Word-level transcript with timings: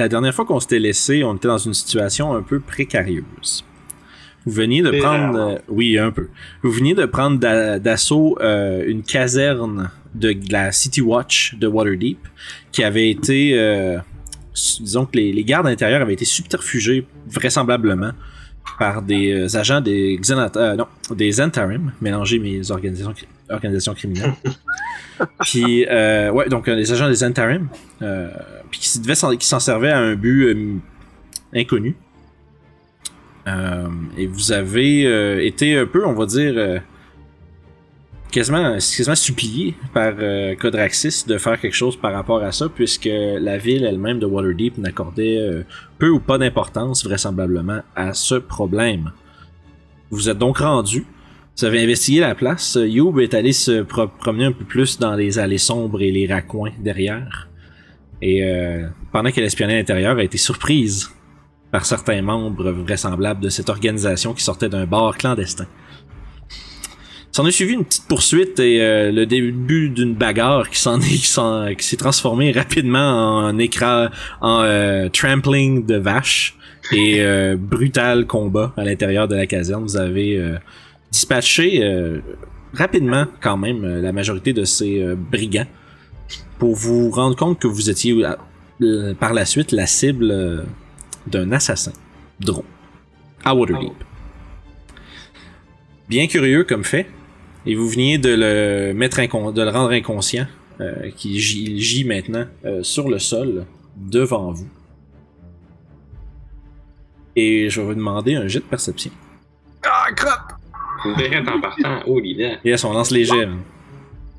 la 0.00 0.08
dernière 0.08 0.34
fois 0.34 0.44
qu'on 0.44 0.60
s'était 0.60 0.78
laissé, 0.78 1.22
on 1.24 1.36
était 1.36 1.48
dans 1.48 1.58
une 1.58 1.74
situation 1.74 2.34
un 2.34 2.42
peu 2.42 2.58
précarieuse. 2.58 3.64
Vous 4.46 4.52
veniez 4.52 4.80
de 4.80 4.90
prendre, 4.98 5.38
euh, 5.38 5.58
oui, 5.68 5.98
un 5.98 6.10
peu. 6.10 6.28
Vous 6.62 6.70
veniez 6.70 6.94
de 6.94 7.04
prendre 7.04 7.38
d'assaut 7.78 8.38
euh, 8.40 8.82
une 8.86 9.02
caserne 9.02 9.90
de, 10.14 10.34
la 10.50 10.72
City 10.72 11.02
Watch 11.02 11.54
de 11.56 11.66
Waterdeep 11.66 12.18
qui 12.72 12.82
avait 12.82 13.10
été, 13.10 13.52
euh, 13.58 13.98
disons 14.80 15.04
que 15.04 15.18
les, 15.18 15.44
gardes 15.44 15.66
intérieurs 15.66 16.00
avaient 16.00 16.14
été 16.14 16.24
subterfugés 16.24 17.06
vraisemblablement 17.28 18.12
par 18.78 19.02
des 19.02 19.56
agents 19.56 19.82
des 19.82 20.18
non, 20.30 20.86
des 21.14 21.32
Zentarim, 21.32 21.92
mélanger 22.00 22.38
mes 22.38 22.70
organisations, 22.70 23.12
organisations 23.50 23.94
criminelles. 23.94 24.34
puis, 25.40 25.86
ouais, 25.86 26.48
donc 26.48 26.66
les 26.66 26.92
agents 26.92 27.08
des 27.08 27.16
Zentarim, 27.16 27.68
puis 28.70 28.80
qui, 28.80 29.46
s'en 29.46 29.60
servaient 29.60 29.90
à 29.90 29.98
un 29.98 30.14
but 30.14 30.80
inconnu. 31.54 31.96
Euh, 33.46 33.88
et 34.16 34.26
vous 34.26 34.52
avez 34.52 35.06
euh, 35.06 35.44
été 35.44 35.76
un 35.76 35.86
peu, 35.86 36.06
on 36.06 36.12
va 36.12 36.26
dire, 36.26 36.52
euh, 36.56 36.78
quasiment, 38.30 38.74
quasiment 38.74 39.14
supplié 39.14 39.74
par 39.94 40.14
Codraxis 40.58 41.24
de 41.26 41.38
faire 41.38 41.60
quelque 41.60 41.74
chose 41.74 41.96
par 41.96 42.12
rapport 42.12 42.42
à 42.42 42.52
ça, 42.52 42.68
puisque 42.68 43.08
la 43.10 43.58
ville 43.58 43.84
elle-même 43.84 44.18
de 44.18 44.26
Waterdeep 44.26 44.78
n'accordait 44.78 45.64
peu 45.98 46.08
ou 46.08 46.20
pas 46.20 46.38
d'importance, 46.38 47.04
vraisemblablement, 47.04 47.80
à 47.96 48.14
ce 48.14 48.34
problème. 48.36 49.12
Vous 50.10 50.28
êtes 50.28 50.38
donc 50.38 50.58
rendu. 50.58 51.06
Vous 51.60 51.66
avez 51.66 51.82
investigué 51.82 52.20
la 52.20 52.34
place. 52.34 52.78
Youb 52.80 53.20
est 53.20 53.34
allé 53.34 53.52
se 53.52 53.82
promener 53.82 54.46
un 54.46 54.52
peu 54.52 54.64
plus 54.64 54.98
dans 54.98 55.14
les 55.14 55.38
allées 55.38 55.58
sombres 55.58 56.00
et 56.00 56.10
les 56.10 56.26
raccoins 56.26 56.72
derrière. 56.78 57.50
Et 58.22 58.42
pendant 59.12 59.30
qu'elle 59.30 59.44
espionnait 59.44 59.76
l'intérieur, 59.76 60.16
a 60.16 60.24
été 60.24 60.38
surprise 60.38 61.10
par 61.70 61.84
certains 61.84 62.22
membres 62.22 62.70
vraisemblables 62.70 63.42
de 63.42 63.50
cette 63.50 63.68
organisation 63.68 64.32
qui 64.32 64.42
sortait 64.42 64.70
d'un 64.70 64.86
bar 64.86 65.18
clandestin. 65.18 65.66
S'en 67.32 67.46
est 67.46 67.52
suivi 67.52 67.74
une 67.74 67.84
petite 67.84 68.08
poursuite 68.08 68.58
et 68.58 68.82
euh, 68.82 69.12
le 69.12 69.24
début 69.24 69.88
d'une 69.88 70.14
bagarre 70.14 70.68
qui 70.68 70.80
s'en 70.80 71.00
est 71.00 71.76
qui 71.76 71.86
s'est 71.86 71.96
transformée 71.96 72.50
rapidement 72.50 73.38
en 73.38 73.56
écran 73.58 74.08
en 74.40 74.62
euh, 74.62 75.08
trampling 75.10 75.86
de 75.86 75.94
vaches 75.94 76.56
et 76.90 77.18
euh, 77.20 77.56
brutal 77.56 78.26
combat 78.26 78.72
à 78.76 78.82
l'intérieur 78.82 79.28
de 79.28 79.36
la 79.36 79.46
caserne. 79.46 79.84
Vous 79.84 79.96
avez 79.96 80.58
dispatché 81.10 81.82
rapidement 82.72 83.26
quand 83.40 83.56
même 83.56 83.84
la 84.00 84.12
majorité 84.12 84.52
de 84.52 84.64
ces 84.64 85.14
brigands 85.16 85.66
pour 86.58 86.74
vous 86.74 87.10
rendre 87.10 87.36
compte 87.36 87.58
que 87.58 87.66
vous 87.66 87.90
étiez 87.90 88.14
par 89.18 89.34
la 89.34 89.44
suite 89.44 89.72
la 89.72 89.86
cible 89.86 90.64
d'un 91.26 91.52
assassin, 91.52 91.92
drone, 92.38 92.64
à 93.44 93.54
Waterdeep. 93.54 93.92
Bien 96.08 96.26
curieux 96.26 96.64
comme 96.64 96.84
fait, 96.84 97.06
et 97.66 97.74
vous 97.74 97.88
veniez 97.88 98.18
de 98.18 98.30
le 98.30 98.92
mettre 98.94 99.18
de 99.18 99.62
le 99.62 99.70
rendre 99.70 99.92
inconscient, 99.92 100.46
euh, 100.80 101.10
qui 101.14 101.38
gît, 101.38 102.04
maintenant 102.04 102.46
euh, 102.64 102.82
sur 102.82 103.08
le 103.08 103.18
sol 103.18 103.66
devant 103.96 104.50
vous. 104.50 104.68
Et 107.36 107.68
je 107.68 107.80
vais 107.80 107.86
vous 107.88 107.94
demander 107.94 108.34
un 108.34 108.48
jet 108.48 108.60
de 108.60 108.64
perception. 108.64 109.10
Ah, 109.84 110.10
crap! 110.16 110.59
Direct 111.04 111.48
en 111.48 111.60
partant. 111.60 112.00
Oh, 112.06 112.20
l'idée. 112.20 112.58
Yes, 112.64 112.84
on 112.84 112.92
lance 112.92 113.10
les 113.10 113.24
jets. 113.24 113.48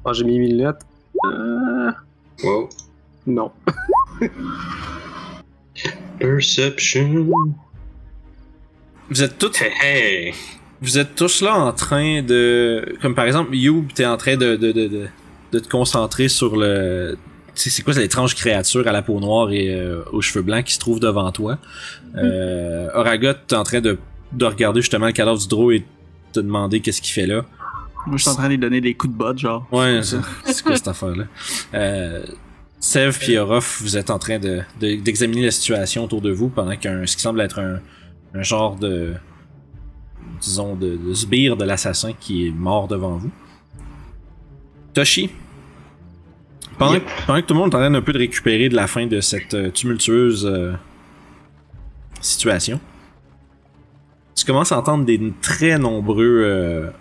Oh, 0.03 0.13
j'ai 0.13 0.23
mis 0.23 0.39
1000 0.39 0.57
lettres. 0.57 0.85
Euh... 1.25 1.91
Wow. 2.43 2.69
Non. 3.27 3.51
Perception. 6.19 7.27
Vous 9.09 9.23
êtes 9.23 9.37
tous. 9.37 9.51
Vous 10.81 10.97
êtes 10.97 11.15
tous 11.15 11.41
là 11.41 11.55
en 11.55 11.71
train 11.73 12.21
de. 12.23 12.95
Comme 13.01 13.13
par 13.13 13.25
exemple, 13.25 13.55
You, 13.55 13.85
t'es 13.93 14.05
en 14.05 14.17
train 14.17 14.37
de, 14.37 14.55
de, 14.55 14.71
de, 14.71 15.07
de, 15.51 15.59
te 15.59 15.67
concentrer 15.67 16.27
sur 16.27 16.55
le. 16.55 17.17
C'est 17.53 17.83
quoi 17.83 17.93
cette 17.93 18.05
étrange 18.05 18.35
créature 18.35 18.87
à 18.87 18.91
la 18.91 19.01
peau 19.01 19.19
noire 19.19 19.51
et 19.51 19.75
euh, 19.75 20.03
aux 20.13 20.21
cheveux 20.21 20.41
blancs 20.41 20.63
qui 20.63 20.73
se 20.73 20.79
trouve 20.79 20.99
devant 20.99 21.31
toi? 21.31 21.57
Euh, 22.15 22.87
Oragot, 22.95 23.33
t'es 23.47 23.55
en 23.55 23.63
train 23.63 23.81
de, 23.81 23.99
de 24.31 24.45
regarder 24.45 24.81
justement 24.81 25.05
le 25.05 25.11
cadavre 25.11 25.37
du 25.37 25.47
Draw 25.47 25.71
et 25.73 25.85
te 26.31 26.39
demander 26.39 26.79
qu'est-ce 26.79 27.01
qu'il 27.01 27.13
fait 27.13 27.27
là. 27.27 27.45
Moi, 28.07 28.17
je 28.17 28.23
suis 28.23 28.31
en 28.31 28.35
train 28.35 28.45
de 28.45 28.49
lui 28.49 28.57
donner 28.57 28.81
des 28.81 28.93
coups 28.95 29.13
de 29.13 29.17
botte, 29.17 29.37
genre. 29.37 29.67
Ouais, 29.71 30.01
c'est 30.03 30.63
quoi 30.63 30.75
cette 30.75 30.87
affaire-là? 30.87 31.25
Euh, 31.73 32.25
Sev 32.79 33.17
et 33.27 33.37
Orof, 33.37 33.79
vous 33.81 33.95
êtes 33.95 34.09
en 34.09 34.17
train 34.17 34.39
de, 34.39 34.63
d'examiner 34.79 35.45
la 35.45 35.51
situation 35.51 36.03
autour 36.03 36.21
de 36.21 36.31
vous 36.31 36.49
pendant 36.49 36.75
qu'un 36.75 37.05
ce 37.05 37.15
qui 37.15 37.21
semble 37.21 37.39
être 37.41 37.59
un, 37.59 37.79
un 38.33 38.41
genre 38.41 38.75
de 38.75 39.13
disons 40.41 40.75
de, 40.75 40.97
de 40.97 41.13
sbire 41.13 41.55
de 41.55 41.63
l'assassin 41.63 42.13
qui 42.19 42.47
est 42.47 42.51
mort 42.51 42.87
devant 42.87 43.17
vous. 43.17 43.29
Toshi, 44.93 45.29
pendant, 46.77 46.99
pendant, 47.27 47.41
que 47.41 47.45
tout 47.45 47.53
le 47.53 47.59
monde 47.59 47.71
est 47.71 47.75
en 47.75 47.79
train 47.79 47.93
un 47.93 48.01
peu 48.01 48.13
de 48.13 48.17
récupérer 48.17 48.67
de 48.67 48.75
la 48.75 48.87
fin 48.87 49.05
de 49.05 49.21
cette 49.21 49.53
euh, 49.53 49.69
tumultueuse 49.69 50.45
euh, 50.45 50.73
situation, 52.19 52.79
tu 54.41 54.51
commences 54.51 54.71
à 54.71 54.77
entendre 54.77 55.05
des 55.05 55.19
très 55.41 55.77
nombreux 55.77 56.91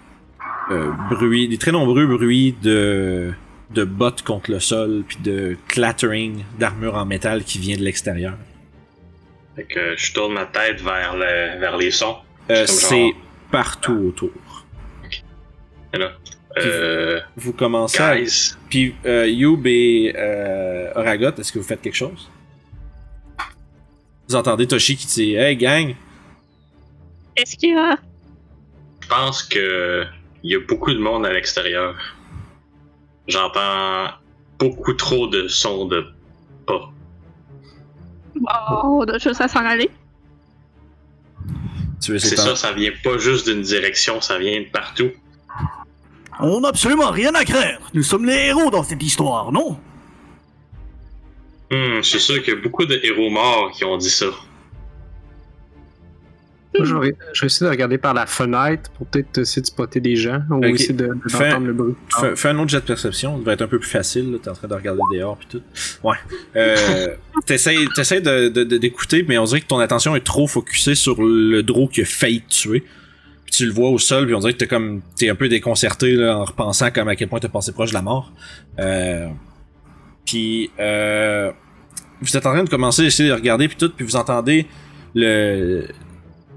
euh, 0.71 0.91
bruits, 1.11 1.49
des 1.49 1.59
très 1.59 1.73
nombreux 1.73 2.07
bruits 2.07 2.55
de 2.63 3.33
de 3.71 3.85
bottes 3.85 4.23
contre 4.23 4.51
le 4.51 4.61
sol, 4.61 5.05
puis 5.07 5.19
de 5.23 5.57
clattering 5.69 6.45
d'armure 6.59 6.97
en 6.97 7.05
métal 7.05 7.45
qui 7.45 7.59
vient 7.59 7.77
de 7.77 7.83
l'extérieur. 7.83 8.35
Fait 9.57 9.65
que 9.65 9.97
je 9.97 10.13
tourne 10.13 10.35
ma 10.35 10.47
tête 10.47 10.81
vers, 10.81 11.15
le, 11.17 11.59
vers 11.59 11.77
les 11.77 11.91
sons. 11.91 12.17
Euh, 12.51 12.67
c'est 12.67 13.15
partout 13.51 14.07
autour. 14.09 14.31
Ok. 15.05 15.23
Et 15.95 15.99
là, 15.99 16.13
euh, 16.59 17.21
vous, 17.37 17.53
commencez 17.53 18.03
à... 18.03 18.17
Puis 18.69 18.95
euh, 19.07 19.27
Youb 19.29 19.67
et 19.67 20.13
euh, 20.17 20.93
Oragot, 20.97 21.33
est-ce 21.39 21.53
que 21.53 21.59
vous 21.59 21.65
faites 21.65 21.81
quelque 21.81 21.97
chose? 21.97 22.29
Vous 24.29 24.35
entendez 24.35 24.67
Toshi 24.67 24.97
qui 24.97 25.07
dit 25.07 25.35
Hey 25.35 25.57
gang! 25.57 25.95
Qu'est-ce 27.41 27.57
qu'il 27.57 27.71
y 27.71 27.79
a? 27.79 27.97
Je 29.01 29.09
pense 29.09 29.43
que 29.43 30.05
il 30.43 30.53
y 30.53 30.55
a 30.55 30.61
beaucoup 30.61 30.93
de 30.93 30.99
monde 30.99 31.25
à 31.25 31.33
l'extérieur. 31.33 31.97
J'entends 33.29 34.09
beaucoup 34.59 34.93
trop 34.93 35.27
de 35.27 35.49
sons 35.49 35.87
de 35.87 36.05
pas. 36.67 36.93
Oh, 38.85 39.07
de 39.07 39.19
choses 39.19 39.41
à 39.41 39.49
s'en 39.49 39.65
aller. 39.65 39.91
C'est 41.99 42.19
ça, 42.19 42.55
ça 42.55 42.73
vient 42.73 42.93
pas 43.03 43.17
juste 43.17 43.49
d'une 43.49 43.63
direction, 43.63 44.21
ça 44.21 44.39
vient 44.39 44.61
de 44.61 44.69
partout. 44.71 45.11
On 46.41 46.61
n'a 46.61 46.69
absolument 46.69 47.11
rien 47.11 47.35
à 47.35 47.47
craindre. 47.47 47.91
Nous 47.95 48.03
sommes 48.03 48.27
les 48.27 48.49
héros 48.49 48.71
dans 48.71 48.83
cette 48.83 49.03
histoire, 49.03 49.51
non? 49.51 49.79
Hmm, 51.71 52.03
suis 52.03 52.21
sûr 52.21 52.43
qu'il 52.43 52.53
y 52.53 52.57
a 52.59 52.61
beaucoup 52.61 52.85
de 52.85 53.01
héros 53.03 53.31
morts 53.31 53.71
qui 53.73 53.85
ont 53.87 53.97
dit 53.97 54.11
ça. 54.11 54.27
Je, 56.79 56.95
vais, 56.95 57.17
essayer 57.43 57.67
de 57.67 57.71
regarder 57.71 57.99
par 57.99 58.15
la 58.15 58.27
fenêtre 58.27 58.91
pour 58.93 59.07
peut-être 59.07 59.39
essayer 59.39 59.63
de 59.63 59.67
spotter 59.67 60.01
des 60.01 60.17
gens 60.17 60.41
ou 60.51 60.65
essayer 60.65 60.95
d'entendre 60.95 61.61
de, 61.61 61.67
le 61.67 61.73
bruit. 61.73 61.95
Fais, 62.37 62.49
un 62.49 62.59
autre 62.59 62.71
jet 62.71 62.81
de 62.81 62.87
perception, 62.87 63.39
ça 63.39 63.45
va 63.45 63.53
être 63.55 63.63
un 63.63 63.67
peu 63.67 63.79
plus 63.79 63.89
facile. 63.89 64.39
T'es 64.43 64.49
en 64.49 64.55
train 64.55 64.69
de 64.69 64.75
regarder 64.75 65.01
dehors 65.13 65.37
puis 65.37 65.49
tout. 65.51 65.63
Ouais. 66.05 66.17
Euh, 66.57 67.09
t'essayes, 67.47 67.89
d'écouter, 68.79 69.25
mais 69.27 69.39
on 69.39 69.45
dirait 69.45 69.61
que 69.61 69.67
ton 69.67 69.79
attention 69.81 70.15
est 70.15 70.25
trop 70.25 70.47
focusée 70.47 70.95
sur 70.95 71.21
le 71.21 71.63
draw 71.63 71.89
qui 71.89 72.03
a 72.03 72.05
failli 72.05 72.43
te 72.43 72.51
tuer. 72.51 72.85
Puis 73.45 73.55
tu 73.55 73.67
le 73.67 73.73
vois 73.73 73.91
au 73.91 73.99
sol, 73.99 74.27
puis 74.27 74.35
on 74.35 74.39
dirait 74.39 74.53
que 74.53 74.59
t'es 74.59 74.69
comme 74.69 75.03
t'es 75.17 75.29
un 75.29 75.35
peu 75.35 75.49
déconcerté 75.49 76.15
là, 76.15 76.39
en 76.39 76.45
repensant 76.45 76.91
comme 76.93 77.09
à 77.09 77.17
quel 77.17 77.29
point 77.29 77.41
t'es 77.41 77.49
passé 77.49 77.73
proche 77.73 77.91
de 77.91 77.95
la 77.95 78.03
mort. 78.03 78.33
Euh, 78.79 79.27
puis 80.25 80.71
euh, 80.79 81.51
vous 82.21 82.37
êtes 82.37 82.47
en 82.47 82.53
train 82.53 82.63
de 82.63 82.69
commencer 82.69 83.03
à 83.03 83.07
essayer 83.07 83.29
de 83.29 83.35
regarder 83.35 83.67
puis 83.67 83.77
tout, 83.77 83.91
puis 83.91 84.05
vous 84.05 84.15
entendez 84.15 84.67
le 85.15 85.89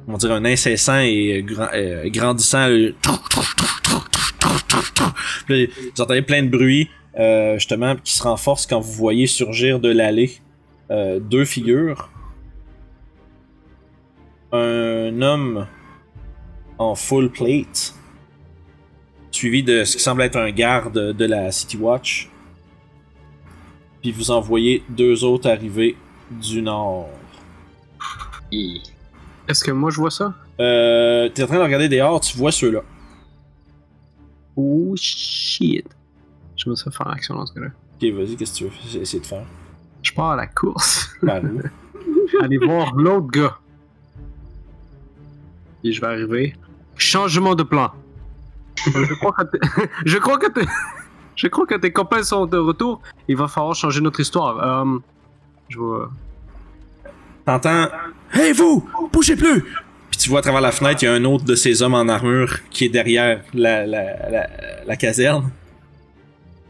on 0.08 0.18
dirait 0.18 0.34
un 0.34 0.46
incessant 0.46 1.00
et 1.00 1.46
grandissant. 2.08 2.68
vous 5.48 6.02
entendez 6.02 6.22
plein 6.22 6.44
de 6.44 6.50
bruits, 6.50 6.90
euh, 7.18 7.56
justement, 7.56 7.96
qui 7.96 8.14
se 8.14 8.24
renforcent 8.24 8.66
quand 8.66 8.80
vous 8.80 8.94
voyez 8.94 9.28
surgir 9.28 9.80
de 9.80 9.90
l'allée 9.90 10.38
euh, 10.92 11.20
deux 11.20 11.46
figures. 11.46 12.10
Un 14.52 15.22
homme 15.22 15.68
en 16.78 16.96
full 16.96 17.30
plate, 17.30 17.96
suivi 19.32 19.64
de 19.64 19.84
ce 19.84 19.98
qui 19.98 20.04
semble 20.04 20.22
être 20.22 20.38
un 20.38 20.52
garde 20.52 21.14
de 21.14 21.26
la 21.26 21.52
City 21.52 21.78
Watch. 21.78 22.30
Puis 24.02 24.12
vous 24.12 24.32
en 24.32 24.42
voyez 24.42 24.84
deux 24.90 25.24
autres 25.24 25.50
arriver 25.50 25.96
du 26.30 26.62
nord. 26.62 27.10
Est-ce 29.48 29.64
que 29.64 29.72
moi 29.72 29.90
je 29.92 29.98
vois 29.98 30.12
ça? 30.12 30.34
Euh, 30.60 31.30
t'es 31.30 31.44
en 31.44 31.48
train 31.48 31.58
de 31.58 31.64
regarder 31.64 31.90
dehors, 31.90 32.20
tu 32.22 32.38
vois 32.38 32.52
ceux-là. 32.52 32.82
Oh 34.56 34.94
shit. 34.96 35.86
Je 36.56 36.70
vais 36.70 36.76
ça 36.76 36.92
faire 36.92 37.08
action 37.10 37.36
dans 37.36 37.46
ce 37.46 37.54
cas-là. 37.54 37.68
Ok, 37.68 38.10
vas-y, 38.14 38.36
qu'est-ce 38.36 38.54
que 38.64 38.70
tu 38.70 38.96
veux? 38.96 39.02
Essayer 39.02 39.20
de 39.22 39.26
faire? 39.26 39.46
Je 40.02 40.12
pars 40.14 40.32
à 40.32 40.36
la 40.36 40.48
course. 40.48 41.10
Par 41.26 41.42
où? 41.44 41.62
aller 42.42 42.58
voir 42.58 42.94
l'autre 42.96 43.28
gars. 43.28 43.58
Et 45.84 45.92
je 45.92 46.02
vais 46.02 46.08
arriver. 46.08 46.56
Changement 46.96 47.56
de 47.56 47.64
plan. 47.64 47.92
Je 48.78 49.14
crois 49.16 49.34
que 49.34 49.44
t'es- 49.58 49.88
je 50.06 50.18
crois 50.18 50.38
que 50.38 50.48
t'es- 50.52 50.66
je 51.36 51.48
crois 51.48 51.66
que 51.66 51.76
tes 51.76 51.92
copains 51.92 52.24
sont 52.24 52.46
de 52.46 52.58
retour. 52.58 53.02
Il 53.28 53.36
va 53.38 53.48
falloir 53.48 53.76
changer 53.76 54.02
notre 54.02 54.20
histoire. 54.20 54.84
Euh, 54.86 54.98
je 55.70 55.80
vais. 55.80 56.06
T'entends 57.46 57.88
Hey 58.34 58.52
vous, 58.54 58.88
bougez 59.12 59.36
plus! 59.36 59.62
Puis 60.10 60.20
tu 60.20 60.30
vois 60.30 60.40
à 60.40 60.42
travers 60.42 60.62
la 60.62 60.72
fenêtre, 60.72 61.02
il 61.02 61.06
y 61.06 61.08
a 61.08 61.14
un 61.14 61.24
autre 61.26 61.44
de 61.44 61.56
ces 61.56 61.82
hommes 61.82 61.94
en 61.96 62.08
armure 62.08 62.60
qui 62.70 62.86
est 62.86 62.90
derrière 62.90 63.42
la, 63.54 63.86
la, 63.86 64.30
la, 64.30 64.48
la 64.86 64.96
caserne. 64.96 65.50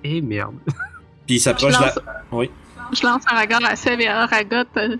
Eh 0.04 0.22
merde. 0.22 0.56
Puis 1.28 1.36
il 1.36 1.40
s'approche 1.40 1.74
de 1.74 1.80
la. 1.82 1.88
lance- 1.88 2.00
Oui. 2.32 2.50
Je 2.94 3.06
lance 3.06 3.24
un 3.32 3.40
regard 3.40 3.64
à 3.66 3.76
Seb 3.76 4.00
et 4.02 4.08
à 4.08 4.26
Ragot 4.26 4.68
euh, 4.78 4.98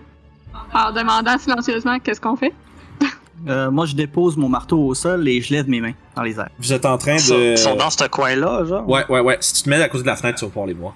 en 0.72 0.92
demandant 0.92 1.38
silencieusement 1.38 1.98
qu'est-ce 2.00 2.20
qu'on 2.20 2.36
fait. 2.36 2.52
Euh, 3.46 3.70
moi, 3.70 3.84
je 3.84 3.94
dépose 3.94 4.38
mon 4.38 4.48
marteau 4.48 4.78
au 4.86 4.94
sol 4.94 5.28
et 5.28 5.42
je 5.42 5.52
lève 5.52 5.68
mes 5.68 5.78
mains 5.80 5.92
dans 6.16 6.22
les 6.22 6.38
airs. 6.38 6.48
Vous 6.58 6.72
êtes 6.72 6.86
en 6.86 6.96
train 6.96 7.16
de. 7.16 7.52
ils 7.52 7.58
sont 7.58 7.76
dans 7.76 7.90
ce 7.90 8.06
coin-là, 8.06 8.64
genre? 8.64 8.88
Ouais, 8.88 9.04
ouais, 9.10 9.20
ouais. 9.20 9.36
Si 9.40 9.52
tu 9.52 9.62
te 9.64 9.68
mets 9.68 9.82
à 9.82 9.88
côté 9.90 10.02
de 10.02 10.06
la 10.08 10.16
fenêtre, 10.16 10.38
tu 10.38 10.46
vas 10.46 10.50
pouvoir 10.50 10.66
les 10.66 10.72
voir. 10.72 10.94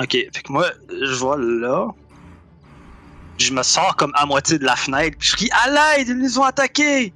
Ok, 0.00 0.12
fait 0.12 0.30
que 0.42 0.50
moi, 0.52 0.64
je 0.88 1.12
vois 1.16 1.36
là. 1.36 1.88
Je 3.42 3.52
me 3.52 3.62
sors 3.64 3.96
comme 3.96 4.12
à 4.14 4.24
moitié 4.24 4.56
de 4.58 4.64
la 4.64 4.76
fenêtre, 4.76 5.16
puis 5.18 5.28
je 5.30 5.36
crie 5.36 5.50
à 5.64 5.68
l'aide, 5.96 6.08
ils 6.08 6.18
nous 6.18 6.38
ont 6.38 6.44
attaqués! 6.44 7.12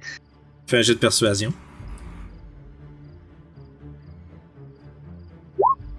Fais 0.67 0.79
un 0.79 0.81
jet 0.81 0.93
de 0.93 0.99
persuasion. 0.99 1.53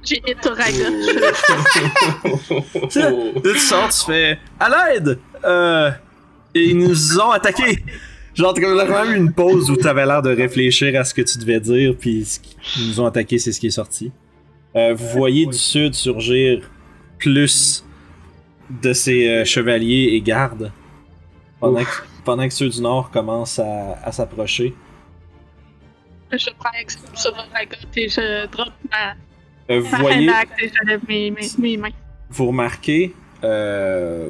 J'ai 0.05 0.23
hit 0.27 0.45
Ragot. 0.45 0.93
Tu 3.43 3.59
sors, 3.59 3.89
tu 3.89 4.05
fais 4.05 4.39
à 4.61 4.69
l'aide! 4.69 5.19
Euh. 5.45 5.91
Et 6.55 6.71
ils 6.71 6.77
nous 6.77 7.21
ont 7.21 7.31
attaqués! 7.31 7.83
Genre, 8.35 8.53
t'as 8.53 8.61
quand 8.61 9.05
même 9.05 9.15
eu 9.15 9.17
une 9.17 9.33
pause 9.33 9.71
où 9.71 9.77
t'avais 9.77 10.05
l'air 10.05 10.21
de 10.21 10.31
réfléchir 10.31 11.01
à 11.01 11.05
ce 11.05 11.15
que 11.15 11.23
tu 11.23 11.39
devais 11.39 11.61
dire, 11.61 11.95
puis 11.99 12.25
ce 12.25 12.39
nous 12.87 13.01
ont 13.01 13.07
attaqués, 13.07 13.39
c'est 13.39 13.53
ce 13.53 13.59
qui 13.59 13.69
est 13.69 13.71
sorti. 13.71 14.13
Euh, 14.77 14.93
vous 14.95 15.09
voyez 15.09 15.47
du 15.47 15.57
sud 15.57 15.95
surgir 15.95 16.61
plus 17.19 17.83
de 18.71 18.93
ces 18.93 19.29
euh, 19.29 19.45
chevaliers 19.45 20.11
et 20.13 20.21
gardes 20.21 20.73
pendant 21.61 21.83
que, 21.83 21.91
pendant 22.25 22.47
que 22.47 22.55
ceux 22.55 22.69
du 22.69 22.81
nord 22.81 23.11
commencent 23.11 23.59
à, 23.59 23.99
à 24.05 24.13
s'approcher. 24.13 24.75
Je 26.31 26.51
prends 26.59 26.71
exemple 26.79 27.17
sur 27.17 27.33
et 27.97 28.09
je 28.09 28.47
drop 28.49 28.69
ma, 28.91 29.15
Euh, 29.71 29.81
vous 29.81 29.91
ma 29.93 29.99
voyez, 29.99 30.27
et 30.63 30.69
je 30.69 30.87
lève 30.87 31.01
mes, 31.09 31.31
mes, 31.31 31.47
mes 31.59 31.77
mains. 31.79 31.89
vous 32.31 32.47
remarquez, 32.49 33.15
euh, 33.45 34.29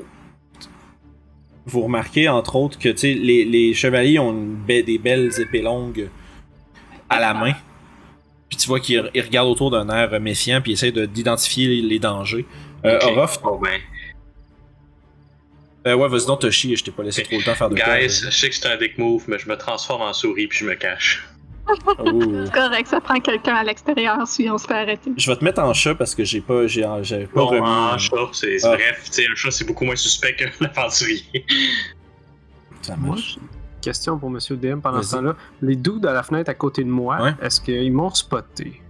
vous 1.67 1.82
remarquez 1.82 2.29
entre 2.29 2.56
autres 2.56 2.79
que 2.79 2.88
les, 3.05 3.44
les 3.44 3.75
chevaliers 3.75 4.19
ont 4.20 4.31
une 4.32 4.64
des 4.82 4.99
belles 4.99 5.32
épées 5.41 5.62
longues 5.62 6.08
à 7.11 7.19
la 7.20 7.34
main. 7.34 7.52
Puis 8.49 8.56
tu 8.58 8.69
vois 8.69 8.81
qu'ils 8.81 9.11
ils 9.14 9.20
regardent 9.20 9.49
autour 9.50 9.70
d'un 9.70 9.88
air 9.91 10.19
méfiant 10.20 10.61
puis 10.62 10.73
ils 10.73 10.75
essaient 10.75 10.93
de- 10.93 11.05
d'identifier 11.06 11.67
les, 11.69 11.82
les 11.82 11.99
dangers. 11.99 12.46
Euh. 12.84 12.99
Orof, 13.02 13.43
ben, 13.43 13.81
euh, 15.88 15.94
ouais, 15.96 16.08
vas-y 16.08 16.26
donc 16.26 16.40
Toshi, 16.40 16.76
je 16.76 16.85
t'ai 16.85 16.90
pas 16.90 17.02
laissé 17.02 17.23
trop 17.23 17.37
le 17.38 17.44
temps 17.44 17.55
faire 17.55 17.70
de 17.70 17.75
quoi. 17.81 17.99
guys, 17.99 18.08
je 18.25 18.31
sais 18.31 18.49
que 18.49 18.55
c'est 18.55 18.67
un 18.69 18.76
dick 18.76 18.99
move, 18.99 19.25
mais 19.29 19.38
je 19.38 19.49
me 19.49 19.56
transforme 19.56 20.02
en 20.02 20.12
souris 20.12 20.46
puis 20.46 20.58
je 20.61 20.64
me 20.64 20.75
cache. 20.75 21.26
C'est 21.69 21.85
correct, 22.55 22.87
ça 22.87 23.00
prend 23.00 23.20
quelqu'un 23.20 23.55
à 23.56 23.62
l'extérieur 23.64 24.26
si 24.26 24.49
on 24.50 24.56
se 24.56 24.67
fait 24.67 24.75
arrêter. 24.75 25.12
Je 25.17 25.31
vais 25.31 25.37
te 25.37 25.44
mettre 25.44 25.61
en 25.61 25.75
chat 25.75 25.94
parce 25.94 26.14
que 26.14 26.25
j'ai 26.25 26.40
pas, 26.40 26.67
j'ai, 26.67 26.87
j'avais 27.02 27.26
pas 27.26 27.40
Bon, 27.40 27.46
remis. 27.49 27.67
un 27.67 27.99
chat, 27.99 28.17
c'est 28.32 28.56
Ah. 28.64 28.69
bref, 28.75 29.02
tu 29.05 29.12
sais, 29.12 29.26
un 29.31 29.35
chat 29.35 29.50
c'est 29.50 29.67
beaucoup 29.67 29.85
moins 29.85 29.96
suspect 29.96 30.35
que 30.35 30.44
l'aventurier. 30.64 31.23
Ça 32.82 32.96
marche. 32.96 33.34
j'ai 33.34 33.41
question 33.82 34.19
pour 34.19 34.31
Monsieur 34.31 34.56
DM 34.56 34.81
pendant 34.81 35.02
ce 35.02 35.17
temps-là. 35.17 35.37
Les 35.62 35.76
dudes 35.76 36.06
à 36.06 36.12
la 36.12 36.23
fenêtre 36.23 36.50
à 36.50 36.55
côté 36.55 36.84
de 36.84 36.88
moi, 36.88 37.20
Ouais. 37.23 37.34
est-ce 37.43 37.61
qu'ils 37.61 37.93
m'ont 37.93 38.11
spoté? 38.11 38.81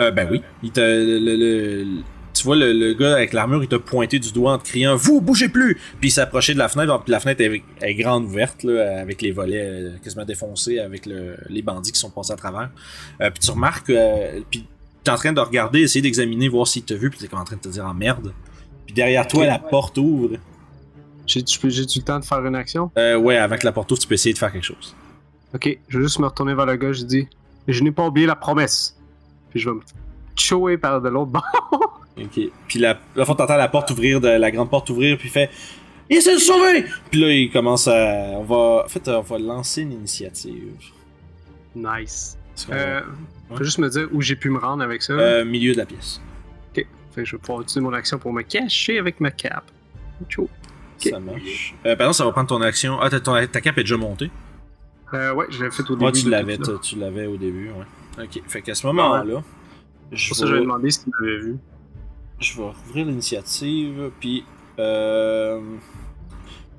Euh, 0.00 0.10
ben 0.10 0.28
oui. 0.30 0.42
Il 0.62 0.70
t'a, 0.70 0.82
le, 0.86 1.18
le- 1.18 1.36
le- 1.36 2.02
tu 2.42 2.46
vois, 2.48 2.56
le, 2.56 2.72
le 2.72 2.92
gars 2.94 3.14
avec 3.14 3.32
l'armure, 3.32 3.62
il 3.62 3.68
t'a 3.68 3.78
pointé 3.78 4.18
du 4.18 4.32
doigt 4.32 4.52
en 4.54 4.58
te 4.58 4.64
criant 4.64 4.96
Vous, 4.96 5.20
bougez 5.20 5.48
plus 5.48 5.76
Puis 6.00 6.08
il 6.08 6.10
s'approchait 6.10 6.54
de 6.54 6.58
la 6.58 6.68
fenêtre, 6.68 7.00
puis 7.04 7.12
la 7.12 7.20
fenêtre 7.20 7.40
est, 7.40 7.62
est 7.80 7.94
grande 7.94 8.24
ouverte, 8.24 8.64
là, 8.64 9.00
avec 9.00 9.22
les 9.22 9.30
volets 9.30 9.60
euh, 9.64 9.90
quasiment 10.02 10.24
défoncés, 10.24 10.78
avec 10.80 11.06
le- 11.06 11.36
les 11.48 11.62
bandits 11.62 11.92
qui 11.92 12.00
sont 12.00 12.10
passés 12.10 12.32
à 12.32 12.36
travers. 12.36 12.70
Euh, 13.20 13.30
puis 13.30 13.38
tu 13.38 13.50
remarques, 13.52 13.90
euh, 13.90 14.40
puis 14.50 14.66
t'es 15.04 15.10
en 15.10 15.16
train 15.16 15.32
de 15.32 15.40
regarder, 15.40 15.80
essayer 15.82 16.02
d'examiner, 16.02 16.48
voir 16.48 16.66
s'il 16.66 16.82
t'a 16.82 16.94
vu, 16.96 17.10
puis 17.10 17.18
t'es 17.20 17.28
comme 17.28 17.38
en 17.40 17.44
train 17.44 17.56
de 17.56 17.60
te 17.62 17.68
dire 17.68 17.86
en 17.86 17.94
merde. 17.94 18.32
Puis 18.86 18.94
derrière 18.94 19.26
toi, 19.28 19.46
la 19.46 19.58
porte 19.60 19.96
ouvre. 19.98 20.36
J'ai- 21.26 21.44
J'ai-tu 21.46 22.00
le 22.00 22.04
temps 22.04 22.18
de 22.18 22.24
faire 22.24 22.44
une 22.44 22.56
action? 22.56 22.90
Euh, 22.98 23.16
ouais, 23.16 23.36
avec 23.36 23.62
la 23.62 23.70
porte 23.72 23.90
ouvre, 23.92 24.00
tu 24.00 24.08
peux 24.08 24.14
essayer 24.14 24.32
de 24.32 24.38
faire 24.38 24.50
quelque 24.52 24.64
chose. 24.64 24.94
Ok, 25.54 25.78
je 25.88 25.98
vais 25.98 26.04
juste 26.04 26.18
me 26.18 26.26
retourner 26.26 26.54
vers 26.54 26.66
le 26.66 26.74
gars, 26.76 26.92
je 26.92 27.04
dis 27.04 27.28
Je 27.68 27.82
n'ai 27.84 27.92
pas 27.92 28.04
oublié 28.06 28.26
la 28.26 28.34
promesse. 28.34 28.98
Puis 29.50 29.60
je 29.60 29.68
vais 29.70 29.76
me 29.76 29.82
chower 30.34 30.78
par 30.78 31.00
de 31.00 31.08
l'autre 31.08 31.30
bord. 31.30 32.00
Ok. 32.18 32.40
Puis 32.68 32.78
la, 32.78 32.98
la 33.16 33.24
fois, 33.24 33.34
t'entends 33.34 33.56
la 33.56 33.68
porte 33.68 33.90
ouvrir, 33.90 34.20
de, 34.20 34.28
la 34.28 34.50
grande 34.50 34.68
porte 34.70 34.90
ouvrir, 34.90 35.16
puis 35.18 35.28
il 35.28 35.32
fait 35.32 35.50
Il 36.10 36.16
essaie 36.16 36.34
de 36.34 36.40
sauver 36.40 36.84
Puis 37.10 37.20
là, 37.20 37.32
il 37.32 37.50
commence 37.50 37.88
à. 37.88 37.94
On 38.34 38.42
va. 38.44 38.82
En 38.84 38.88
fait, 38.88 39.08
on 39.08 39.20
va 39.22 39.38
lancer 39.38 39.82
une 39.82 39.92
initiative. 39.92 40.74
nice. 41.74 42.36
Euh, 42.70 43.00
Ouais. 43.50 43.58
Faut 43.58 43.64
juste 43.64 43.78
me 43.80 43.88
dire 43.90 44.08
où 44.12 44.22
j'ai 44.22 44.34
pu 44.36 44.48
me 44.48 44.58
rendre 44.58 44.82
avec 44.82 45.02
ça. 45.02 45.12
euh, 45.12 45.44
milieu 45.44 45.72
de 45.74 45.78
la 45.78 45.84
pièce. 45.84 46.22
Ok. 46.70 46.86
Fait 47.14 47.22
que 47.22 47.24
je 47.26 47.36
vais 47.36 47.38
pouvoir 47.40 47.60
utiliser 47.60 47.80
mon 47.80 47.92
action 47.92 48.18
pour 48.18 48.32
me 48.32 48.40
cacher 48.40 48.98
avec 48.98 49.20
ma 49.20 49.30
cape. 49.30 49.70
Chou. 50.30 50.44
Ok. 50.44 51.10
Ça 51.10 51.18
marche. 51.20 51.74
Euh, 51.84 51.94
par 51.96 52.06
exemple, 52.06 52.14
ça 52.14 52.24
va 52.24 52.32
prendre 52.32 52.48
ton 52.48 52.62
action. 52.62 52.98
Ah, 53.00 53.10
ta, 53.10 53.20
ton- 53.20 53.46
ta 53.46 53.60
cape 53.60 53.76
est 53.76 53.82
déjà 53.82 53.98
montée. 53.98 54.30
Euh, 55.12 55.34
ouais, 55.34 55.44
je 55.50 55.64
l'ai 55.64 55.70
fait 55.70 55.82
au 55.82 55.96
début. 55.96 56.04
Ouais, 56.06 56.12
tu 56.12 56.30
l'avais, 56.30 56.56
tu 56.82 56.96
l'avais 56.96 57.26
au 57.26 57.36
début, 57.36 57.70
ouais. 57.72 58.24
Ok. 58.24 58.40
Fait 58.48 58.62
qu'à 58.62 58.74
ce 58.74 58.86
moment-là, 58.86 59.42
C'est 60.12 60.16
je 60.16 60.28
pour 60.28 60.36
ça 60.38 60.42
que 60.44 60.48
j'avais 60.48 60.60
vais, 60.60 60.64
demandé 60.66 60.90
s'il 60.90 61.12
m'avait 61.20 61.38
vu. 61.40 61.56
Je 62.42 62.56
vais 62.56 62.64
rouvrir 62.64 63.06
l'initiative, 63.06 64.10
puis. 64.20 64.44
Euh, 64.78 65.60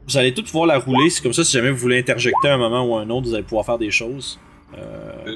vous 0.08 0.18
allez 0.18 0.34
tous 0.34 0.44
pouvoir 0.44 0.66
la 0.66 0.80
rouler. 0.80 1.10
C'est 1.10 1.22
comme 1.24 1.32
ça, 1.34 1.44
si 1.46 1.54
jamais 1.54 1.72
vous 1.72 1.78
voulez 1.78 1.98
interjecter 2.00 2.50
à 2.50 2.56
un 2.56 2.58
moment 2.58 2.86
ou 2.86 2.98
à 2.98 3.02
un 3.02 3.10
autre, 3.10 3.28
vous 3.28 3.34
allez 3.34 3.44
pouvoir 3.44 3.66
faire 3.66 3.78
des 3.78 3.92
choses. 3.92 4.38
Euh, 4.78 5.36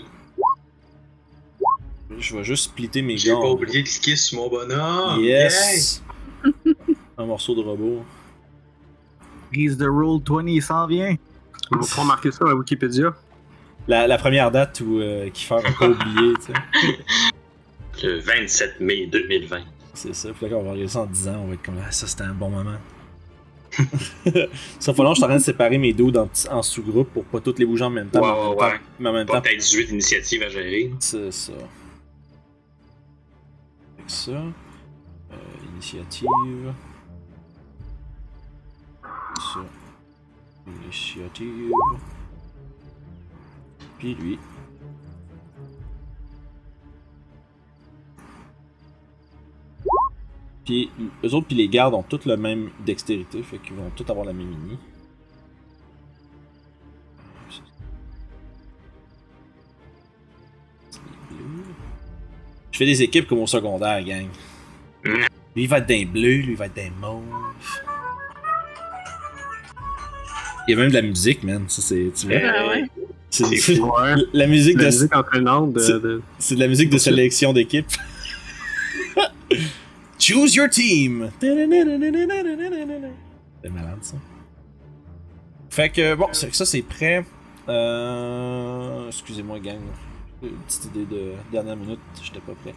je 2.19 2.35
vais 2.35 2.43
juste 2.43 2.65
splitter 2.65 3.01
mes 3.01 3.17
J'ai 3.17 3.29
gars. 3.29 3.35
pas 3.35 3.49
oublié 3.49 3.83
de 3.83 3.87
cliquer 3.87 4.15
sur 4.15 4.39
mon 4.41 4.49
bonhomme. 4.49 5.21
Yes! 5.21 6.03
Un 7.17 7.25
morceau 7.25 7.55
de 7.55 7.61
robot. 7.61 8.03
Grease 9.53 9.77
the 9.77 9.85
Roll 9.87 10.19
20, 10.27 10.47
il 10.47 10.61
s'en 10.61 10.85
vient. 10.87 11.15
On 11.71 11.77
va 11.77 11.85
pas 11.95 12.01
remarquer 12.01 12.31
ça 12.31 12.45
à 12.49 12.53
Wikipédia. 12.53 13.13
La, 13.87 14.05
la 14.07 14.17
première 14.17 14.51
date 14.51 14.81
où 14.81 14.99
euh, 14.99 15.29
Kiefer 15.29 15.55
a 15.63 15.71
pas 15.71 15.87
oublié, 15.87 16.33
tu 16.45 16.53
sais. 16.53 16.99
Le 18.03 18.19
27 18.19 18.79
mai 18.81 19.07
2020. 19.07 19.61
C'est 19.97 20.13
ça. 20.13 20.29
Puis 20.31 20.45
là, 20.45 20.51
quand 20.51 20.59
on 20.59 20.63
va 20.63 20.71
regarder 20.73 20.87
ça 20.91 21.01
en 21.01 21.05
10 21.07 21.27
ans, 21.27 21.39
on 21.43 21.47
va 21.47 21.53
être 21.55 21.63
comme 21.63 21.79
ah, 21.83 21.91
ça, 21.91 22.05
c'était 22.05 22.21
un 22.23 22.33
bon 22.33 22.49
moment. 22.51 22.77
ça 24.79 24.93
fait 24.93 25.03
long, 25.03 25.09
je 25.09 25.15
suis 25.15 25.23
en 25.23 25.27
train 25.27 25.37
de 25.37 25.41
séparer 25.41 25.79
mes 25.79 25.91
dos 25.91 26.11
en, 26.51 26.61
sous-groupes 26.61 27.11
pour 27.11 27.25
pas 27.25 27.39
toutes 27.39 27.57
les 27.57 27.65
bouger 27.65 27.83
en 27.83 27.89
même 27.89 28.09
temps. 28.09 28.21
Ouais, 28.21 28.27
mais 28.29 28.29
en 28.29 28.43
même 28.43 28.49
ouais, 28.49 28.55
temps- 28.57 28.65
ouais. 28.65 28.79
Mais 28.99 29.09
en 29.09 29.13
même 29.13 29.25
Pas 29.25 29.33
temps, 29.33 29.41
peut-être 29.41 29.59
18 29.59 29.89
initiatives 29.89 30.43
à 30.43 30.49
gérer. 30.49 30.93
c'est 30.99 31.31
ça. 31.31 31.53
Que 33.97 34.11
ça. 34.11 34.31
Euh, 34.31 35.35
initiative. 35.73 36.73
Ça. 39.03 39.59
Initiative. 40.67 41.71
Puis 43.97 44.13
lui. 44.13 44.37
Puis 50.67 50.91
eux 51.23 51.33
autres, 51.33 51.47
puis 51.47 51.55
les 51.55 51.67
gardes 51.69 51.93
ont 51.95 52.03
toutes 52.03 52.25
la 52.25 52.35
même 52.37 52.69
dextérité, 52.85 53.41
fait 53.41 53.57
qu'ils 53.57 53.73
vont 53.75 53.89
tous 53.95 54.07
avoir 54.11 54.25
la 54.25 54.33
même 54.33 54.47
mini. 54.49 54.77
Je 62.71 62.77
fais 62.77 62.85
des 62.85 63.01
équipes 63.01 63.27
comme 63.27 63.39
au 63.39 63.47
secondaire, 63.47 64.03
gang. 64.03 64.27
Lui, 65.03 65.23
il 65.55 65.67
va 65.67 65.79
être 65.79 65.87
d'un 65.87 66.05
bleu, 66.05 66.35
lui, 66.37 66.51
il 66.51 66.55
va 66.55 66.65
être 66.67 66.75
d'un 66.75 66.91
mauve. 67.01 67.23
Il 70.67 70.71
y 70.71 70.73
a 70.73 70.77
même 70.77 70.89
de 70.89 70.93
la 70.95 71.01
musique, 71.01 71.43
man. 71.43 71.63
Ça, 71.67 71.81
c'est. 71.81 72.11
Tu 72.15 72.27
vois? 72.27 72.35
Ah 72.43 72.67
ouais. 72.67 72.83
C'est- 73.29 73.79
Ouais. 73.79 74.15
La 74.33 74.47
musique 74.47 74.75
La 74.77 74.81
de. 74.83 74.87
musique 74.87 75.15
entraînante 75.15 75.73
de. 75.73 75.79
C'est- 75.79 75.99
de- 75.99 76.21
C'est 76.39 76.55
de 76.55 76.59
la 76.59 76.67
musique 76.67 76.89
de 76.89 76.97
sélection 76.97 77.53
d'équipe. 77.53 77.87
Choose 80.27 80.55
your 80.55 80.67
team. 80.67 81.31
C'est 81.39 81.55
malade 83.69 83.99
ça. 84.01 84.15
Fait 85.69 85.89
que 85.89 86.15
bon, 86.15 86.27
ça 86.33 86.65
c'est 86.65 86.81
prêt. 86.81 87.23
Euh... 87.69 89.07
Excusez-moi 89.07 89.59
gang. 89.59 89.79
Une 90.43 90.49
petite 90.67 90.83
idée 90.87 91.05
de 91.05 91.31
dernière 91.49 91.77
minute, 91.77 92.01
j'étais 92.21 92.41
pas 92.41 92.51
prêt. 92.61 92.75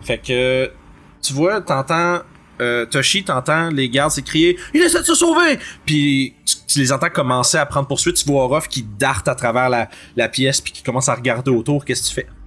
Fait 0.00 0.16
que 0.16 0.72
tu 1.20 1.34
vois, 1.34 1.60
t'entends 1.60 2.20
euh, 2.62 2.86
Toshi, 2.86 3.24
t'entends 3.24 3.68
les 3.68 3.90
gardes 3.90 4.12
s'écrier 4.12 4.58
«Il 4.74 4.80
essaie 4.80 5.00
de 5.00 5.04
se 5.04 5.14
sauver!» 5.14 5.58
Puis 5.84 6.34
tu, 6.46 6.56
tu 6.66 6.78
les 6.78 6.92
entends 6.92 7.10
commencer 7.10 7.58
à 7.58 7.66
prendre 7.66 7.88
poursuite. 7.88 8.16
Tu 8.16 8.24
vois 8.24 8.44
Orof 8.44 8.68
qui 8.68 8.82
darte 8.82 9.28
à 9.28 9.34
travers 9.34 9.68
la, 9.68 9.90
la 10.16 10.30
pièce 10.30 10.62
puis 10.62 10.72
qui 10.72 10.82
commence 10.82 11.10
à 11.10 11.14
regarder 11.14 11.50
autour. 11.50 11.84
Qu'est-ce 11.84 12.04
que 12.04 12.08
tu 12.08 12.14
fais? 12.14 12.37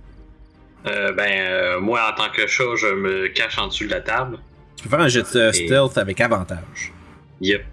Euh, 0.88 1.12
ben, 1.14 1.30
euh, 1.30 1.80
moi, 1.80 2.12
en 2.12 2.16
tant 2.16 2.30
que 2.32 2.48
chat, 2.48 2.64
je 2.76 2.88
me 2.88 3.28
cache 3.28 3.58
en 3.58 3.68
dessous 3.68 3.86
de 3.86 3.92
la 3.92 4.02
table. 4.02 4.40
Tu 4.76 4.84
peux 4.84 4.90
faire 4.90 5.00
un 5.02 5.08
jet 5.08 5.22
de 5.34 5.50
Et- 5.50 5.54
stealth 5.68 5.98
avec 5.98 6.20
avantage. 6.22 6.92
Yep. 7.42 7.64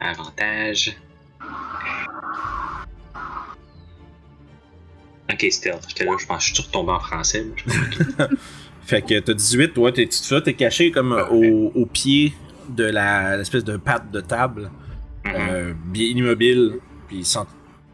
Avantage. 0.00 0.96
Ok, 5.32 5.46
stealth. 5.50 5.84
J'étais 5.88 6.04
là, 6.04 6.12
je 6.20 6.26
pense 6.26 6.42
que 6.44 6.48
je 6.50 6.54
suis 6.54 6.62
retombé 6.62 6.92
en 6.92 7.00
français. 7.00 7.46
Fait 8.86 9.00
que 9.02 9.18
t'as 9.20 9.32
18, 9.34 9.78
ouais, 9.78 9.92
t'es, 9.92 10.08
tu 10.08 10.42
t'es 10.42 10.54
caché 10.54 10.90
comme 10.90 11.12
au, 11.30 11.72
au 11.74 11.86
pied 11.86 12.32
de 12.68 12.84
la 12.84 13.36
l'espèce 13.36 13.64
de 13.64 13.76
patte 13.76 14.10
de 14.10 14.20
table, 14.20 14.70
Mhm. 15.24 15.32
euh, 15.36 15.72
bien 15.86 16.06
immobile, 16.06 16.78
puis 17.06 17.24
sans- 17.24 17.46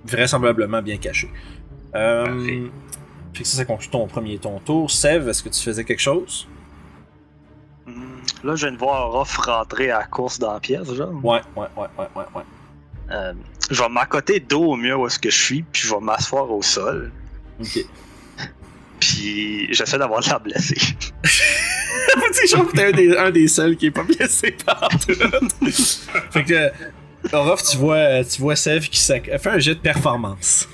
vraisemblablement 0.04 0.80
bien 0.80 0.96
caché. 0.96 1.28
Euh, 1.94 2.24
Parfait. 2.24 2.62
Fait 3.32 3.42
que 3.42 3.48
ça, 3.48 3.56
ça 3.58 3.64
conclut 3.64 3.88
ton 3.88 4.06
premier 4.06 4.38
ton 4.38 4.58
tour. 4.60 4.90
Sev, 4.90 5.28
est-ce 5.28 5.42
que 5.42 5.48
tu 5.48 5.60
faisais 5.62 5.84
quelque 5.84 6.00
chose? 6.00 6.48
Hmm, 7.86 8.18
Là, 8.44 8.54
je 8.54 8.66
viens 8.66 8.72
de 8.74 8.78
voir 8.78 9.12
Ruff 9.12 9.36
rentrer 9.36 9.90
à 9.90 10.00
la 10.00 10.04
course 10.06 10.38
dans 10.38 10.52
la 10.52 10.60
pièce, 10.60 10.92
genre. 10.94 11.12
Ouais, 11.24 11.40
ouais, 11.56 11.66
ouais, 11.76 11.86
ouais, 11.98 12.06
ouais, 12.14 12.24
ouais. 12.34 12.42
Euh, 13.10 13.32
je 13.70 13.82
vais 13.82 13.88
m'accoter 13.88 14.40
dos 14.40 14.72
au 14.72 14.76
mieux 14.76 14.96
où 14.96 15.06
est-ce 15.06 15.18
que 15.18 15.30
je 15.30 15.42
suis, 15.42 15.62
puis 15.62 15.82
je 15.82 15.94
vais 15.94 16.00
m'asseoir 16.00 16.50
au 16.50 16.62
sol. 16.62 17.12
Ok. 17.60 17.78
Puis 19.00 19.72
j'essaie 19.72 19.96
d'avoir 19.96 20.20
de 20.20 20.26
l'air 20.26 20.40
blessé. 20.40 20.74
je 21.24 22.52
trouve 22.52 22.70
que 22.72 22.76
t'es 22.76 22.86
un 22.86 22.92
des, 22.92 23.16
un 23.16 23.30
des 23.30 23.46
seuls 23.46 23.76
qui 23.76 23.86
est 23.86 23.90
pas 23.90 24.02
blessé 24.02 24.56
par 24.66 24.88
tout. 24.88 25.12
fait 26.30 26.44
que, 26.44 26.70
Orof, 27.32 27.62
tu 27.62 27.76
vois, 27.76 28.24
tu 28.24 28.40
vois 28.40 28.56
Sev 28.56 28.88
qui 28.88 29.00
fait 29.00 29.46
un 29.46 29.58
jet 29.58 29.74
de 29.74 29.80
performance. 29.80 30.68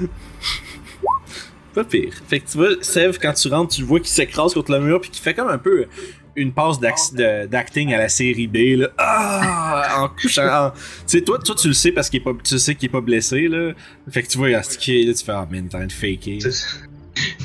Pas 1.74 1.84
pire. 1.84 2.12
Fait 2.26 2.40
que 2.40 2.50
tu 2.50 2.56
vois, 2.56 2.70
Sev, 2.80 3.18
quand 3.20 3.32
tu 3.34 3.48
rentres, 3.48 3.74
tu 3.74 3.82
le 3.82 3.86
vois 3.86 4.00
qui 4.00 4.10
s'écrase 4.10 4.54
contre 4.54 4.72
le 4.72 4.80
mur 4.80 5.00
puis 5.00 5.10
qui 5.10 5.20
fait 5.20 5.34
comme 5.34 5.48
un 5.48 5.58
peu 5.58 5.86
une 6.34 6.52
passe 6.52 6.80
d'acting 6.80 7.92
à 7.94 7.98
la 7.98 8.08
série 8.08 8.46
B, 8.46 8.78
là. 8.78 8.88
Ah! 8.98 9.98
En 10.02 10.08
couchant. 10.08 10.46
en- 10.46 10.70
Tu 10.70 10.78
sais, 11.06 11.20
toi, 11.22 11.38
toi, 11.38 11.54
tu 11.54 11.68
le 11.68 11.74
sais 11.74 11.92
parce 11.92 12.08
qu'il 12.10 12.20
est 12.20 12.24
pas, 12.24 12.32
tu 12.42 12.58
sais 12.58 12.74
qu'il 12.74 12.86
est 12.88 12.92
pas 12.92 13.00
blessé, 13.00 13.48
là. 13.48 13.72
Fait 14.10 14.22
que 14.22 14.28
tu 14.28 14.38
vois, 14.38 14.62
ce 14.62 14.76
qui 14.78 15.00
est 15.00 15.04
là, 15.04 15.14
tu 15.14 15.24
fais, 15.24 15.32
ah, 15.32 15.46
man, 15.50 15.68
t'es 15.68 15.74
en 15.76 15.78
train 15.80 15.86
de 15.86 15.92
faker. 15.92 16.38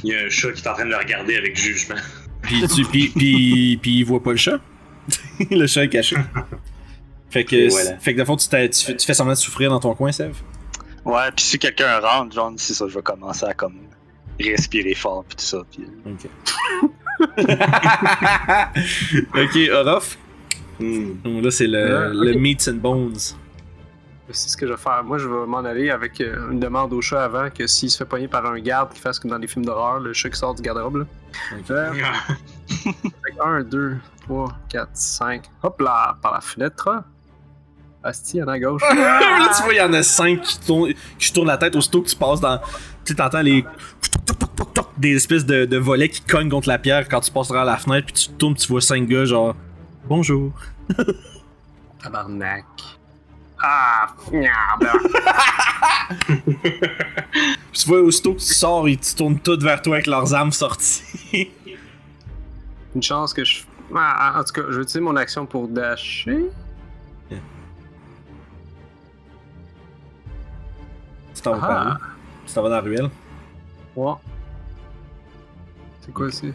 Il 0.03 0.09
y 0.11 0.15
a 0.15 0.25
un 0.25 0.29
chat 0.29 0.51
qui 0.51 0.61
est 0.61 0.67
en 0.67 0.73
train 0.73 0.85
de 0.85 0.89
le 0.89 0.97
regarder 0.97 1.35
avec 1.37 1.57
jugement. 1.57 1.95
Puis, 2.41 2.63
tu, 2.73 2.83
puis, 2.85 3.09
puis, 3.15 3.79
puis 3.81 3.99
il 3.99 4.03
voit 4.03 4.21
pas 4.21 4.31
le 4.31 4.37
chat. 4.37 4.59
le 5.51 5.67
chat 5.67 5.83
est 5.85 5.89
caché. 5.89 6.17
Fait 7.29 7.45
que, 7.45 7.69
voilà. 7.69 7.97
fait 7.99 8.13
que 8.13 8.19
de 8.19 8.25
fond, 8.25 8.35
tu, 8.35 8.47
tu 8.49 9.05
fais 9.05 9.13
semblant 9.13 9.33
de 9.33 9.37
souffrir 9.39 9.69
dans 9.69 9.79
ton 9.79 9.93
coin, 9.95 10.11
Sev. 10.11 10.33
Ouais, 11.05 11.31
puis 11.35 11.43
si 11.43 11.59
quelqu'un 11.59 11.99
rentre, 11.99 12.35
genre, 12.35 12.53
c'est 12.57 12.73
ça, 12.73 12.87
je 12.87 12.95
vais 12.95 13.01
commencer 13.01 13.45
à 13.45 13.53
comme 13.53 13.75
respirer 14.39 14.93
fort, 14.93 15.23
puis 15.27 15.37
tout 15.37 15.45
ça. 15.45 15.57
Puis... 15.71 15.85
Ok. 16.05 16.29
ok, 19.35 19.57
Orof? 19.73 20.17
Donc 20.79 21.43
là, 21.43 21.51
c'est 21.51 21.67
le, 21.67 22.17
Ouais, 22.19 22.33
le. 22.33 22.39
Meats 22.39 22.69
and 22.69 22.75
Bones. 22.75 23.17
C'est 24.33 24.49
ce 24.49 24.55
que 24.57 24.65
je 24.65 24.71
vais 24.71 24.77
faire. 24.79 25.03
Moi, 25.03 25.17
je 25.17 25.27
vais 25.27 25.45
m'en 25.45 25.59
aller 25.59 25.89
avec 25.89 26.21
euh, 26.21 26.51
une 26.51 26.59
demande 26.59 26.93
au 26.93 27.01
chat 27.01 27.23
avant 27.23 27.49
que 27.49 27.67
s'il 27.67 27.91
se 27.91 27.97
fait 27.97 28.05
pogner 28.05 28.29
par 28.29 28.45
un 28.45 28.59
garde, 28.59 28.91
qu'il 28.93 29.01
fasse 29.01 29.19
comme 29.19 29.29
dans 29.29 29.37
les 29.37 29.47
films 29.47 29.65
d'horreur, 29.65 29.99
le 29.99 30.13
chat 30.13 30.29
qui 30.29 30.39
sort 30.39 30.55
du 30.55 30.61
garde-robe. 30.61 30.97
là. 30.97 31.05
Ok. 31.59 31.71
Euh, 31.71 31.93
fait 32.69 33.31
que 33.35 33.43
1, 33.43 33.63
2, 33.63 33.97
3, 34.21 34.53
4, 34.69 34.89
5. 34.93 35.43
Hop 35.63 35.81
là, 35.81 36.17
par 36.21 36.33
la 36.33 36.41
fenêtre. 36.41 37.03
Asti, 38.03 38.37
il 38.37 38.39
y 38.39 38.43
en 38.43 38.47
a 38.47 38.53
à 38.53 38.59
gauche. 38.59 38.81
là, 38.95 39.51
tu 39.55 39.63
vois, 39.63 39.73
il 39.73 39.77
y 39.77 39.81
en 39.81 39.93
a 39.93 40.01
cinq 40.03 40.41
qui, 40.41 40.59
tournent, 40.59 40.93
qui 41.19 41.33
tournent 41.33 41.47
la 41.47 41.57
tête 41.57 41.75
aussitôt 41.75 42.01
que 42.01 42.09
tu 42.09 42.15
passes 42.15 42.41
dans. 42.41 42.57
Tu 42.57 42.65
sais, 43.05 43.15
t'entends 43.15 43.41
les. 43.41 43.65
Des 44.97 45.15
espèces 45.15 45.45
de, 45.45 45.65
de 45.65 45.77
volets 45.77 46.09
qui 46.09 46.21
cognent 46.21 46.49
contre 46.49 46.67
la 46.67 46.77
pierre 46.77 47.07
quand 47.07 47.21
tu 47.21 47.31
passes 47.31 47.47
derrière 47.47 47.65
la 47.65 47.77
fenêtre, 47.77 48.07
puis 48.07 48.13
tu 48.13 48.27
te 48.29 48.33
tournes, 48.33 48.55
tu 48.55 48.67
vois 48.67 48.81
cinq 48.81 49.07
gars, 49.07 49.25
genre. 49.25 49.55
Bonjour. 50.05 50.51
Tabarnak. 52.03 52.65
Ah, 53.63 54.07
merde. 54.31 54.87
Puis 56.17 56.51
tu 57.73 57.87
vois, 57.87 58.01
aussitôt 58.01 58.33
que 58.33 58.39
tu 58.39 58.53
sors, 58.53 58.89
ils 58.89 59.03
se 59.03 59.15
tournent 59.15 59.39
tous 59.39 59.59
vers 59.63 59.81
toi 59.81 59.95
avec 59.95 60.07
leurs 60.07 60.33
armes 60.33 60.51
sorties. 60.51 61.51
Une 62.95 63.03
chance 63.03 63.33
que 63.33 63.43
je. 63.45 63.61
Ah, 63.95 64.39
en 64.39 64.43
tout 64.43 64.53
cas, 64.53 64.61
je 64.69 64.77
vais 64.77 64.81
utiliser 64.81 64.99
mon 65.01 65.15
action 65.15 65.45
pour 65.45 65.67
dasher. 65.67 66.49
Tu 71.41 71.49
t'en 71.49 71.55
vas 71.57 71.67
Ah. 71.67 71.67
par 71.67 71.95
où? 71.95 71.99
Tu 72.47 72.53
t'en 72.53 72.61
vas 72.63 72.69
dans 72.69 72.75
la 72.75 72.81
ruelle? 72.81 73.09
Ouais. 73.95 74.13
C'est 76.01 76.13
quoi 76.13 76.27
ici? 76.29 76.53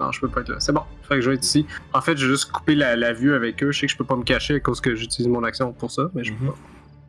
Non, 0.00 0.12
je 0.12 0.20
peux 0.20 0.28
pas 0.28 0.40
être 0.42 0.50
là. 0.50 0.60
C'est 0.60 0.72
bon. 0.72 0.82
Fait 1.02 1.16
que 1.16 1.20
je 1.22 1.30
vais 1.30 1.36
être 1.36 1.44
ici. 1.44 1.66
En 1.92 2.00
fait, 2.00 2.16
j'ai 2.16 2.26
juste 2.26 2.52
coupé 2.52 2.74
la, 2.74 2.94
la 2.96 3.12
vue 3.12 3.34
avec 3.34 3.62
eux. 3.64 3.72
Je 3.72 3.80
sais 3.80 3.86
que 3.86 3.92
je 3.92 3.96
peux 3.98 4.04
pas 4.04 4.14
me 4.16 4.22
cacher 4.22 4.54
à 4.56 4.60
cause 4.60 4.80
que 4.80 4.94
j'utilise 4.94 5.28
mon 5.28 5.42
action 5.42 5.72
pour 5.72 5.90
ça, 5.90 6.10
mais 6.14 6.22
je 6.24 6.32
peux 6.32 6.44
Mhm. 6.44 6.52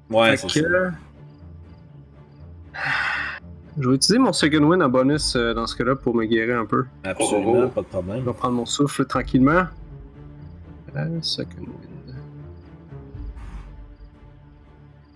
pas. 0.09 0.17
Ouais, 0.21 0.37
c'est 0.37 0.49
ça. 0.49 0.61
que... 0.61 0.89
Je 3.79 3.87
vais 3.89 3.95
utiliser 3.95 4.19
mon 4.19 4.33
second 4.33 4.63
win 4.63 4.81
en 4.83 4.89
bonus 4.89 5.35
euh, 5.35 5.53
dans 5.53 5.65
ce 5.67 5.75
cas-là 5.75 5.95
pour 5.95 6.15
me 6.15 6.25
guérir 6.25 6.59
un 6.59 6.65
peu. 6.65 6.85
Absolument, 7.03 7.53
Oh, 7.55 7.63
oh. 7.65 7.69
pas 7.69 7.81
de 7.81 7.85
Je 7.85 7.91
problème. 7.91 8.23
vais 8.25 8.33
prendre 8.33 8.55
mon 8.55 8.65
souffle 8.65 9.05
tranquillement. 9.05 9.65
Euh, 10.95 11.19
second 11.21 11.59
win. 11.61 11.98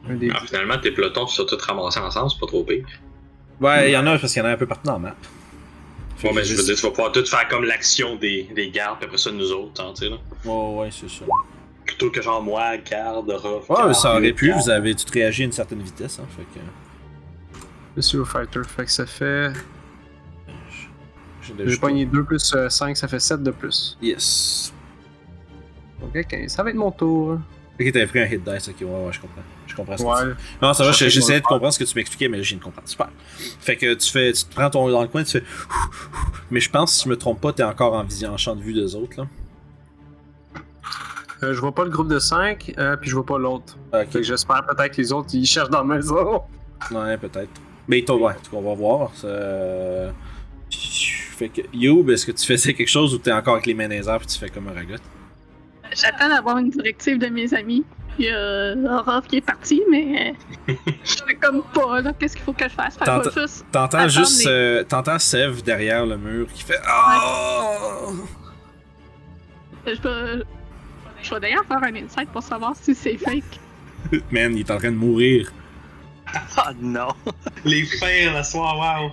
Des 0.09 0.29
Ah, 0.33 0.41
finalement, 0.45 0.77
tes 0.77 0.91
pelotons 0.91 1.27
sont 1.27 1.45
tous 1.45 1.61
ramassés 1.61 1.99
ensemble, 1.99 2.29
c'est 2.31 2.39
pas 2.39 2.47
trop 2.47 2.63
pire. 2.63 2.85
Ouais, 3.61 3.89
il 3.89 3.93
y 3.93 3.97
en 3.97 4.05
a 4.07 4.17
parce 4.17 4.33
qu'il 4.33 4.41
y 4.41 4.45
en 4.45 4.49
a 4.49 4.51
un 4.53 4.57
peu 4.57 4.65
partout 4.65 4.87
dans 4.87 4.93
la 4.93 4.99
map. 4.99 5.15
Fait 6.17 6.29
que 6.29 6.35
mais 6.35 6.43
je 6.43 6.55
veux 6.55 6.63
dire, 6.63 6.75
tu 6.75 6.81
vas 6.81 6.89
pouvoir 6.89 7.11
tout 7.11 7.25
faire 7.25 7.47
comme 7.47 7.63
l'action 7.63 8.15
des, 8.15 8.43
des 8.55 8.69
gardes, 8.69 8.97
puis 8.97 9.05
après 9.05 9.17
ça, 9.17 9.31
nous 9.31 9.51
autres, 9.51 9.83
hein, 9.83 9.91
tu 9.95 10.05
sais, 10.05 10.09
là. 10.09 10.17
Ouais, 10.45 10.81
ouais, 10.81 10.89
c'est 10.91 11.09
ça. 11.09 11.25
Plutôt 11.85 12.09
que 12.11 12.21
genre 12.21 12.41
moi, 12.41 12.77
garde, 12.77 13.29
rough. 13.29 13.69
Ouais, 13.69 13.75
garde, 13.77 13.93
ça 13.93 14.15
aurait 14.15 14.33
pu, 14.33 14.47
garde. 14.49 14.61
vous 14.61 14.69
avez 14.69 14.95
tout 14.95 15.05
réagi 15.13 15.43
à 15.43 15.45
une 15.45 15.51
certaine 15.51 15.81
vitesse, 15.81 16.19
hein, 16.19 16.27
fait 16.35 16.43
que. 16.43 16.63
Monsieur 17.95 18.23
Fighter. 18.23 18.61
Fait 18.67 18.85
que 18.85 18.91
ça 18.91 19.05
fait. 19.05 19.51
J'ai 21.65 21.77
pogné 21.77 22.05
2 22.05 22.23
plus 22.23 22.55
5, 22.69 22.95
ça 22.95 23.07
fait 23.07 23.19
7 23.19 23.43
de 23.43 23.51
plus. 23.51 23.97
Yes. 24.01 24.73
Ok, 26.01 26.25
15. 26.25 26.51
Ça 26.51 26.63
va 26.63 26.69
être 26.69 26.75
mon 26.75 26.91
tour. 26.91 27.39
Ok, 27.79 27.91
t'avais 27.91 28.07
pris 28.07 28.19
un 28.19 28.25
hit 28.25 28.43
dice, 28.43 28.69
ok, 28.69 28.75
ouais, 28.81 28.87
ouais, 28.87 29.11
je 29.11 29.19
comprends. 29.19 29.41
Je 29.73 29.77
comprends 29.77 29.97
ce 29.97 30.03
que 30.03 30.21
tu 30.21 30.35
dis. 30.35 30.43
Non, 30.61 30.73
ça 30.73 30.83
va, 30.83 30.91
j'essayais 30.91 31.39
de 31.39 31.45
comprendre 31.45 31.73
ce 31.73 31.79
que 31.79 31.83
tu 31.83 31.95
m'expliquais, 31.95 32.27
mais 32.27 32.43
je 32.43 32.49
viens 32.49 32.59
de 32.59 32.63
comprendre. 32.63 32.87
Super. 32.87 33.09
Fait 33.59 33.75
que 33.75 33.95
tu 33.95 34.11
fais, 34.11 34.31
tu 34.31 34.43
te 34.45 34.53
prends 34.53 34.69
ton 34.69 34.87
dans 34.89 35.01
le 35.01 35.07
coin, 35.07 35.23
tu 35.23 35.31
fais. 35.31 35.43
Mais 36.51 36.59
je 36.59 36.69
pense, 36.69 36.93
si 36.93 37.05
je 37.05 37.09
me 37.09 37.17
trompe 37.17 37.41
pas, 37.41 37.53
t'es 37.53 37.63
encore 37.63 37.93
en 37.93 38.03
vision, 38.03 38.33
en 38.33 38.37
champ 38.37 38.55
de 38.55 38.61
vue 38.61 38.73
des 38.73 38.95
autres, 38.95 39.17
là. 39.17 39.27
Euh, 41.41 41.53
je 41.53 41.59
vois 41.59 41.73
pas 41.73 41.83
le 41.83 41.89
groupe 41.89 42.07
de 42.07 42.19
5, 42.19 42.73
euh, 42.77 42.95
puis 42.95 43.09
je 43.09 43.15
vois 43.15 43.25
pas 43.25 43.37
l'autre. 43.37 43.75
J'espère 44.21 44.65
peut-être 44.65 44.95
que 44.95 45.01
les 45.01 45.11
autres 45.11 45.29
ils 45.33 45.45
cherchent 45.45 45.71
dans 45.71 45.83
la 45.83 45.95
maison. 45.95 46.43
Ouais, 46.91 47.17
peut-être. 47.17 47.49
Mais 47.87 48.01
toi, 48.03 48.15
ouais, 48.15 48.31
en 48.31 48.35
tout 48.35 48.51
cas, 48.51 48.57
on 48.57 48.61
va 48.61 48.75
voir. 48.75 49.11
Ça... 49.15 49.27
Fait 50.69 51.49
que, 51.49 51.61
Youb, 51.73 52.09
est-ce 52.11 52.27
que 52.27 52.31
tu 52.31 52.45
faisais 52.45 52.73
quelque 52.73 52.87
chose 52.87 53.13
ou 53.13 53.17
t'es 53.17 53.31
encore 53.31 53.55
avec 53.55 53.65
les 53.65 53.73
mains 53.73 53.89
dans 53.89 53.95
les 53.95 54.07
airs 54.07 54.19
puis 54.19 54.27
tu 54.27 54.37
fais 54.37 54.49
comme 54.49 54.67
un 54.69 54.73
ragot? 54.73 54.95
J'attends 55.91 56.29
d'avoir 56.29 56.59
une 56.59 56.69
directive 56.69 57.17
de 57.17 57.27
mes 57.27 57.53
amis. 57.53 57.83
Il 58.19 58.25
y 58.25 58.29
a 58.29 59.21
qui 59.27 59.37
est 59.37 59.41
parti, 59.41 59.81
mais 59.89 60.35
euh, 60.67 60.73
je 61.03 61.09
sais 61.09 61.35
comme 61.41 61.63
pas 61.73 62.01
là. 62.01 62.13
Qu'est-ce 62.13 62.35
qu'il 62.35 62.45
faut 62.45 62.53
que 62.53 62.65
je 62.65 62.73
fasse? 62.73 62.95
T'entends- 62.97 63.29
juste. 63.31 63.65
T'entends 63.71 64.07
juste. 64.07 64.45
euh, 64.47 64.83
T'entends 64.83 65.19
Sev 65.19 65.61
derrière 65.63 66.05
le 66.05 66.17
mur 66.17 66.47
qui 66.53 66.63
fait. 66.63 66.79
Oh! 66.87 68.11
Je 69.85 69.91
vais, 69.91 70.43
je 71.21 71.33
vais 71.33 71.39
d'ailleurs 71.39 71.65
faire 71.65 71.83
un 71.83 71.95
insight 71.95 72.29
pour 72.29 72.43
savoir 72.43 72.75
si 72.75 72.93
c'est 72.95 73.17
fake. 73.17 73.59
Man, 74.31 74.53
il 74.55 74.59
est 74.59 74.71
en 74.71 74.77
train 74.77 74.91
de 74.91 74.97
mourir. 74.97 75.51
Ah 76.57 76.71
non! 76.81 77.09
Les 77.65 77.83
frères, 77.85 78.35
le 78.37 78.43
soir, 78.43 78.77
wow! 78.77 79.11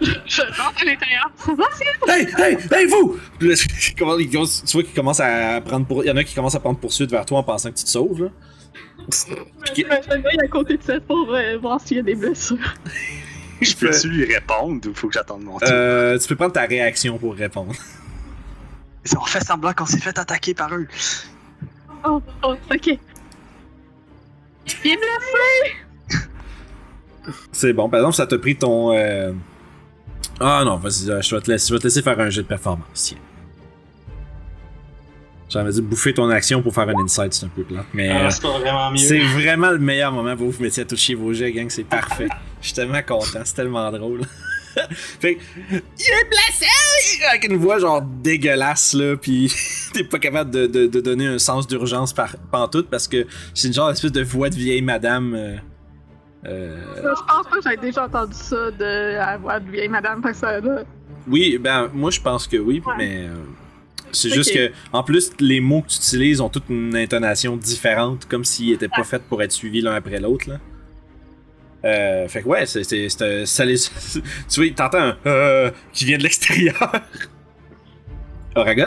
Je 0.00 0.42
rentre 0.42 0.82
à 0.82 0.84
l'intérieur. 0.84 1.30
Ça 1.36 1.52
va, 1.54 1.64
c'est 1.76 2.10
Hey, 2.10 2.26
hey, 2.38 2.56
hey, 2.70 2.86
vous! 2.86 3.18
Il 3.40 3.50
il 3.50 4.30
tu 4.30 4.36
vois 4.72 4.82
qu'il 4.82 4.94
commence 4.94 5.20
à 5.20 5.60
prendre 5.60 5.86
pour. 5.86 6.04
Il 6.04 6.08
y 6.08 6.10
en 6.10 6.16
a 6.16 6.24
qui 6.24 6.34
commencent 6.34 6.54
à 6.54 6.60
prendre 6.60 6.78
poursuite 6.78 7.10
vers 7.10 7.26
toi 7.26 7.38
en 7.38 7.42
pensant 7.42 7.70
que 7.70 7.76
tu 7.76 7.84
te 7.84 7.88
sauves, 7.90 8.24
là. 8.24 8.28
Mets 9.76 10.44
à 10.44 10.48
côté 10.48 10.76
de 10.76 10.82
ça 10.82 11.00
pour 11.00 11.28
euh, 11.34 11.58
voir 11.58 11.80
s'il 11.80 11.96
y 11.96 12.00
a 12.00 12.02
des 12.02 12.14
blessures. 12.14 12.56
Je 13.60 13.76
peux-tu 13.76 14.08
lui 14.08 14.24
répondre 14.32 14.88
ou 14.88 14.94
faut 14.94 15.08
que 15.08 15.14
j'attende 15.14 15.42
mon 15.42 15.58
tour? 15.58 15.68
Euh, 15.70 16.18
tu 16.18 16.26
peux 16.28 16.36
prendre 16.36 16.52
ta 16.52 16.62
réaction 16.62 17.18
pour 17.18 17.34
répondre. 17.34 17.72
On 19.16 19.24
fait 19.24 19.44
semblant 19.44 19.72
qu'on 19.72 19.86
s'est 19.86 20.00
fait 20.00 20.16
attaquer 20.18 20.54
par 20.54 20.72
eux. 20.74 20.86
Oh, 22.04 22.22
oh, 22.44 22.54
ok. 22.72 22.98
Bien 24.82 24.96
blessé! 24.96 25.74
C'est 27.52 27.72
bon. 27.72 27.88
Par 27.88 28.00
exemple, 28.00 28.16
ça 28.16 28.26
t'a 28.26 28.38
pris 28.38 28.56
ton. 28.56 28.92
euh, 28.92 29.32
Ah 30.44 30.62
non, 30.64 30.76
vas-y, 30.76 31.08
euh, 31.10 31.22
je 31.22 31.34
vais, 31.36 31.40
te 31.40 31.50
laisser, 31.50 31.68
je 31.68 31.74
vais 31.74 31.78
te 31.78 31.84
laisser 31.84 32.02
faire 32.02 32.18
un 32.18 32.28
jeu 32.30 32.42
de 32.42 32.48
performance. 32.48 32.86
Tiens. 32.94 33.18
J'avais 35.48 35.70
dit 35.70 35.82
bouffer 35.82 36.14
ton 36.14 36.28
action 36.30 36.62
pour 36.62 36.74
faire 36.74 36.88
un 36.88 37.04
insight, 37.04 37.34
c'est 37.34 37.44
un 37.44 37.50
peu 37.50 37.62
plate. 37.62 37.84
Mais 37.92 38.08
Ah, 38.10 38.26
euh, 38.26 38.96
c'est 38.96 39.18
vraiment 39.20 39.70
le 39.70 39.78
meilleur 39.78 40.10
moment 40.10 40.34
pour 40.34 40.48
vous 40.50 40.62
mettre 40.62 40.80
à 40.80 40.84
toucher 40.84 41.14
vos 41.14 41.32
jets, 41.34 41.52
gang. 41.52 41.68
C'est 41.68 41.84
parfait. 41.84 42.28
Je 42.60 42.66
suis 42.68 42.74
tellement 42.74 43.02
content, 43.02 43.40
c'est 43.44 43.54
tellement 43.54 43.90
drôle. 43.92 44.22
fait 45.20 45.34
que, 45.34 45.40
il 45.70 45.76
est 45.76 46.28
blessé! 46.28 46.66
Avec 47.28 47.44
une 47.44 47.56
voix 47.58 47.78
genre 47.78 48.00
dégueulasse, 48.00 48.94
là, 48.94 49.16
pis 49.18 49.52
t'es 49.92 50.04
pas 50.04 50.18
capable 50.18 50.50
de, 50.50 50.66
de, 50.66 50.86
de 50.86 51.00
donner 51.00 51.26
un 51.26 51.38
sens 51.38 51.66
d'urgence 51.66 52.14
par 52.14 52.36
pantoute 52.50 52.88
parce 52.88 53.06
que 53.06 53.26
c'est 53.52 53.68
une 53.68 53.74
genre 53.74 53.90
d'espèce 53.90 54.12
de 54.12 54.22
voix 54.22 54.48
de 54.48 54.54
vieille 54.54 54.80
madame. 54.80 55.34
euh, 55.34 55.56
euh, 56.46 56.76
Je 56.96 57.02
pense 57.02 57.46
pas 57.50 57.56
que 57.56 57.70
j'ai 57.70 57.76
déjà 57.76 58.04
entendu 58.06 58.34
ça 58.34 58.70
de 58.70 59.14
la 59.16 59.36
voix 59.36 59.60
de 59.60 59.70
vieille 59.70 59.88
madame 59.88 60.22
là. 60.42 60.82
Oui, 61.28 61.58
ben 61.58 61.88
moi 61.94 62.10
je 62.10 62.20
pense 62.20 62.46
que 62.46 62.56
oui, 62.56 62.82
Ouais. 62.84 62.94
mais 62.98 63.26
euh, 63.26 63.34
c'est 64.10 64.28
juste 64.30 64.52
que 64.52 64.72
en 64.92 65.02
plus 65.04 65.30
les 65.40 65.60
mots 65.60 65.82
que 65.82 65.88
tu 65.88 65.96
utilises 65.96 66.40
ont 66.40 66.48
toutes 66.48 66.68
une 66.68 66.96
intonation 66.96 67.56
différente, 67.56 68.26
comme 68.28 68.44
s'ils 68.44 68.72
étaient 68.72 68.88
pas 68.88 69.04
faits 69.04 69.22
pour 69.28 69.42
être 69.42 69.52
suivis 69.52 69.80
l'un 69.82 69.94
après 69.94 70.18
l'autre 70.20 70.48
là. 70.50 70.58
Euh, 71.84 72.28
fait 72.28 72.42
que 72.42 72.48
ouais, 72.48 72.66
c'est 72.66 72.84
c'est 72.84 73.08
c'est 73.08 73.42
un- 73.42 73.46
ça 73.46 73.64
les 73.64 73.76
tu 74.48 74.60
vois, 74.64 74.70
t'entends 74.74 74.98
un 74.98 75.16
euh, 75.26 75.70
qui 75.92 76.04
vient 76.04 76.18
de 76.18 76.22
l'extérieur. 76.22 76.92
Oragot? 78.54 78.84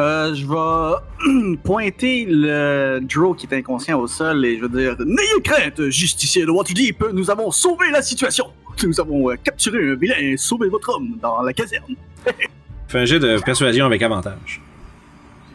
Euh, 0.00 0.34
je 0.34 0.44
vais 0.44 1.56
pointer 1.62 2.26
le 2.28 2.98
Drow 3.00 3.34
qui 3.34 3.46
est 3.46 3.54
inconscient 3.54 3.98
au 4.00 4.08
sol 4.08 4.44
et 4.44 4.58
je 4.58 4.66
vais 4.66 4.82
dire 4.82 4.96
N'ayez 4.98 5.40
crainte, 5.42 5.88
justicier 5.88 6.44
de 6.44 6.50
Waterdeep, 6.50 7.04
nous 7.12 7.30
avons 7.30 7.52
sauvé 7.52 7.90
la 7.92 8.02
situation. 8.02 8.46
Nous 8.82 9.00
avons 9.00 9.30
euh, 9.30 9.36
capturé 9.36 9.78
un 9.92 9.94
vilain 9.94 10.16
et 10.18 10.36
sauvé 10.36 10.68
votre 10.68 10.96
homme 10.96 11.16
dans 11.22 11.40
la 11.42 11.52
caserne. 11.52 11.94
Fais 12.88 12.98
un 12.98 13.04
jet 13.04 13.20
de 13.20 13.38
persuasion 13.38 13.86
avec 13.86 14.02
avantage. 14.02 14.60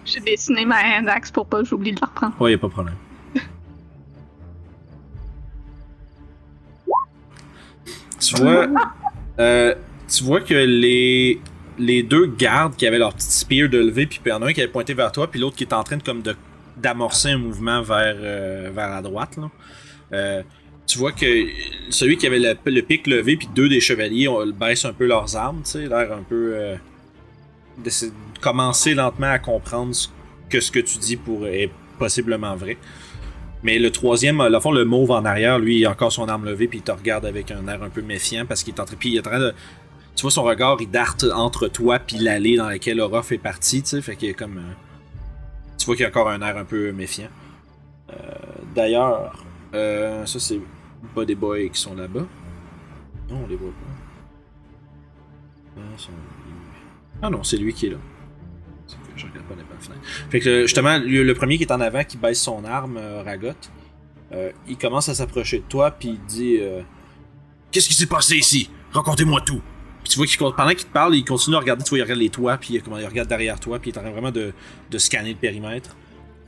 J'ai 0.05 0.21
dessiné 0.21 0.65
ma 0.65 0.77
hand 0.77 1.09
axe 1.09 1.31
pour 1.31 1.45
pas 1.45 1.59
que 1.59 1.65
j'oublie 1.65 1.91
de 1.91 1.99
la 1.99 2.07
reprendre. 2.07 2.41
Ouais, 2.41 2.51
y 2.51 2.55
a 2.55 2.57
pas 2.57 2.67
de 2.67 2.71
problème. 2.71 2.95
tu 8.19 8.35
vois, 8.35 8.67
euh, 9.39 9.75
tu 10.07 10.23
vois 10.23 10.39
que 10.41 10.53
les, 10.53 11.41
les 11.79 12.03
deux 12.03 12.25
gardes 12.27 12.75
qui 12.75 12.85
avaient 12.85 12.99
leur 12.99 13.13
petit 13.13 13.31
spear 13.31 13.69
de 13.69 13.77
lever, 13.77 14.05
puis 14.05 14.19
il 14.25 14.29
y 14.29 14.31
en 14.31 14.41
a 14.41 14.47
un 14.47 14.53
qui 14.53 14.61
avait 14.61 14.71
pointé 14.71 14.93
vers 14.93 15.11
toi, 15.11 15.29
puis 15.29 15.39
l'autre 15.39 15.55
qui 15.55 15.63
est 15.63 15.73
en 15.73 15.83
train 15.83 15.97
comme 15.99 16.21
d'amorcer 16.77 17.29
un 17.29 17.37
mouvement 17.37 17.81
vers, 17.81 18.15
euh, 18.19 18.71
la 18.75 19.01
droite. 19.01 19.37
Là. 19.37 19.49
Euh, 20.13 20.43
tu 20.85 20.97
vois 20.97 21.11
que 21.11 21.25
celui 21.89 22.17
qui 22.17 22.27
avait 22.27 22.39
le, 22.39 22.55
le 22.65 22.81
pic 22.81 23.07
levé, 23.07 23.37
puis 23.37 23.47
deux 23.55 23.69
des 23.69 23.79
chevaliers 23.79 24.27
baissent 24.59 24.85
un 24.85 24.93
peu 24.93 25.05
leurs 25.05 25.35
armes, 25.35 25.61
tu 25.63 25.71
sais, 25.71 25.87
l'air 25.87 26.11
un 26.11 26.23
peu 26.23 26.51
euh, 26.53 26.75
de 27.83 27.91
commencer 28.41 28.93
lentement 28.93 29.31
à 29.31 29.39
comprendre 29.39 29.95
que 30.49 30.59
ce 30.59 30.71
que 30.71 30.79
tu 30.79 30.97
dis 30.97 31.15
pour 31.15 31.47
est 31.47 31.69
possiblement 31.97 32.55
vrai. 32.55 32.77
Mais 33.61 33.77
le 33.77 33.91
troisième, 33.91 34.39
à 34.39 34.59
fond, 34.61 34.71
le 34.71 34.85
mauve 34.85 35.11
en 35.11 35.25
arrière, 35.25 35.59
lui, 35.59 35.79
il 35.79 35.85
a 35.85 35.91
encore 35.91 36.11
son 36.11 36.29
arme 36.29 36.45
levée, 36.45 36.67
puis 36.67 36.79
il 36.79 36.81
te 36.81 36.91
regarde 36.91 37.25
avec 37.25 37.51
un 37.51 37.67
air 37.67 37.83
un 37.83 37.89
peu 37.89 38.01
méfiant 38.01 38.45
parce 38.45 38.63
qu'il 38.63 38.73
est 38.73 38.79
en 38.79 38.85
train, 38.85 38.95
puis 38.97 39.09
il 39.09 39.17
est 39.17 39.27
en 39.27 39.29
train 39.29 39.39
de. 39.39 39.53
Tu 40.15 40.23
vois 40.23 40.31
son 40.31 40.43
regard, 40.43 40.77
il 40.81 40.89
darte 40.89 41.23
entre 41.33 41.67
toi 41.67 41.99
puis 41.99 42.17
l'allée 42.17 42.57
dans 42.57 42.67
laquelle 42.67 42.99
Orof 42.99 43.31
est 43.31 43.37
parti, 43.37 43.81
tu 43.81 43.89
sais, 43.89 44.01
fait 44.01 44.15
qu'il 44.15 44.29
est 44.29 44.33
comme. 44.33 44.57
euh, 44.57 44.73
tu 45.77 45.85
vois 45.85 45.95
qu'il 45.95 46.05
a 46.05 46.09
encore 46.09 46.29
un 46.29 46.41
air 46.41 46.57
un 46.57 46.65
peu 46.65 46.91
méfiant. 46.91 47.29
Euh, 48.09 48.15
D'ailleurs, 48.75 49.43
euh, 49.73 50.25
ça 50.25 50.39
c'est 50.39 50.59
pas 51.15 51.25
des 51.25 51.35
boys 51.35 51.69
qui 51.69 51.79
sont 51.79 51.95
là-bas. 51.95 52.25
Non, 53.29 53.41
on 53.43 53.47
les 53.47 53.55
voit 53.55 53.69
pas. 53.71 53.85
Ah, 57.21 57.29
non, 57.29 57.43
c'est 57.43 57.57
lui 57.57 57.73
qui 57.73 57.87
est 57.87 57.91
là. 57.91 57.97
Je 59.15 59.25
regarde 59.25 59.45
pas 59.45 59.55
les 59.55 59.63
fenêtre. 59.85 60.01
Fait 60.29 60.39
que 60.39 60.61
justement, 60.63 60.97
le, 60.97 61.33
premier 61.33 61.57
qui 61.57 61.63
est 61.63 61.71
en 61.71 61.79
avant, 61.81 62.03
qui 62.03 62.17
baisse 62.17 62.41
son 62.41 62.65
arme, 62.65 62.99
Ragot, 63.25 63.53
il 64.67 64.77
commence 64.77 65.09
à 65.09 65.15
s'approcher 65.15 65.59
de 65.59 65.63
toi, 65.63 65.91
puis 65.91 66.09
il 66.09 66.25
dit 66.25 66.59
Qu'est-ce 67.71 67.87
qui 67.87 67.93
s'est 67.93 68.07
passé 68.07 68.35
ici? 68.35 68.69
Racontez-moi 68.91 69.41
tout. 69.41 69.61
Tu 70.09 70.17
vois 70.17 70.25
qu'il 70.25 70.37
pendant 70.37 70.69
qu'il 70.69 70.87
te 70.87 70.91
parle, 70.91 71.15
il 71.15 71.23
continue 71.23 71.55
à 71.55 71.59
regarder, 71.59 71.83
tu 71.83 71.89
vois, 71.89 71.99
il 71.99 72.01
regarde 72.01 72.19
les 72.19 72.29
toits, 72.29 72.57
puis 72.57 72.81
comment, 72.81 72.97
il 72.97 73.05
regarde 73.05 73.29
derrière 73.29 73.59
toi, 73.59 73.77
puis 73.77 73.91
il 73.91 73.93
est 73.93 73.99
en 73.99 74.01
train 74.01 74.11
vraiment 74.11 74.31
de, 74.31 74.51
scanner 74.97 75.31
le 75.31 75.35
périmètre. 75.35 75.95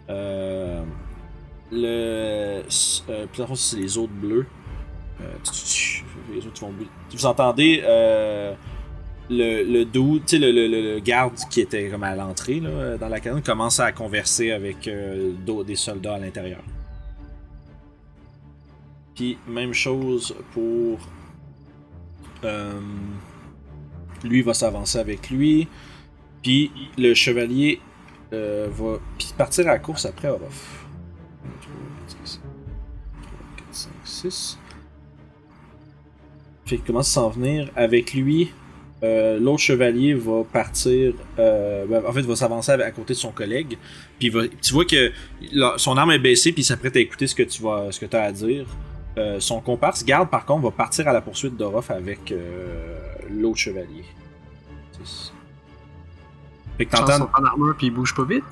Euh, 0.10 0.84
le. 1.71 2.63
Euh, 3.10 3.26
puis 3.32 3.43
c'est 3.56 3.78
les 3.78 3.97
autres 3.97 4.13
bleus. 4.13 4.47
Euh, 5.21 5.34
les 6.34 6.45
autres 6.45 6.62
vont. 6.62 6.74
Vous 7.12 7.26
entendez 7.28 7.84
euh, 7.86 8.56
le, 9.30 9.63
le 9.63 9.84
le, 9.84 11.00
garde 11.00 11.36
qui 11.50 11.62
était 11.62 11.89
comme 11.89 12.04
à 12.04 12.15
l'entrée 12.15 12.60
dans 12.60 13.10
la 13.10 13.19
caserne 13.19 13.43
commence 13.43 13.80
à 13.80 13.91
converser 13.91 14.52
avec 14.52 14.88
euh, 14.88 15.34
des 15.63 15.76
soldats 15.76 16.15
à 16.15 16.19
l'intérieur. 16.19 16.62
Puis 19.15 19.38
même 19.47 19.74
chose 19.74 20.36
pour 20.54 21.00
euh, 22.43 22.71
lui 24.24 24.42
va 24.42 24.54
s'avancer 24.54 24.98
avec 25.00 25.30
lui. 25.30 25.68
Puis 26.44 26.72
le 26.98 27.14
chevalier 27.14 27.80
euh, 28.34 28.68
va 28.72 28.98
partir 29.38 29.68
à 29.68 29.72
la 29.74 29.80
course 29.80 30.06
après 30.06 30.28
Orof. 30.30 30.86
3, 31.62 31.72
4, 33.58 33.66
5, 33.72 33.90
6. 34.04 34.58
Fait 36.66 36.78
qu'il 36.78 36.86
commence 36.86 37.10
à 37.10 37.14
s'en 37.22 37.30
venir. 37.30 37.70
Avec 37.76 38.14
lui, 38.14 38.52
euh, 39.04 39.40
l'autre 39.40 39.60
chevalier 39.60 40.14
va 40.14 40.44
partir. 40.44 41.14
euh, 41.40 41.86
ben, 41.86 42.04
en 42.08 42.12
fait, 42.12 42.22
va 42.22 42.36
s'avancer 42.36 42.72
à 42.72 42.92
côté 42.92 43.14
de 43.14 43.20
son 43.20 43.32
collègue. 43.32 43.78
Puis 44.20 44.30
va- 44.30 44.48
tu 44.48 44.74
vois 44.74 44.86
que 44.86 45.12
son 45.78 45.98
arme 45.98 46.12
est 46.12 46.20
baissée, 46.20 46.52
puis 46.52 46.62
il 46.62 46.66
s'apprête 46.66 46.96
à 46.96 47.00
écouter 47.00 47.28
ce 47.28 47.36
que 47.36 47.44
tu 47.44 47.62
vas, 47.62 47.92
ce 47.92 48.00
que 48.04 48.16
as 48.16 48.24
à 48.24 48.32
dire. 48.32 48.66
Son 49.40 49.60
comparse 49.60 50.06
garde, 50.06 50.30
par 50.30 50.46
contre, 50.46 50.64
va 50.64 50.72
partir 50.72 51.08
à 51.08 51.14
la 51.14 51.20
poursuite 51.22 51.58
d'Orof 51.58 51.92
avec 51.92 52.34
l'autre 53.32 53.58
chevalier. 53.58 54.06
Fait 56.78 56.86
que 56.86 56.91
t'entends. 56.91 57.17
sont 57.17 57.30
en 57.38 57.44
armure 57.44 57.76
puis 57.78 57.88
ils 57.88 57.94
bougent 57.94 58.15
pas 58.15 58.24
vite? 58.26 58.44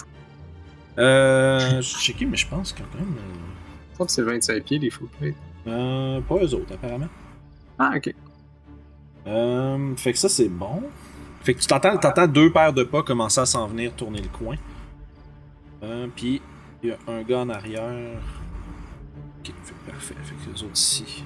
Euh. 0.97 1.81
Je 1.81 1.97
checké, 1.97 2.25
mais 2.25 2.37
je 2.37 2.47
pense 2.47 2.73
quand 2.73 2.83
même. 2.99 3.13
euh, 3.17 3.35
Je 3.93 3.97
pense 3.97 4.07
que 4.07 4.13
c'est 4.13 4.21
25 4.23 4.63
pieds, 4.63 4.79
les 4.79 4.89
full 4.89 5.07
plate. 5.19 5.35
Euh, 5.67 6.19
pas 6.21 6.35
eux 6.35 6.53
autres, 6.55 6.73
apparemment. 6.73 7.07
Ah, 7.77 7.93
ok. 7.95 8.13
Euh, 9.27 9.95
fait 9.95 10.13
que 10.13 10.19
ça, 10.19 10.27
c'est 10.29 10.49
bon. 10.49 10.83
Fait 11.43 11.53
que 11.53 11.59
tu 11.61 11.67
t'entends, 11.67 11.97
t'entends 11.97 12.27
deux 12.27 12.51
paires 12.51 12.73
de 12.73 12.83
pas 12.83 13.03
commencer 13.03 13.39
à 13.41 13.45
s'en 13.45 13.67
venir 13.67 13.93
tourner 13.95 14.21
le 14.21 14.27
coin. 14.29 14.55
Euh, 15.83 16.07
Puis, 16.15 16.41
il 16.83 16.89
y 16.89 16.91
a 16.91 16.97
un 17.07 17.21
gars 17.23 17.39
en 17.39 17.49
arrière. 17.49 18.19
Ok, 19.39 19.53
fait 19.63 19.91
parfait. 19.91 20.15
Fait 20.23 20.35
que 20.35 20.53
les 20.55 20.63
autres 20.63 20.73
ici. 20.75 21.23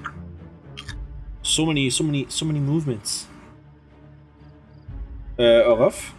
So 1.41 1.65
many, 1.65 1.89
so 1.91 2.03
many, 2.03 2.25
so 2.29 2.45
many 2.45 2.59
movements. 2.59 3.27
Euh, 5.39 5.65
Orof, 5.67 6.13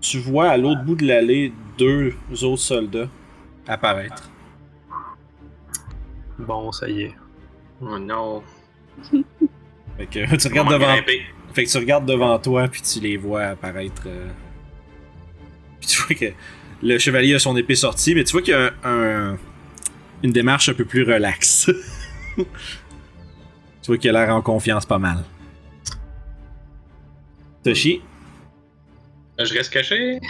tu 0.00 0.18
vois 0.18 0.48
à 0.50 0.56
l'autre 0.56 0.82
bout 0.82 0.94
de 0.96 1.06
l'allée 1.06 1.52
deux 1.78 2.14
autres 2.42 2.62
soldats 2.62 3.08
apparaître. 3.66 4.30
Bon, 6.38 6.72
ça 6.72 6.88
y 6.88 7.02
est. 7.02 7.14
Oh 7.80 7.98
non. 7.98 8.42
Fait 9.98 10.06
que 10.06 10.36
tu 10.36 10.48
regardes 10.48 10.70
devant 10.70 10.86
grimper? 10.94 11.22
Fait 11.52 11.64
que 11.64 11.70
tu 11.70 11.76
regardes 11.78 12.06
devant 12.06 12.38
toi, 12.38 12.68
puis 12.68 12.80
tu 12.80 13.00
les 13.00 13.16
vois 13.16 13.42
apparaître. 13.44 14.02
euh, 14.06 14.28
Puis 15.80 15.88
tu 15.90 16.02
vois 16.02 16.16
que 16.16 16.34
le 16.82 16.98
chevalier 16.98 17.34
a 17.34 17.38
son 17.38 17.56
épée 17.56 17.74
sortie, 17.74 18.14
mais 18.14 18.24
tu 18.24 18.32
vois 18.32 18.42
qu'il 18.42 18.54
y 18.54 18.56
a 18.56 18.72
un, 18.84 19.32
un- 19.32 19.38
une 20.22 20.32
démarche 20.32 20.68
un 20.70 20.74
peu 20.74 20.84
plus 20.84 21.02
relaxe. 21.04 21.70
tu 22.36 22.44
vois 23.86 23.98
qu'il 23.98 24.16
a 24.16 24.24
l'air 24.24 24.34
en 24.34 24.40
confiance 24.42 24.86
pas 24.86 24.98
mal. 24.98 25.22
Toshi? 27.64 28.00
Je 29.44 29.54
reste 29.54 29.72
caché? 29.72 30.20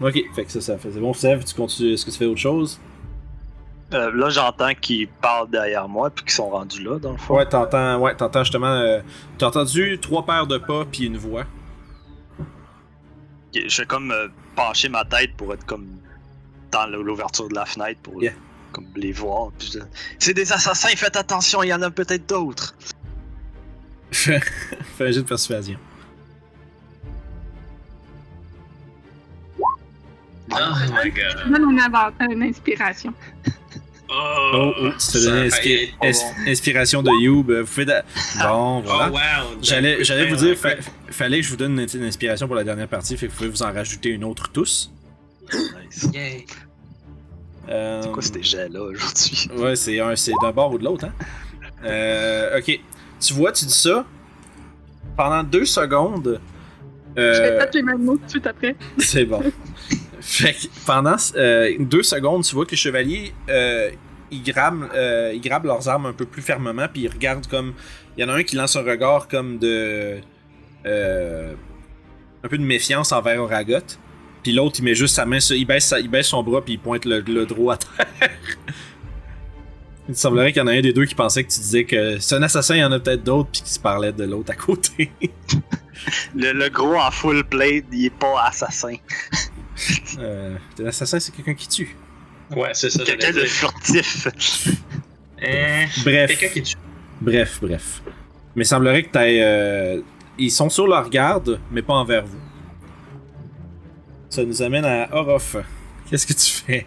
Ok, 0.00 0.18
fait 0.34 0.44
que 0.44 0.52
ça, 0.52 0.60
ça 0.60 0.78
fait. 0.78 0.90
C'est 0.92 1.00
bon, 1.00 1.12
Sev, 1.12 1.44
tu 1.44 1.54
continues. 1.54 1.92
Est-ce 1.94 2.06
que 2.06 2.10
tu 2.10 2.18
fais 2.18 2.26
autre 2.26 2.40
chose? 2.40 2.80
Euh, 3.94 4.10
là, 4.14 4.28
j'entends 4.28 4.74
qu'ils 4.74 5.08
parlent 5.08 5.50
derrière 5.50 5.88
moi 5.88 6.10
puis 6.10 6.22
qu'ils 6.24 6.34
sont 6.34 6.50
rendus 6.50 6.82
là, 6.84 6.98
dans 6.98 7.12
le 7.12 7.18
fond. 7.18 7.36
Ouais, 7.36 7.46
t'entends, 7.48 7.98
ouais, 8.00 8.14
t'entends 8.14 8.44
justement. 8.44 8.66
euh, 8.74 9.00
T'as 9.38 9.46
entendu 9.46 9.98
trois 10.00 10.24
paires 10.26 10.46
de 10.46 10.58
pas, 10.58 10.84
puis 10.84 11.06
une 11.06 11.16
voix. 11.16 11.44
Je 13.54 13.80
vais 13.80 13.86
comme 13.86 14.10
euh, 14.12 14.28
pencher 14.54 14.88
ma 14.88 15.04
tête 15.04 15.34
pour 15.36 15.52
être 15.54 15.64
comme 15.64 15.86
dans 16.70 16.86
l'ouverture 16.86 17.48
de 17.48 17.54
la 17.54 17.64
fenêtre 17.64 17.98
pour 18.02 18.22
Yeah. 18.22 18.32
comme 18.72 18.86
les 18.94 19.12
voir. 19.12 19.50
puis 19.58 19.70
je- 19.72 19.78
C'est 20.18 20.34
des 20.34 20.52
assassins, 20.52 20.90
faites 20.96 21.16
attention, 21.16 21.62
il 21.62 21.68
y 21.68 21.74
en 21.74 21.80
a 21.82 21.90
peut-être 21.90 22.28
d'autres. 22.28 22.74
Fais 24.10 24.38
fais 24.96 25.08
un 25.08 25.10
jeu 25.10 25.22
de 25.22 25.26
persuasion. 25.28 25.78
Oh 30.50 30.56
my 31.04 31.10
god. 31.10 31.46
Une, 31.46 31.78
avant- 31.80 32.12
une 32.30 32.42
inspiration. 32.42 33.12
Oh, 34.10 34.14
Oh, 34.54 34.72
oh, 34.80 34.88
tu 34.98 35.06
te 35.18 35.28
a 35.28 35.44
bon. 36.00 36.50
inspiration 36.50 37.02
de 37.02 37.10
Youb. 37.22 37.50
Vous 37.50 37.66
faites. 37.66 37.88
Bon, 37.88 38.78
Oh, 38.78 38.82
voilà. 38.84 39.10
wow! 39.10 39.58
J'allais, 39.60 40.02
j'allais 40.02 40.28
vous 40.28 40.36
dire, 40.36 40.56
fa- 40.56 40.76
fa... 40.76 40.90
fallait 41.10 41.40
que 41.40 41.44
je 41.44 41.50
vous 41.50 41.56
donne 41.56 41.78
une, 41.92 42.04
inspiration 42.04 42.46
pour 42.46 42.56
la 42.56 42.64
dernière 42.64 42.88
partie, 42.88 43.18
fait 43.18 43.26
que 43.26 43.32
vous 43.32 43.36
pouvez 43.36 43.50
vous 43.50 43.62
en 43.62 43.70
rajouter 43.72 44.08
une 44.08 44.24
autre 44.24 44.48
tous. 44.50 44.90
Nice. 45.52 46.08
Yay! 46.14 46.46
Euh, 47.68 48.00
C'est 48.02 48.10
quoi 48.12 48.22
ces 48.22 48.42
jets-là 48.42 48.80
aujourd'hui? 48.80 49.48
Ouais, 49.56 49.76
c'est 49.76 50.00
un, 50.00 50.16
c'est 50.16 50.32
d'un 50.40 50.52
bord 50.52 50.72
ou 50.72 50.78
de 50.78 50.84
l'autre, 50.84 51.04
hein. 51.04 51.12
Euh, 51.84 52.58
ok. 52.58 52.80
Tu 53.20 53.34
vois, 53.34 53.52
tu 53.52 53.66
dis 53.66 53.72
ça. 53.74 54.06
Pendant 55.16 55.42
deux 55.42 55.66
secondes. 55.66 56.40
Je 57.16 57.22
vais 57.42 57.58
peut-être 57.58 57.74
les 57.74 57.82
mêmes 57.82 58.04
mots 58.04 58.16
tout 58.16 58.24
de 58.24 58.30
suite 58.30 58.46
après. 58.46 58.74
c'est 58.98 59.24
bon. 59.24 59.42
Fait 60.28 60.52
que 60.52 60.66
pendant 60.84 61.16
euh, 61.36 61.74
deux 61.80 62.02
secondes, 62.02 62.44
tu 62.44 62.54
vois 62.54 62.66
que 62.66 62.72
les 62.72 62.76
chevaliers, 62.76 63.32
euh, 63.48 63.90
ils, 64.30 64.42
grabent, 64.42 64.90
euh, 64.94 65.32
ils 65.34 65.40
grabent 65.40 65.64
leurs 65.64 65.88
armes 65.88 66.04
un 66.04 66.12
peu 66.12 66.26
plus 66.26 66.42
fermement, 66.42 66.86
puis 66.92 67.02
ils 67.02 67.08
regardent 67.08 67.46
comme. 67.46 67.72
Il 68.16 68.20
y 68.20 68.24
en 68.24 68.28
a 68.28 68.34
un 68.34 68.42
qui 68.42 68.54
lance 68.56 68.76
un 68.76 68.82
regard 68.82 69.26
comme 69.26 69.58
de. 69.58 70.18
un 70.84 72.48
peu 72.48 72.58
de 72.58 72.62
méfiance 72.62 73.10
envers 73.12 73.40
Oragot. 73.40 73.96
Puis 74.42 74.52
l'autre, 74.52 74.76
il 74.80 74.84
met 74.84 74.94
juste 74.94 75.14
sa 75.14 75.24
main, 75.24 75.38
il 75.38 75.64
baisse, 75.64 75.94
il 75.98 76.08
baisse 76.08 76.26
son 76.26 76.42
bras, 76.42 76.62
puis 76.62 76.74
il 76.74 76.78
pointe 76.78 77.06
le, 77.06 77.46
droit 77.46 77.74
à 77.74 77.78
terre. 77.78 78.30
il 80.10 80.14
semblerait 80.14 80.52
qu'il 80.52 80.60
y 80.60 80.64
en 80.64 80.68
a 80.68 80.72
un 80.72 80.82
des 80.82 80.92
deux 80.92 81.06
qui 81.06 81.14
pensait 81.14 81.42
que 81.42 81.50
tu 81.50 81.60
disais 81.60 81.84
que 81.84 82.18
c'est 82.18 82.34
un 82.34 82.42
assassin, 82.42 82.74
il 82.74 82.80
y 82.80 82.84
en 82.84 82.92
a 82.92 83.00
peut-être 83.00 83.24
d'autres, 83.24 83.48
puis 83.50 83.62
qui 83.62 83.72
se 83.72 83.80
parlait 83.80 84.12
de 84.12 84.24
l'autre 84.24 84.52
à 84.52 84.56
côté. 84.56 85.10
Le, 86.34 86.52
le 86.52 86.68
gros 86.70 86.96
en 86.96 87.10
full 87.10 87.44
plate, 87.44 87.84
il 87.92 88.06
est 88.06 88.10
pas 88.10 88.44
assassin. 88.44 88.94
euh, 90.18 90.56
un 90.80 90.86
assassin, 90.86 91.20
c'est 91.20 91.32
quelqu'un 91.34 91.54
qui 91.54 91.68
tue. 91.68 91.96
Ouais, 92.56 92.70
c'est 92.74 92.90
ça. 92.90 93.04
Quelqu'un 93.04 93.32
de 93.32 93.40
furtif. 93.40 94.28
Euh, 95.42 95.84
Bref. 96.04 96.38
Quelqu'un 96.38 96.48
qui 96.54 96.62
tue. 96.62 96.76
Bref, 97.20 97.58
bref. 97.60 98.02
Mais 98.56 98.64
il 98.64 98.66
semblerait 98.66 99.02
que 99.04 99.10
t'aies. 99.10 99.40
euh, 99.42 100.00
Ils 100.38 100.50
sont 100.50 100.68
sur 100.70 100.86
leur 100.86 101.08
garde, 101.10 101.60
mais 101.70 101.82
pas 101.82 101.94
envers 101.94 102.24
vous. 102.26 102.38
Ça 104.30 104.44
nous 104.44 104.62
amène 104.62 104.84
à 104.84 105.08
Orof. 105.14 105.56
Qu'est-ce 106.08 106.26
que 106.26 106.32
tu 106.32 106.50
fais? 106.64 106.86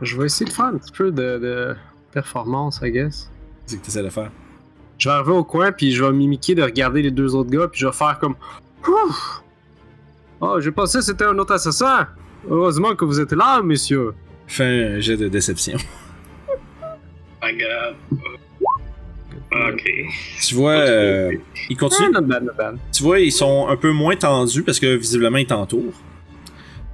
Je 0.00 0.16
vais 0.18 0.26
essayer 0.26 0.46
de 0.46 0.54
faire 0.54 0.66
un 0.66 0.78
petit 0.78 0.92
peu 0.92 1.10
de, 1.12 1.38
de 1.38 1.76
performance, 2.12 2.80
I 2.82 2.90
guess. 2.90 3.30
C'est 3.66 3.78
que 3.78 3.82
tu 3.84 3.88
essaies 3.88 4.02
de 4.02 4.08
faire. 4.10 4.30
Je 4.98 5.08
vais 5.08 5.14
arriver 5.14 5.32
au 5.32 5.44
coin, 5.44 5.72
puis 5.72 5.92
je 5.92 6.02
vais 6.04 6.12
mimiquer 6.12 6.54
de 6.54 6.62
regarder 6.62 7.02
les 7.02 7.10
deux 7.10 7.34
autres 7.34 7.50
gars, 7.50 7.68
puis 7.68 7.80
je 7.80 7.86
vais 7.86 7.92
faire 7.92 8.18
comme. 8.18 8.34
Ouf! 8.88 9.42
Oh, 10.40 10.60
j'ai 10.60 10.72
pensé 10.72 10.98
que 10.98 11.04
c'était 11.04 11.24
un 11.24 11.38
autre 11.38 11.52
assassin! 11.54 12.08
Heureusement 12.50 12.94
que 12.96 13.04
vous 13.04 13.20
êtes 13.20 13.32
là, 13.32 13.62
monsieur! 13.62 14.12
Fais 14.46 14.96
un 14.96 15.00
jet 15.00 15.16
de 15.16 15.28
déception. 15.28 15.78
God. 17.42 17.96
Ok. 19.52 19.90
Tu 20.40 20.54
vois, 20.54 20.72
euh, 20.72 21.32
ils 21.68 21.76
Ah, 21.76 21.80
continuent. 21.80 22.12
not 22.12 22.22
bad, 22.22 22.44
not 22.44 22.52
bad. 22.56 22.76
Tu 22.92 23.02
vois, 23.02 23.20
ils 23.20 23.32
sont 23.32 23.66
un 23.68 23.76
peu 23.76 23.90
moins 23.92 24.16
tendus 24.16 24.62
parce 24.62 24.80
que 24.80 24.94
visiblement 24.96 25.38
ils 25.38 25.46
t'entourent. 25.46 25.92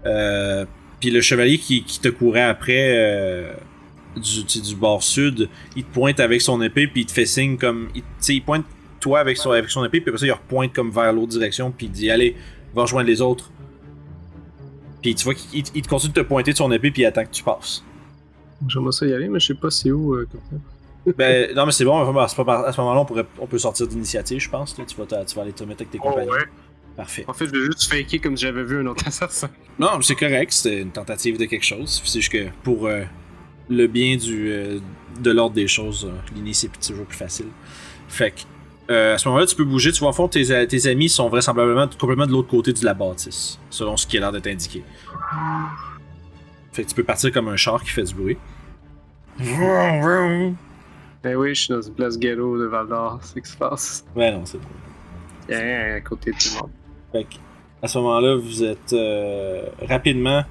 Euh, 0.07 0.65
Puis 1.01 1.11
le 1.11 1.21
chevalier 1.21 1.59
qui, 1.59 1.85
qui 1.85 2.01
te 2.01 2.09
courait 2.09 2.43
après 2.43 2.97
euh, 2.99 3.53
du, 4.17 4.43
du 4.61 4.75
bord 4.75 5.03
sud, 5.03 5.49
il 5.77 5.85
te 5.85 5.93
pointe 5.95 6.19
avec 6.19 6.41
son 6.43 6.61
épée 6.63 6.87
puis 6.89 7.03
il 7.03 7.07
te 7.07 7.13
fait 7.13 7.27
signe 7.27 7.57
comme. 7.57 7.89
Il, 7.95 8.03
tu 8.03 8.07
sais, 8.19 8.35
il 8.35 8.43
pointe 8.43 8.65
toi 9.01 9.21
avec 9.21 9.37
son, 9.37 9.51
avec 9.51 9.71
son 9.71 9.85
épée 9.85 10.01
puis 10.01 10.11
après 10.11 10.21
ça 10.21 10.27
il 10.27 10.33
repointe 10.33 10.73
comme 10.73 10.91
vers 10.91 11.13
l'autre 11.13 11.29
direction 11.29 11.71
puis 11.71 11.87
il 11.87 11.93
dit 11.93 12.11
Allez, 12.11 12.37
va 12.75 12.83
rejoindre 12.83 13.09
les 13.09 13.21
autres. 13.21 13.51
Puis 15.03 15.15
tu 15.15 15.25
vois 15.25 15.35
qu'il 15.35 15.65
il- 15.75 15.87
continue 15.87 16.13
de 16.13 16.21
te 16.21 16.27
pointer 16.27 16.53
de 16.53 16.57
son 16.57 16.71
épée 16.73 16.91
puis 16.91 17.03
il 17.03 17.07
attend 17.07 17.25
que 17.25 17.31
tu 17.31 17.43
passes. 17.43 17.85
J'aimerais 18.67 18.93
ça 18.93 19.07
y 19.07 19.13
aller, 19.13 19.29
mais 19.29 19.39
je 19.41 19.47
sais 19.47 19.55
pas 19.55 19.71
c'est 19.71 19.91
où. 19.93 20.15
euh, 20.15 20.27
comme 20.31 20.41
ça. 20.51 21.13
ben 21.17 21.55
non 21.55 21.65
mais 21.67 21.73
c'est 21.73 21.85
bon, 21.85 21.99
à 22.19 22.29
ce 22.29 22.41
à 22.41 22.73
ce 22.73 22.81
moment-là 22.81 23.01
on, 23.01 23.05
pourrait, 23.05 23.27
on 23.39 23.47
peut 23.47 23.59
sortir 23.59 23.87
d'initiative 23.87 24.41
je 24.41 24.51
pense. 24.51 24.77
là. 24.79 24.85
Tu, 24.87 24.97
vas, 24.97 25.25
tu 25.25 25.35
vas 25.37 25.43
aller 25.43 25.53
te 25.53 25.63
mettre 25.65 25.83
avec 25.83 25.91
tes 25.91 25.99
compagnons. 25.99 26.33
Parfait. 26.97 27.25
En 27.29 27.33
fait, 27.33 27.47
je 27.47 27.53
vais 27.53 27.65
juste 27.67 27.85
faker 27.89 28.21
comme 28.21 28.37
si 28.37 28.43
j'avais 28.43 28.65
vu 28.65 28.81
un 28.81 28.87
autre 28.87 29.07
assassin. 29.07 29.49
Non, 29.79 29.91
mais 29.99 30.03
c'est 30.03 30.17
correct, 30.17 30.51
c'était 30.51 30.81
une 30.81 30.91
tentative 30.91 31.39
de 31.39 31.45
quelque 31.45 31.65
chose. 31.65 32.03
C'est 32.05 32.19
juste 32.21 32.33
que 32.33 32.49
pour 32.65 32.89
euh, 32.89 33.05
le 33.69 33.87
bien 33.87 34.17
du, 34.17 34.51
euh, 34.51 34.81
de 35.21 35.31
l'ordre 35.31 35.55
des 35.55 35.69
choses, 35.69 36.07
euh, 36.07 36.35
l'initier 36.35 36.69
c'est 36.75 36.89
toujours 36.93 37.07
plus 37.07 37.17
facile. 37.17 37.47
Fait 38.09 38.33
que, 38.33 38.41
euh, 38.91 39.15
à 39.15 39.19
ce 39.19 39.29
moment-là, 39.29 39.47
tu 39.47 39.55
peux 39.55 39.65
bouger. 39.65 39.93
Tu 39.93 40.01
vois, 40.01 40.09
en 40.09 40.13
fond, 40.13 40.29
tes, 40.29 40.67
tes 40.67 40.87
amis 40.87 41.09
sont 41.09 41.29
vraisemblablement 41.29 41.89
complètement 41.99 42.27
de 42.27 42.33
l'autre 42.33 42.49
côté 42.49 42.73
de 42.73 42.85
la 42.85 42.95
bâtisse, 42.95 43.59
selon 43.71 43.97
ce 43.97 44.07
qui 44.07 44.17
a 44.17 44.21
l'air 44.21 44.33
d'être 44.33 44.47
indiqué. 44.47 44.83
Fait 46.73 46.85
que 46.85 46.89
tu 46.89 46.95
peux 46.95 47.05
partir 47.05 47.33
comme 47.33 47.49
un 47.49 47.57
char 47.57 47.83
qui 47.83 47.91
fait 47.91 48.05
du 48.05 48.15
bruit. 48.15 48.39
Ouais, 49.41 50.53
Ben 51.23 51.37
oui, 51.37 51.55
je 51.55 51.61
suis 51.63 51.75
dans 51.75 51.83
une 51.83 51.95
place 51.95 52.19
ghetto 52.19 52.59
de 52.59 52.67
Val 52.67 52.89
d'Or, 52.89 53.19
c'est 53.23 53.35
ce 53.35 53.41
qui 53.41 53.51
se 53.51 53.57
passe. 53.57 54.05
non, 54.17 54.43
c'est 54.45 54.59
a 55.51 55.59
rien 55.59 55.95
à 55.97 56.01
côté 56.01 56.33
de 56.33 56.37
tout 56.37 56.49
le 56.55 56.61
monde. 56.61 56.71
Fait 57.13 57.25
que, 57.25 57.37
à 57.83 57.89
ce 57.89 57.99
moment-là, 57.99 58.37
vous 58.37 58.65
êtes 58.65 58.93
euh, 58.93 59.67
rapidement 59.89 60.45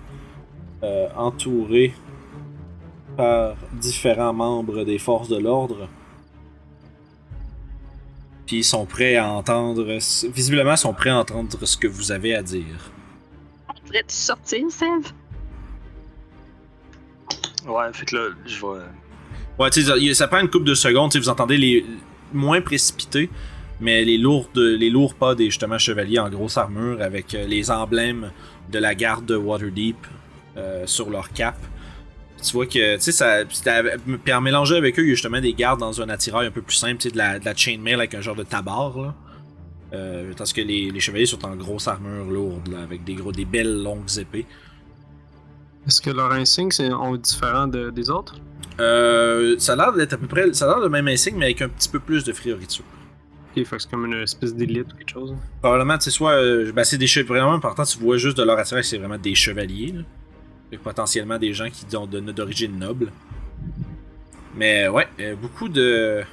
euh, 0.84 1.08
entouré 1.16 1.94
par 3.16 3.56
différents 3.74 4.34
membres 4.34 4.84
des 4.84 4.98
forces 4.98 5.30
de 5.30 5.38
l'ordre. 5.38 5.90
Puis 8.48 8.58
ils 8.58 8.64
sont 8.64 8.86
prêts 8.86 9.18
à 9.18 9.30
entendre. 9.30 10.00
Visiblement, 10.30 10.72
ils 10.72 10.78
sont 10.78 10.94
prêts 10.94 11.10
à 11.10 11.18
entendre 11.18 11.66
ce 11.66 11.78
que 11.78 11.88
vous 11.88 12.12
avez 12.12 12.34
à 12.34 12.42
dire. 12.42 12.92
On 13.70 13.74
devrait 13.86 14.04
sortir, 14.08 14.72
Sève? 14.72 15.12
Ouais, 17.68 17.92
fait 17.94 18.06
que 18.06 18.16
là, 18.16 18.30
je 18.46 18.62
vais. 18.62 18.84
Ouais, 19.60 19.70
tu 19.70 19.84
sais, 19.84 20.14
ça 20.14 20.28
prend 20.28 20.40
une 20.40 20.50
couple 20.50 20.66
de 20.66 20.76
secondes. 20.76 21.12
tu 21.12 21.18
sais, 21.18 21.24
Vous 21.24 21.30
entendez 21.30 21.58
les 21.58 21.86
moins 22.34 22.62
précipités, 22.62 23.30
mais 23.82 24.06
les 24.06 24.18
lourdes, 24.18 24.58
les 24.58 24.90
lourds 24.90 25.16
pas 25.16 25.36
des 25.36 25.46
justement 25.46 25.78
chevaliers 25.78 26.20
en 26.20 26.30
grosse 26.30 26.58
armure 26.58 27.02
avec 27.02 27.34
euh, 27.36 27.46
les 27.46 27.70
emblèmes 27.70 28.32
de 28.72 28.80
la 28.80 28.96
garde 28.96 29.26
de 29.26 29.36
Waterdeep 29.36 29.98
euh, 30.56 30.84
sur 30.86 31.10
leur 31.10 31.32
cap. 31.32 31.58
Tu 32.44 32.54
vois 32.54 32.66
que, 32.68 32.96
tu 32.98 33.02
sais, 33.02 33.12
ça. 33.12 33.44
puis 34.24 34.34
en 34.34 34.42
mélanger 34.42 34.78
avec 34.78 34.98
eux, 35.00 35.04
il 35.04 35.10
y 35.10 35.12
a 35.12 35.16
justement 35.16 35.42
des 35.42 35.54
gardes 35.54 35.80
dans 35.80 36.02
un 36.02 36.10
attirail 36.10 36.48
un 36.48 36.52
peu 36.52 36.62
plus 36.62 36.76
simple, 36.76 36.98
tu 36.98 37.08
sais, 37.10 37.12
de 37.12 37.18
la, 37.18 37.40
de 37.40 37.46
la 37.46 37.56
chainmail 37.56 37.96
avec 37.96 38.14
un 38.16 38.22
genre 38.22 38.36
de 38.36 38.44
tabard, 38.44 38.98
là. 39.00 39.16
Euh, 39.94 40.34
tandis 40.36 40.54
que 40.54 40.62
les, 40.62 40.92
les 40.92 41.00
chevaliers 41.00 41.26
sont 41.26 41.44
en 41.46 41.56
grosse 41.56 41.88
armure 41.88 42.26
lourde, 42.26 42.68
là, 42.68 42.80
avec 42.84 43.04
des, 43.06 43.16
gros, 43.16 43.32
des 43.32 43.46
belles 43.46 43.82
longues 43.82 44.18
épées. 44.20 44.46
Est-ce 45.88 46.02
que 46.02 46.10
leurs 46.10 46.32
insignes 46.34 46.72
sont 46.72 47.16
différents 47.16 47.68
de- 47.68 47.90
des 47.90 48.10
autres? 48.10 48.36
Euh, 48.80 49.56
ça 49.60 49.74
a 49.74 49.76
l'air 49.78 49.94
d'être 49.94 50.14
à 50.14 50.18
peu 50.18 50.28
près. 50.28 50.54
Ça 50.54 50.66
a 50.66 50.68
l'air 50.68 50.80
le 50.80 50.90
même 50.90 51.08
insigne, 51.08 51.36
mais 51.38 51.46
avec 51.46 51.62
un 51.62 51.70
petit 51.70 51.90
peu 51.90 52.00
plus 52.00 52.24
de 52.26 52.34
fioriture. 52.34 52.84
Ok, 53.56 53.64
fait 53.66 53.78
que 53.78 53.82
c'est 53.82 53.90
comme 53.90 54.06
une 54.06 54.22
espèce 54.22 54.54
d'élite 54.54 54.88
ou 54.94 54.98
quelque 54.98 55.10
chose. 55.12 55.34
Probablement, 55.62 55.98
tu 55.98 56.04
sais, 56.06 56.12
soit. 56.12 56.34
euh, 56.34 56.72
ben, 56.74 56.84
c'est 56.84 56.98
des 56.98 57.08
chevaliers. 57.08 57.40
Vraiment 57.40 57.54
important, 57.54 57.84
tu 57.86 57.98
vois 57.98 58.18
juste 58.18 58.38
de 58.38 58.44
leur 58.44 58.60
attirail, 58.60 58.84
c'est 58.84 58.98
vraiment 58.98 59.18
des 59.18 59.34
chevaliers. 59.34 59.94
Là. 59.94 60.02
Potentiellement 60.84 61.38
des 61.40 61.54
gens 61.54 61.70
qui 61.70 61.96
ont 61.96 62.06
de- 62.06 62.20
d'origine 62.20 62.78
noble. 62.78 63.12
Mais 64.56 64.88
ouais, 64.88 65.08
euh, 65.20 65.36
beaucoup 65.36 65.70
de. 65.70 66.24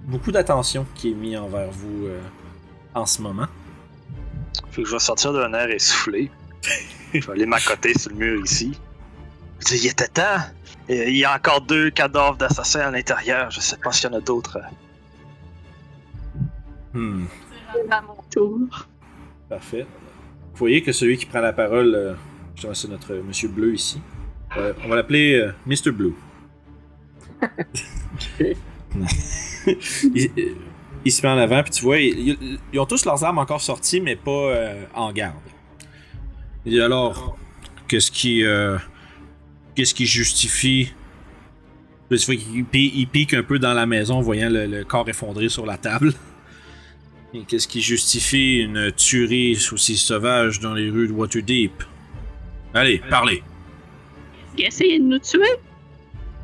Beaucoup 0.00 0.30
d'attention 0.32 0.86
qui 0.94 1.10
est 1.10 1.14
mis 1.14 1.36
envers 1.36 1.70
vous 1.70 2.06
euh, 2.06 2.20
en 2.94 3.04
ce 3.06 3.20
moment. 3.20 3.46
Fait 4.70 4.82
que 4.82 4.88
je 4.88 4.92
vais 4.94 4.98
sortir 5.00 5.32
d'un 5.32 5.52
air 5.52 5.68
essoufflé. 5.70 6.30
je 7.12 7.20
vais 7.26 7.32
aller 7.32 7.46
m'accoter 7.46 7.98
sur 7.98 8.10
le 8.10 8.16
mur 8.16 8.44
ici. 8.44 8.78
Je 9.60 9.64
dis, 9.66 9.78
il 9.84 9.90
était 9.90 10.08
temps. 10.08 10.38
Et 10.88 11.10
Il 11.10 11.16
y 11.16 11.24
a 11.24 11.34
encore 11.34 11.60
deux 11.60 11.90
cadavres 11.90 12.36
d'assassins 12.36 12.80
à 12.80 12.90
l'intérieur. 12.90 13.50
Je 13.50 13.60
sais 13.60 13.76
pas 13.76 13.90
s'il 13.92 14.10
y 14.10 14.14
en 14.14 14.16
a 14.16 14.20
d'autres. 14.20 14.58
Hmm, 16.92 17.24
C'est 17.74 17.92
à 17.92 18.00
mon 18.02 18.16
tour. 18.30 18.86
parfait. 19.48 19.86
Vous 20.52 20.56
voyez 20.58 20.82
que 20.82 20.92
celui 20.92 21.16
qui 21.16 21.26
prend 21.26 21.40
la 21.40 21.52
parole, 21.52 21.94
euh, 21.94 22.14
c'est 22.74 22.88
notre 22.88 23.14
monsieur 23.14 23.48
Bleu 23.48 23.74
ici. 23.74 24.00
Euh, 24.56 24.72
on 24.84 24.88
va 24.88 24.96
l'appeler 24.96 25.34
euh, 25.34 25.52
Mr. 25.66 25.92
Blue. 25.92 26.14
il, 28.40 30.30
euh, 30.38 30.54
il 31.04 31.12
se 31.12 31.22
met 31.22 31.28
en 31.28 31.38
avant, 31.38 31.62
puis 31.62 31.72
tu 31.72 31.84
vois, 31.84 31.98
ils, 31.98 32.58
ont 32.76 32.86
tous 32.86 33.04
leurs 33.04 33.24
armes 33.24 33.38
encore 33.38 33.60
sorties, 33.60 34.00
mais 34.00 34.16
pas 34.16 34.30
euh, 34.30 34.84
en 34.94 35.12
garde. 35.12 35.36
Il 36.66 36.72
dit 36.72 36.80
alors, 36.80 37.38
qu'est-ce 37.88 38.10
qui, 38.10 38.44
qu'est-ce 39.74 39.94
qui 39.94 40.06
justifie? 40.06 40.92
Il 42.10 43.06
pique 43.10 43.34
un 43.34 43.42
peu 43.42 43.58
dans 43.58 43.72
la 43.72 43.86
maison, 43.86 44.20
voyant 44.20 44.50
le, 44.50 44.66
le 44.66 44.84
corps 44.84 45.08
effondré 45.08 45.48
sur 45.48 45.64
la 45.64 45.78
table. 45.78 46.12
Qu'est-ce 47.46 47.68
qui 47.68 47.80
justifie 47.80 48.58
une 48.58 48.92
tuerie 48.92 49.56
aussi 49.72 49.96
sauvage 49.96 50.60
dans 50.60 50.74
les 50.74 50.90
rues 50.90 51.08
de 51.08 51.12
Waterdeep? 51.12 51.84
Allez, 52.74 53.02
parlez. 53.10 53.42
Il 54.56 54.64
a 54.64 54.68
essayé 54.68 54.98
de 54.98 55.04
nous 55.04 55.18
tuer? 55.18 55.56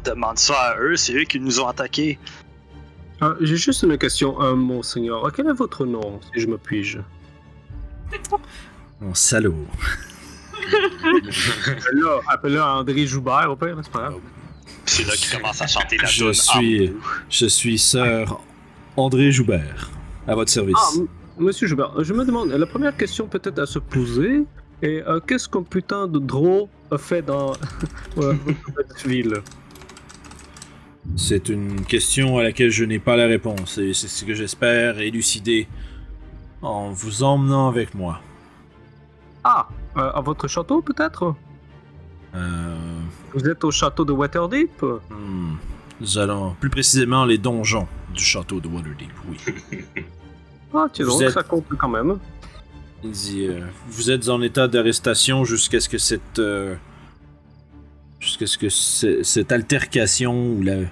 Demande 0.04 0.38
ça 0.38 0.54
à 0.54 0.78
eux, 0.80 0.96
c'est 0.96 1.14
eux 1.14 1.24
qui 1.24 1.40
nous 1.40 1.60
ont 1.60 1.68
attaqués. 1.68 2.18
Ah, 3.20 3.34
J'ai 3.40 3.56
juste 3.56 3.82
une 3.82 3.96
question, 3.96 4.40
euh, 4.42 4.54
monseigneur. 4.54 5.30
Quel 5.34 5.46
est 5.48 5.52
votre 5.52 5.84
nom, 5.86 6.20
si 6.32 6.40
je 6.40 6.46
me 6.46 6.58
puis-je? 6.58 6.98
Mon 9.00 9.14
salaud. 9.14 9.66
Là, 11.92 12.20
appelle-le 12.28 12.62
André 12.62 13.06
Joubert, 13.06 13.50
au 13.50 13.56
pire, 13.56 13.76
c'est 13.82 13.90
pas 13.92 14.00
grave. 14.00 14.20
C'est 14.84 15.04
là 15.04 15.12
qu'il 15.16 15.36
commence 15.36 15.60
à 15.62 15.66
chanter 15.66 15.96
la 15.96 16.06
Je 16.06 16.32
suis-. 16.32 16.92
Je 17.28 17.46
suis 17.46 17.78
Sir 17.78 18.38
André 18.96 19.30
Joubert, 19.32 19.90
à 20.26 20.34
votre 20.34 20.50
service. 20.50 20.76
Ah, 20.78 21.02
monsieur 21.38 21.66
Joubert, 21.66 21.92
je 22.02 22.12
me 22.12 22.24
demande, 22.24 22.50
la 22.50 22.66
première 22.66 22.96
question 22.96 23.26
peut-être 23.26 23.58
à 23.58 23.66
se 23.66 23.78
poser 23.78 24.44
est 24.82 25.02
euh, 25.06 25.20
qu'est-ce 25.26 25.48
qu'un 25.48 25.62
putain 25.62 26.06
de 26.06 26.18
drôle 26.18 26.68
a 26.90 26.98
fait 26.98 27.22
dans 27.26 27.52
cette 28.16 29.06
ville? 29.06 29.34
C'est 31.16 31.48
une 31.48 31.84
question 31.84 32.38
à 32.38 32.42
laquelle 32.42 32.70
je 32.70 32.84
n'ai 32.84 32.98
pas 32.98 33.16
la 33.16 33.26
réponse 33.26 33.78
et 33.78 33.94
c'est 33.94 34.08
ce 34.08 34.24
que 34.24 34.34
j'espère 34.34 34.98
élucider 34.98 35.68
en 36.62 36.90
vous 36.90 37.22
emmenant 37.22 37.68
avec 37.68 37.94
moi. 37.94 38.20
Ah, 39.44 39.68
euh, 39.96 40.10
à 40.12 40.20
votre 40.20 40.48
château 40.48 40.82
peut-être? 40.82 41.34
Euh, 42.34 42.74
Vous 43.32 43.48
êtes 43.48 43.62
au 43.64 43.70
château 43.70 44.04
de 44.04 44.12
Waterdeep? 44.12 44.82
Hmm, 44.82 45.54
nous 46.00 46.18
allons 46.18 46.54
plus 46.60 46.70
précisément 46.70 47.24
les 47.24 47.38
donjons 47.38 47.86
du 48.12 48.22
château 48.22 48.58
de 48.60 48.66
Waterdeep, 48.68 49.12
oui. 49.30 49.36
Ah, 50.74 50.86
Vous 50.98 51.04
donc, 51.06 51.22
êtes- 51.22 51.30
ça 51.30 51.42
compte 51.44 51.66
quand 51.78 51.88
même. 51.88 52.18
Il 53.06 53.12
dit 53.12 53.46
euh, 53.46 53.60
Vous 53.88 54.10
êtes 54.10 54.28
en 54.28 54.42
état 54.42 54.68
d'arrestation 54.68 55.44
jusqu'à 55.44 55.80
ce 55.80 55.88
que 55.88 55.98
cette. 55.98 56.38
euh, 56.38 56.74
jusqu'à 58.20 58.46
ce 58.46 58.58
que 58.58 58.68
ce- 58.68 59.22
cette 59.22 59.52
altercation 59.52 60.52
ou 60.52 60.62
la- 60.62 60.84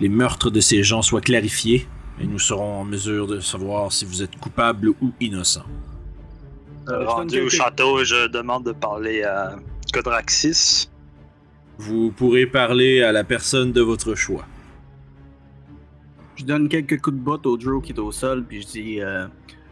les 0.00 0.08
meurtres 0.08 0.50
de 0.50 0.60
ces 0.60 0.82
gens 0.82 1.02
soient 1.02 1.20
clarifiés 1.20 1.86
et 2.20 2.26
nous 2.26 2.38
serons 2.38 2.80
en 2.80 2.84
mesure 2.84 3.26
de 3.26 3.40
savoir 3.40 3.90
si 3.92 4.04
vous 4.04 4.22
êtes 4.22 4.36
coupable 4.38 4.90
ou 5.00 5.12
innocent. 5.20 5.64
Euh, 6.88 6.92
je 6.92 6.92
donne 6.98 7.06
Rendu 7.06 7.40
au 7.40 7.48
château, 7.48 8.04
je 8.04 8.28
demande 8.28 8.64
de 8.66 8.72
parler 8.72 9.22
à 9.22 9.56
Codraxis. 9.92 10.88
Vous 11.78 12.12
pourrez 12.12 12.46
parler 12.46 13.02
à 13.02 13.10
la 13.12 13.24
personne 13.24 13.72
de 13.72 13.80
votre 13.80 14.14
choix. 14.14 14.44
Je 16.36 16.44
donne 16.44 16.68
quelques 16.68 17.00
coups 17.00 17.16
de 17.16 17.22
botte 17.22 17.46
au 17.46 17.56
Drew 17.56 17.80
qui 17.82 17.92
est 17.92 17.98
au 17.98 18.12
sol, 18.12 18.44
puis 18.44 18.62
je 18.62 18.66
dis 18.66 19.00
euh, 19.00 19.26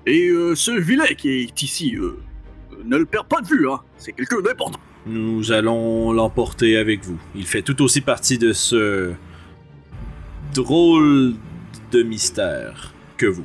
Et 0.07 0.29
euh, 0.29 0.55
ce 0.55 0.71
vilain 0.71 1.07
qui 1.17 1.31
est 1.31 1.63
ici, 1.63 1.95
euh, 1.97 2.19
ne 2.85 2.97
le 2.97 3.05
perds 3.05 3.27
pas 3.27 3.41
de 3.41 3.47
vue, 3.47 3.69
hein. 3.71 3.81
C'est 3.97 4.13
quelqu'un 4.13 4.41
d'important. 4.41 4.81
Nous 5.07 5.53
allons 5.53 6.13
l'emporter 6.13 6.77
avec 6.77 7.05
vous. 7.05 7.19
Il 7.35 7.47
fait 7.47 7.63
tout 7.63 7.81
aussi 7.83 8.01
partie 8.01 8.39
de 8.39 8.53
ce 8.53 9.13
drôle 10.55 11.35
de 11.93 12.03
mystère 12.03 12.95
que 13.17 13.27
vous. 13.27 13.45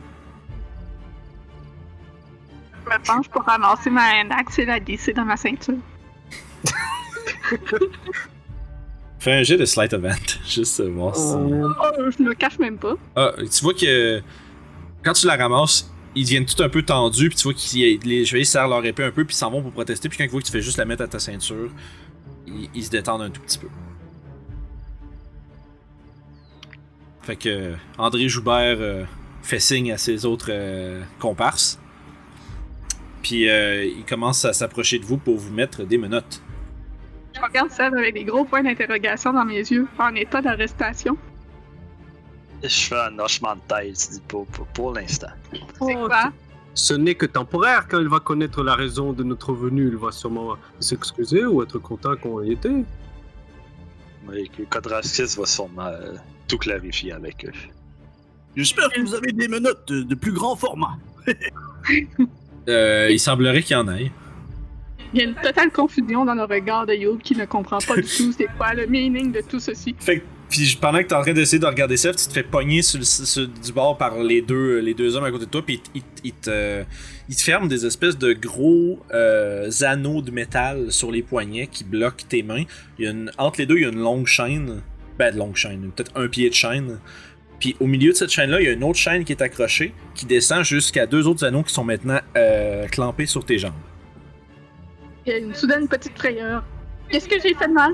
Je 2.85 2.91
me 2.91 3.03
penche 3.03 3.29
pour 3.29 3.43
ramasser 3.43 3.89
ma 3.89 4.03
axe 4.31 4.59
et 4.59 4.65
la 4.65 4.79
glisser 4.79 5.13
dans 5.13 5.25
ma 5.25 5.37
ceinture. 5.37 5.75
Fais 9.19 9.33
un 9.33 9.43
jet 9.43 9.57
de 9.57 9.65
sleight 9.65 9.93
of 9.93 10.03
hand, 10.03 10.13
juste 10.47 10.81
voir 10.81 11.15
si. 11.15 11.33
Oh, 11.35 12.11
je 12.15 12.21
me 12.21 12.33
cache 12.33 12.59
même 12.59 12.77
pas. 12.77 12.93
Ah, 13.15 13.31
tu 13.39 13.63
vois 13.63 13.73
que 13.73 14.21
quand 15.03 15.13
tu 15.13 15.25
la 15.25 15.35
ramasses, 15.35 15.91
ils 16.15 16.23
deviennent 16.23 16.45
tout 16.45 16.61
un 16.63 16.69
peu 16.69 16.81
tendus, 16.81 17.29
puis 17.29 17.37
tu 17.37 17.43
vois 17.43 17.53
que 17.53 18.05
les 18.07 18.25
chevaliers 18.25 18.45
serrent 18.45 18.67
leur 18.67 18.85
épée 18.85 19.03
un 19.03 19.11
peu, 19.11 19.25
puis 19.25 19.35
s'en 19.35 19.51
vont 19.51 19.61
pour 19.61 19.71
protester, 19.71 20.09
puis 20.09 20.17
quand 20.17 20.23
ils 20.23 20.29
voient 20.29 20.39
que 20.39 20.45
tu 20.45 20.51
fais 20.51 20.61
juste 20.61 20.77
la 20.77 20.85
mettre 20.85 21.03
à 21.03 21.07
ta 21.07 21.19
ceinture, 21.19 21.69
ils, 22.47 22.83
se 22.83 22.89
détendent 22.89 23.21
un 23.21 23.29
tout 23.29 23.41
petit 23.41 23.57
peu. 23.57 23.67
Fait 27.23 27.35
que 27.35 27.49
euh, 27.49 27.75
André 27.97 28.29
Joubert 28.29 28.77
euh, 28.79 29.03
fait 29.41 29.59
signe 29.59 29.91
à 29.91 29.97
ses 29.97 30.25
autres 30.25 30.49
euh, 30.49 31.01
comparses, 31.19 31.79
puis 33.25 33.49
euh, 33.49 33.83
il 33.83 34.05
commence 34.05 34.45
à 34.45 34.53
s'approcher 34.53 34.99
de 34.99 35.05
vous 35.05 35.17
pour 35.17 35.35
vous 35.35 35.51
mettre 35.51 35.83
des 35.83 35.97
menottes. 35.97 36.43
Je 37.35 37.41
regarde 37.41 37.71
Seb 37.71 37.95
avec 37.95 38.13
des 38.13 38.23
gros 38.23 38.45
points 38.45 38.61
d'interrogation 38.61 39.33
dans 39.33 39.43
mes 39.43 39.57
yeux, 39.57 39.87
en 39.97 40.13
état 40.13 40.43
d'arrestation. 40.43 41.17
Je 42.67 42.87
fais 42.87 42.95
un 42.99 43.19
hochement 43.19 43.55
de 43.55 43.61
tête, 43.67 44.21
pour, 44.27 44.45
pour, 44.47 44.65
pour 44.67 44.93
l'instant. 44.93 45.27
C'est 45.51 45.59
Oh, 45.79 46.05
quoi? 46.07 46.31
Ce 46.73 46.93
n'est 46.93 47.15
que 47.15 47.25
temporaire. 47.25 47.87
Quand 47.87 47.99
il 47.99 48.09
va 48.09 48.19
connaître 48.19 48.63
la 48.63 48.75
raison 48.75 49.13
de 49.13 49.23
notre 49.23 49.53
venue, 49.53 49.87
il 49.87 49.97
va 49.97 50.11
sûrement 50.11 50.55
s'excuser 50.79 51.45
ou 51.45 51.63
être 51.63 51.79
content 51.79 52.15
qu'on 52.17 52.41
y 52.43 52.51
était. 52.51 52.83
Mais 54.27 54.47
que 54.47 54.63
Codraxis 54.63 55.37
va 55.37 55.45
sûrement 55.45 55.85
euh, 55.85 56.15
tout 56.47 56.57
clarifier 56.57 57.13
avec 57.13 57.45
eux. 57.45 57.51
J'espère 58.55 58.89
que 58.89 59.01
vous 59.01 59.13
avez 59.13 59.31
des 59.31 59.47
menottes 59.47 59.87
de, 59.87 60.01
de 60.03 60.15
plus 60.15 60.31
grand 60.33 60.55
format. 60.55 60.97
Euh, 62.67 63.09
il 63.11 63.19
semblerait 63.19 63.61
qu'il 63.61 63.77
y 63.77 63.79
en 63.79 63.87
ait. 63.89 64.11
Il 65.13 65.19
y 65.19 65.21
a 65.21 65.25
une 65.25 65.35
totale 65.35 65.71
confusion 65.71 66.25
dans 66.25 66.33
le 66.33 66.45
regard 66.45 66.87
de 66.87 66.93
Youb 66.95 67.19
qui 67.19 67.35
ne 67.35 67.45
comprend 67.45 67.77
pas 67.77 67.95
du 67.95 68.01
tout 68.01 68.31
c'est 68.31 68.47
quoi 68.57 68.73
le 68.73 68.87
meaning 68.87 69.31
de 69.31 69.41
tout 69.41 69.59
ceci. 69.59 69.95
Fait 69.99 70.21
que, 70.21 70.25
puis 70.55 70.77
pendant 70.79 70.99
que 70.99 71.03
t'es 71.03 71.15
en 71.15 71.21
train 71.21 71.33
d'essayer 71.33 71.59
de 71.59 71.65
regarder 71.65 71.97
ça, 71.97 72.11
tu 72.11 72.27
te 72.27 72.31
fais 72.31 72.43
pogner 72.43 72.81
sur, 72.81 72.99
du 72.99 73.73
bord 73.73 73.97
par 73.97 74.17
les 74.19 74.41
deux, 74.41 74.79
les 74.79 74.93
deux 74.93 75.15
hommes 75.15 75.25
à 75.25 75.31
côté 75.31 75.45
de 75.45 75.49
toi, 75.49 75.61
puis 75.65 75.81
ils, 75.93 76.01
ils 76.23 76.33
te, 76.33 76.83
ils 77.27 77.35
te 77.35 77.41
ferment 77.41 77.67
des 77.67 77.85
espèces 77.85 78.17
de 78.17 78.33
gros 78.33 78.99
euh, 79.13 79.69
anneaux 79.81 80.21
de 80.21 80.31
métal 80.31 80.91
sur 80.91 81.11
les 81.11 81.21
poignets 81.21 81.67
qui 81.67 81.83
bloquent 81.83 82.23
tes 82.27 82.41
mains. 82.41 82.63
Il 82.97 83.05
y 83.05 83.07
a 83.07 83.11
une, 83.11 83.31
entre 83.37 83.59
les 83.59 83.65
deux, 83.65 83.75
il 83.75 83.81
y 83.81 83.85
a 83.85 83.89
une 83.89 83.99
longue 83.99 84.27
chaîne, 84.27 84.81
ben 85.19 85.33
de 85.33 85.37
longue 85.37 85.55
chaîne, 85.55 85.91
peut-être 85.91 86.11
un 86.15 86.27
pied 86.27 86.49
de 86.49 86.55
chaîne. 86.55 86.99
Puis 87.59 87.75
au 87.79 87.87
milieu 87.87 88.11
de 88.11 88.17
cette 88.17 88.31
chaîne-là, 88.31 88.61
il 88.61 88.65
y 88.65 88.69
a 88.69 88.73
une 88.73 88.83
autre 88.83 88.99
chaîne 88.99 89.25
qui 89.25 89.33
est 89.33 89.41
accrochée, 89.41 89.93
qui 90.13 90.25
descend 90.25 90.63
jusqu'à 90.63 91.05
deux 91.05 91.27
autres 91.27 91.45
anneaux 91.45 91.63
qui 91.63 91.73
sont 91.73 91.83
maintenant 91.83 92.19
euh, 92.37 92.87
clampés 92.87 93.25
sur 93.25 93.43
tes 93.43 93.57
jambes. 93.57 93.73
Il 95.25 95.31
y 95.31 95.35
a 95.35 95.37
une 95.39 95.53
soudaine 95.53 95.87
petite 95.87 96.17
frayeur. 96.17 96.63
Qu'est-ce 97.09 97.27
que 97.27 97.35
j'ai 97.41 97.53
fait 97.55 97.67
de 97.67 97.73
mal? 97.73 97.93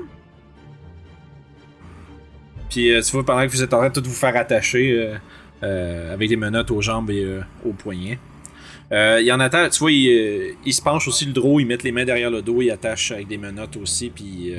Puis 2.72 2.90
euh, 2.90 3.02
tu 3.02 3.12
vois, 3.12 3.22
pendant 3.22 3.46
que 3.46 3.52
vous 3.52 3.62
êtes 3.62 3.74
en 3.74 3.78
train 3.78 3.90
de 3.90 4.00
tout 4.00 4.08
vous 4.08 4.14
faire 4.14 4.34
attacher 4.34 4.92
euh, 4.92 5.14
euh, 5.62 6.14
avec 6.14 6.30
des 6.30 6.36
menottes 6.36 6.70
aux 6.70 6.80
jambes 6.80 7.10
et 7.10 7.40
aux 7.66 7.72
poignets. 7.72 8.18
Euh, 8.90 9.18
il 9.20 9.26
y 9.26 9.32
en 9.32 9.40
attache, 9.40 9.72
tu 9.72 9.78
vois, 9.80 9.92
il, 9.92 10.72
se 10.72 10.80
penche 10.80 11.06
aussi 11.06 11.26
le 11.26 11.32
drôle, 11.32 11.60
il 11.60 11.66
met 11.66 11.76
les 11.82 11.92
mains 11.92 12.06
derrière 12.06 12.30
le 12.30 12.40
dos, 12.40 12.62
il 12.62 12.70
attache 12.70 13.12
avec 13.12 13.28
des 13.28 13.36
menottes 13.36 13.76
aussi, 13.76 14.08
puis 14.08 14.54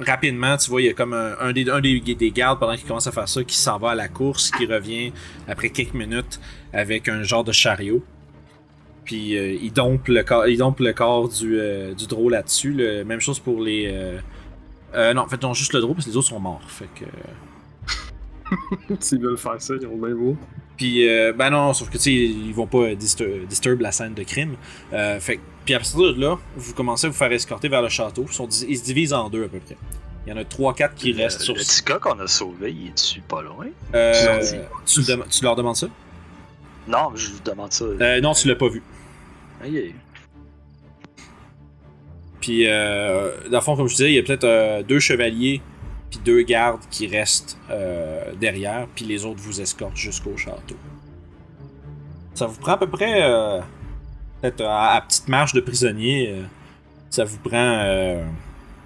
rapidement, 0.00 0.56
tu 0.56 0.70
vois, 0.70 0.82
il 0.82 0.86
y 0.86 0.88
a 0.88 0.92
comme 0.92 1.14
un, 1.14 1.52
des, 1.52 1.68
un 1.68 1.80
des, 1.80 2.00
des 2.00 2.30
gardes 2.30 2.60
pendant 2.60 2.76
qu'il 2.76 2.86
commence 2.86 3.08
à 3.08 3.12
faire 3.12 3.28
ça 3.28 3.42
qui 3.42 3.56
s'en 3.56 3.78
va 3.78 3.90
à 3.90 3.94
la 3.96 4.06
course, 4.06 4.52
qui 4.52 4.66
revient 4.66 5.12
après 5.48 5.70
quelques 5.70 5.94
minutes 5.94 6.40
avec 6.72 7.08
un 7.08 7.24
genre 7.24 7.42
de 7.42 7.52
chariot. 7.52 8.04
Puis 9.04 9.34
il 9.36 9.72
dompe 9.72 10.06
le 10.08 10.22
corps, 10.22 10.46
il 10.46 10.58
dompe 10.58 10.78
le 10.78 10.92
corps 10.92 11.28
du, 11.28 11.58
du 11.96 12.06
drôle 12.06 12.32
là-dessus. 12.32 12.74
Même 13.04 13.20
chose 13.20 13.40
pour 13.40 13.60
les. 13.60 13.92
Euh, 14.94 15.14
non, 15.14 15.22
en 15.22 15.28
fait, 15.28 15.42
non, 15.42 15.54
juste 15.54 15.72
le 15.72 15.80
drôle 15.80 15.94
parce 15.94 16.06
que 16.06 16.10
les 16.10 16.16
autres 16.16 16.28
sont 16.28 16.40
morts. 16.40 16.60
Fait 16.68 16.88
que. 16.94 17.04
S'ils 19.00 19.20
veulent 19.20 19.36
faire 19.38 19.60
ça, 19.60 19.74
ils 19.80 19.86
ont 19.86 19.96
bien 19.96 20.14
beau. 20.14 20.36
Puis, 20.76 21.08
euh, 21.08 21.32
ben 21.32 21.50
non, 21.50 21.72
sauf 21.74 21.88
que 21.88 21.98
tu 21.98 22.04
sais, 22.04 22.12
ils 22.12 22.54
vont 22.54 22.66
pas 22.66 22.94
distur- 22.94 23.46
disturb 23.46 23.80
la 23.80 23.92
scène 23.92 24.14
de 24.14 24.22
crime. 24.22 24.54
Euh, 24.92 25.18
fait 25.20 25.36
que- 25.36 25.42
puis 25.64 25.74
à 25.74 25.78
partir 25.78 25.98
de 25.98 26.20
là, 26.20 26.38
vous 26.56 26.72
commencez 26.72 27.06
à 27.06 27.10
vous 27.10 27.16
faire 27.16 27.32
escorter 27.32 27.68
vers 27.68 27.82
le 27.82 27.88
château. 27.88 28.24
Ils, 28.28 28.32
sont 28.32 28.46
dis- 28.46 28.66
ils 28.68 28.78
se 28.78 28.84
divisent 28.84 29.12
en 29.12 29.28
deux 29.28 29.44
à 29.44 29.48
peu 29.48 29.58
près. 29.58 29.76
Il 30.26 30.30
y 30.30 30.32
en 30.32 30.36
a 30.36 30.44
3-4 30.44 30.94
qui 30.94 31.12
Le- 31.12 31.22
restent 31.24 31.40
sur 31.40 31.54
Le 31.54 31.60
petit 31.60 31.82
gars 31.82 31.98
qu'on 31.98 32.18
a 32.20 32.26
sauvé, 32.26 32.72
il 32.72 32.88
est-tu 32.88 33.20
pas 33.22 33.42
loin? 33.42 33.66
Euh, 33.94 34.40
tu, 34.86 35.00
le 35.00 35.28
tu 35.28 35.42
leur 35.42 35.56
demandes 35.56 35.76
ça? 35.76 35.88
Non, 36.86 37.10
je 37.14 37.30
vous 37.30 37.40
demande 37.44 37.72
ça. 37.72 37.84
euh, 37.84 38.20
Non, 38.20 38.32
tu 38.32 38.46
l'as 38.48 38.54
pas 38.56 38.68
vu. 38.68 38.82
Aïe, 39.62 39.94
Puis, 42.40 42.66
euh, 42.66 43.30
dans 43.50 43.58
le 43.58 43.62
fond, 43.62 43.76
comme 43.76 43.88
je 43.88 43.94
disais, 43.94 44.10
il 44.10 44.14
y 44.14 44.18
a 44.18 44.22
peut-être 44.22 44.44
euh, 44.44 44.82
deux 44.82 45.00
chevaliers 45.00 45.60
puis 46.10 46.20
deux 46.24 46.40
gardes 46.40 46.80
qui 46.90 47.06
restent 47.06 47.58
euh, 47.70 48.32
derrière, 48.40 48.86
puis 48.94 49.04
les 49.04 49.26
autres 49.26 49.40
vous 49.40 49.60
escortent 49.60 49.96
jusqu'au 49.96 50.36
château. 50.38 50.76
Ça 52.32 52.46
vous 52.46 52.58
prend 52.58 52.72
à 52.72 52.76
peu 52.78 52.86
près, 52.86 53.22
euh, 53.22 53.60
peut-être 54.40 54.64
à, 54.64 54.98
petite 55.06 55.28
marche 55.28 55.52
de 55.52 55.60
prisonnier, 55.60 56.44
ça 57.10 57.24
vous 57.24 57.36
prend 57.36 57.84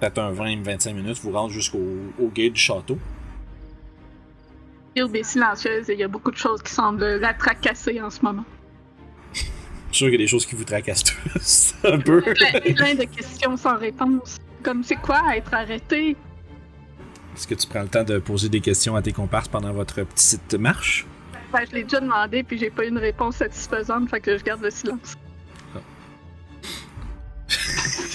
peut-être 0.01 0.19
un 0.19 0.33
20-25 0.33 0.93
minutes, 0.93 1.19
vous 1.23 1.31
rentrez 1.31 1.53
jusqu'au 1.53 1.79
au 2.19 2.27
gate 2.27 2.51
du 2.51 2.59
château. 2.59 2.97
Youb 4.97 5.15
est 5.15 5.23
silencieuse 5.23 5.89
et 5.89 5.93
il 5.93 5.99
y 5.99 6.03
a 6.03 6.09
beaucoup 6.09 6.31
de 6.31 6.35
choses 6.35 6.61
qui 6.61 6.73
semblent 6.73 7.05
la 7.05 7.33
tracasser 7.33 8.01
en 8.01 8.09
ce 8.09 8.21
moment. 8.21 8.43
Je 9.93 9.97
suis 9.97 10.05
sûr 10.05 10.11
qu'il 10.11 10.19
y 10.19 10.23
a 10.23 10.25
des 10.25 10.27
choses 10.27 10.47
qui 10.47 10.55
vous 10.55 10.63
tracassent 10.63 11.03
tous, 11.03 11.75
un 11.83 11.99
peu. 11.99 12.19
Plein, 12.21 12.73
plein 12.73 12.95
de 12.95 13.03
questions 13.03 13.55
sans 13.55 13.77
réponse. 13.77 14.39
Comme 14.63 14.83
c'est 14.83 14.95
quoi 14.95 15.21
être 15.35 15.53
arrêté? 15.53 16.17
Est-ce 17.35 17.45
que 17.45 17.53
tu 17.53 17.67
prends 17.67 17.83
le 17.83 17.89
temps 17.89 18.03
de 18.03 18.17
poser 18.17 18.49
des 18.49 18.59
questions 18.59 18.95
à 18.95 19.03
tes 19.03 19.11
comparses 19.11 19.49
pendant 19.49 19.71
votre 19.71 20.01
petite 20.01 20.55
marche? 20.55 21.05
Ben, 21.51 21.59
je 21.69 21.75
l'ai 21.75 21.83
déjà 21.83 21.99
demandé 21.99 22.41
puis 22.41 22.57
j'ai 22.57 22.71
pas 22.71 22.85
eu 22.85 22.87
une 22.87 22.97
réponse 22.97 23.35
satisfaisante, 23.35 24.09
fait 24.09 24.19
que 24.19 24.35
je 24.35 24.43
garde 24.43 24.63
le 24.63 24.71
silence. 24.71 25.15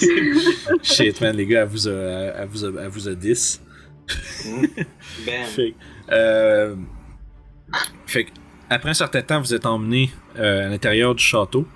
Shit, 0.82 1.20
man, 1.20 1.36
les 1.36 1.46
gars, 1.46 1.62
elle 1.62 1.68
vous 1.68 1.86
a, 1.86 1.92
elle 1.92 2.48
vous 2.48 2.64
a, 2.64 2.70
elle 2.82 2.88
vous 2.88 3.06
a 3.08 3.14
10. 3.14 3.62
Ben, 5.26 5.44
Fait, 5.44 5.70
que, 5.70 5.76
euh, 6.10 6.74
fait 8.06 8.24
que, 8.24 8.30
après 8.68 8.90
un 8.90 8.94
certain 8.94 9.22
temps, 9.22 9.40
vous 9.40 9.54
êtes 9.54 9.66
emmené 9.66 10.10
euh, 10.27 10.27
à 10.38 10.68
l'intérieur 10.68 11.14
du 11.14 11.22
château. 11.22 11.66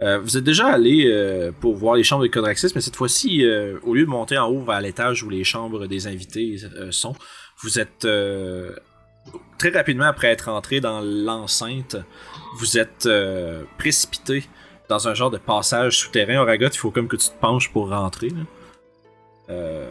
Euh, 0.00 0.20
vous 0.20 0.36
êtes 0.36 0.44
déjà 0.44 0.68
allé 0.68 1.06
euh, 1.06 1.50
pour 1.60 1.74
voir 1.74 1.96
les 1.96 2.04
chambres 2.04 2.22
de 2.22 2.28
Codraxis, 2.28 2.70
mais 2.74 2.80
cette 2.80 2.94
fois-ci, 2.94 3.44
euh, 3.44 3.78
au 3.82 3.94
lieu 3.94 4.04
de 4.04 4.10
monter 4.10 4.38
en 4.38 4.48
haut 4.48 4.62
vers 4.62 4.80
l'étage 4.80 5.24
où 5.24 5.28
les 5.28 5.42
chambres 5.42 5.86
des 5.88 6.06
invités 6.06 6.56
euh, 6.76 6.92
sont, 6.92 7.16
vous 7.62 7.80
êtes 7.80 8.04
euh, 8.04 8.76
très 9.58 9.70
rapidement 9.70 10.04
après 10.04 10.28
être 10.28 10.50
entré 10.50 10.80
dans 10.80 11.00
l'enceinte, 11.00 11.96
vous 12.58 12.78
êtes 12.78 13.06
euh, 13.06 13.64
précipité 13.76 14.44
dans 14.88 15.08
un 15.08 15.14
genre 15.14 15.32
de 15.32 15.38
passage 15.38 15.98
souterrain. 15.98 16.38
Oragot, 16.38 16.68
il 16.68 16.78
faut 16.78 16.92
comme 16.92 17.08
que 17.08 17.16
tu 17.16 17.28
te 17.28 17.40
penches 17.40 17.72
pour 17.72 17.88
rentrer. 17.88 18.28
Euh, 19.50 19.90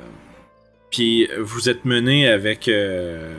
puis 0.89 1.27
vous 1.37 1.67
êtes 1.67 1.83
mené 1.83 2.29
avec, 2.29 2.69
euh, 2.69 3.33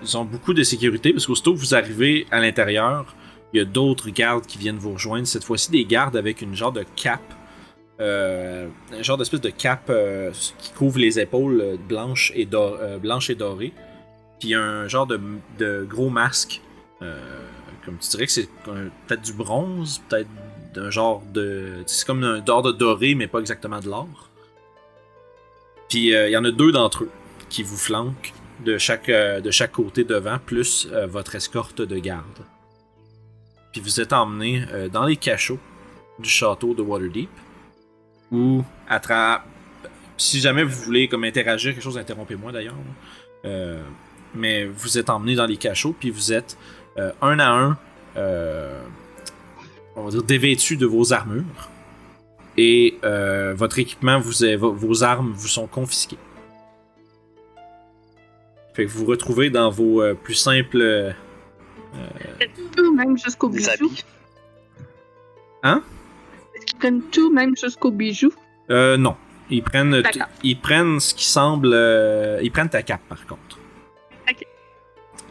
disons, 0.00 0.24
beaucoup 0.24 0.54
de 0.54 0.62
sécurité, 0.62 1.12
parce 1.12 1.26
qu'aussitôt 1.26 1.54
que 1.54 1.58
vous 1.58 1.74
arrivez 1.74 2.26
à 2.30 2.38
l'intérieur, 2.38 3.16
il 3.52 3.58
y 3.58 3.60
a 3.60 3.64
d'autres 3.64 4.10
gardes 4.10 4.46
qui 4.46 4.58
viennent 4.58 4.78
vous 4.78 4.92
rejoindre. 4.92 5.26
Cette 5.26 5.44
fois-ci, 5.44 5.70
des 5.70 5.84
gardes 5.84 6.16
avec 6.16 6.42
une 6.42 6.54
genre 6.54 6.72
de 6.72 6.84
cape. 6.96 7.20
euh, 8.00 8.68
un 8.92 9.02
genre 9.02 9.18
d'espèce 9.18 9.40
de 9.40 9.50
cape 9.50 9.90
euh, 9.90 10.30
qui 10.58 10.72
couvre 10.72 10.98
les 10.98 11.18
épaules 11.18 11.60
euh, 11.60 11.76
blanches 11.76 12.32
et, 12.34 12.46
dorées. 12.46 13.72
Puis 14.38 14.54
un 14.54 14.88
genre 14.88 15.06
de, 15.06 15.84
gros 15.84 16.08
masque. 16.08 16.62
comme 17.84 17.98
tu 17.98 18.08
dirais 18.10 18.26
que 18.26 18.32
c'est 18.32 18.48
peut-être 18.64 19.22
du 19.22 19.32
bronze, 19.32 20.00
peut-être 20.08 20.28
d'un 20.74 20.90
genre 20.90 21.22
de. 21.34 21.82
C'est 21.86 22.06
comme 22.06 22.24
un 22.24 22.38
d'or 22.38 22.72
doré, 22.72 23.14
mais 23.14 23.26
pas 23.26 23.40
exactement 23.40 23.80
de 23.80 23.88
l'or. 23.88 24.30
Puis 25.88 26.10
il 26.10 26.30
y 26.30 26.36
en 26.36 26.44
a 26.44 26.50
deux 26.50 26.72
d'entre 26.72 27.04
eux 27.04 27.10
qui 27.50 27.62
vous 27.62 27.76
flanquent 27.76 28.32
de 28.64 28.78
chaque, 28.78 29.10
de 29.10 29.50
chaque 29.50 29.72
côté 29.72 30.04
devant, 30.04 30.38
plus 30.38 30.88
votre 31.08 31.34
escorte 31.34 31.82
de 31.82 31.98
garde. 31.98 32.44
Puis 33.72 33.80
vous 33.80 34.00
êtes 34.00 34.12
emmené 34.12 34.64
euh, 34.72 34.88
dans 34.88 35.04
les 35.04 35.16
cachots 35.16 35.58
du 36.18 36.28
château 36.28 36.74
de 36.74 36.82
Waterdeep, 36.82 37.30
où 38.32 38.64
à 38.88 38.98
tra- 38.98 39.42
si 40.16 40.40
jamais 40.40 40.64
vous 40.64 40.82
voulez 40.82 41.08
comme 41.08 41.24
interagir 41.24 41.72
quelque 41.72 41.82
chose, 41.82 41.98
interrompez-moi 41.98 42.52
d'ailleurs. 42.52 42.74
Euh, 43.44 43.82
mais 44.34 44.66
vous 44.66 44.98
êtes 44.98 45.08
emmené 45.08 45.34
dans 45.34 45.46
les 45.46 45.56
cachots, 45.56 45.94
puis 45.98 46.10
vous 46.10 46.32
êtes 46.32 46.58
euh, 46.98 47.12
un 47.22 47.38
à 47.38 47.48
un, 47.48 47.78
on 49.96 50.02
va 50.02 50.10
dire 50.10 50.22
dévêtu 50.22 50.76
de 50.76 50.86
vos 50.86 51.12
armures, 51.12 51.70
et 52.56 52.98
votre 53.54 53.78
équipement, 53.78 54.20
vos, 54.20 55.02
armes 55.02 55.32
vous 55.34 55.48
sont 55.48 55.66
confisquées. 55.66 56.18
Fait 58.74 58.84
que 58.84 58.90
vous 58.90 59.00
vous 59.00 59.10
retrouvez 59.10 59.48
dans 59.48 59.70
vos 59.70 60.02
plus 60.16 60.34
simples 60.34 61.14
euh, 61.94 62.46
Tout, 62.76 62.94
même 62.94 63.16
jusqu'aux 63.18 63.48
bijoux. 63.48 63.70
habits. 63.70 64.04
Est-ce 65.64 66.66
qu'ils 66.66 66.78
prennent 66.78 67.02
tout, 67.10 67.32
même 67.32 67.56
jusqu'aux 67.56 67.90
bijoux? 67.90 68.32
Euh, 68.70 68.96
non. 68.96 69.16
Ils 69.50 69.62
prennent, 69.62 70.02
ils 70.44 70.58
prennent 70.58 71.00
ce 71.00 71.12
qui 71.14 71.24
semble. 71.24 71.70
euh, 71.72 72.40
ils 72.42 72.52
prennent 72.52 72.68
ta 72.68 72.82
cape, 72.82 73.02
par 73.08 73.26
contre. 73.26 73.58
Ok. 74.30 74.46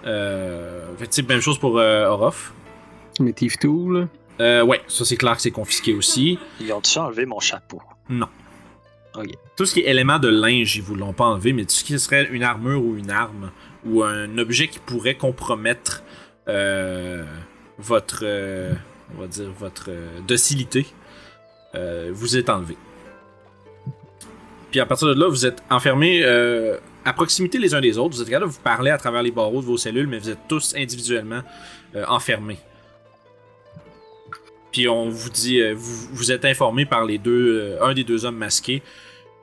Euh, 0.05 0.85
fait 0.97 1.27
même 1.27 1.41
chose 1.41 1.57
pour 1.57 1.79
euh, 1.79 2.07
Orof. 2.07 2.53
Mais 3.19 3.33
Thief 3.33 3.57
Tool, 3.59 4.07
Euh, 4.41 4.63
ouais, 4.63 4.81
ça 4.87 5.03
c'est 5.03 5.17
clair 5.17 5.35
que 5.35 5.41
c'est 5.41 5.51
confisqué 5.51 5.93
aussi. 5.93 6.39
Ils 6.61 6.71
ont-tu 6.71 6.97
enlevé 6.99 7.25
mon 7.25 7.39
chapeau? 7.39 7.81
Tout 9.57 9.65
ce 9.65 9.73
qui 9.73 9.81
est 9.81 9.89
élément 9.89 10.19
de 10.19 10.29
linge, 10.29 10.77
ils 10.77 10.81
vous 10.81 10.95
l'ont 10.95 11.11
pas 11.13 11.25
enlevé, 11.25 11.51
mais 11.51 11.63
tout 11.65 11.71
ce 11.73 11.83
qui 11.83 11.99
serait 11.99 12.29
une 12.31 12.43
armure 12.43 12.81
ou 12.81 12.95
une 12.95 13.11
arme 13.11 13.51
ou 13.85 14.03
un 14.03 14.37
objet 14.37 14.67
qui 14.69 14.79
pourrait 14.79 15.15
compromettre 15.15 16.03
euh, 16.03 16.18
votre, 17.79 18.19
euh, 18.23 18.73
on 19.15 19.21
va 19.21 19.27
dire 19.27 19.49
votre 19.57 19.85
euh, 19.89 20.19
docilité, 20.27 20.85
euh, 21.75 22.09
vous 22.13 22.37
est 22.37 22.49
enlevé. 22.49 22.77
Puis 24.71 24.79
à 24.79 24.85
partir 24.85 25.07
de 25.07 25.19
là, 25.19 25.27
vous 25.27 25.45
êtes 25.45 25.63
enfermés 25.69 26.21
euh, 26.23 26.77
à 27.05 27.13
proximité 27.13 27.57
les 27.57 27.73
uns 27.73 27.81
des 27.81 27.97
autres. 27.97 28.15
Vous 28.15 28.21
êtes 28.21 28.29
capable 28.29 28.51
de 28.51 28.55
vous 28.55 28.61
parler 28.61 28.91
à 28.91 28.97
travers 28.97 29.23
les 29.23 29.31
barreaux 29.31 29.61
de 29.61 29.65
vos 29.65 29.77
cellules, 29.77 30.07
mais 30.07 30.19
vous 30.19 30.29
êtes 30.29 30.47
tous 30.47 30.75
individuellement 30.75 31.41
euh, 31.95 32.05
enfermés. 32.07 32.59
Puis 34.71 34.87
on 34.87 35.09
vous 35.09 35.29
dit, 35.29 35.61
euh, 35.61 35.73
vous, 35.75 36.09
vous 36.11 36.31
êtes 36.31 36.45
informé 36.45 36.85
par 36.85 37.05
les 37.05 37.17
deux, 37.17 37.77
euh, 37.79 37.83
un 37.83 37.93
des 37.93 38.03
deux 38.03 38.25
hommes 38.25 38.37
masqués 38.37 38.83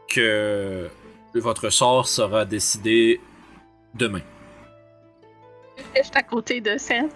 que 0.09 0.89
votre 1.35 1.69
sort 1.71 2.07
sera 2.07 2.45
décidé 2.45 3.21
demain. 3.95 4.23
Suis 5.77 6.11
à 6.15 6.23
côté 6.23 6.61
de 6.61 6.77
Seth. 6.79 7.13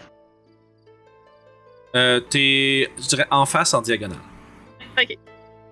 Euh, 1.96 2.20
T'es, 2.20 2.88
je 2.98 3.08
dirais, 3.08 3.26
en 3.30 3.46
face 3.46 3.74
en 3.74 3.82
diagonale. 3.82 4.18
Ok. 5.00 5.16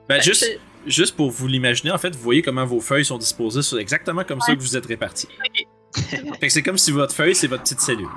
Ben, 0.09 0.17
Fait 0.17 0.23
juste, 0.23 0.61
juste 0.87 1.17
pour 1.17 1.31
vous 1.31 1.47
l'imaginer, 1.47 1.91
en 1.93 1.99
fait, 1.99 2.15
vous 2.17 2.23
voyez 2.23 2.43
comment 2.43 2.65
vos 2.65 2.81
feuilles 2.81 3.05
sont 3.05 3.19
disposées, 3.19 3.63
c'est 3.63 3.77
exactement 3.77 4.25
comme 4.25 4.41
ça 4.41 4.55
que 4.55 4.61
vous 4.61 4.77
êtes 4.77 4.87
répartis. 4.87 5.29
Ok. 5.47 5.67
Fait 6.41 6.47
que 6.47 6.53
c'est 6.53 6.63
comme 6.63 6.79
si 6.79 6.91
votre 6.93 7.15
feuille, 7.15 7.35
c'est 7.35 7.47
votre 7.47 7.63
petite 7.63 7.81
cellule. 7.81 8.09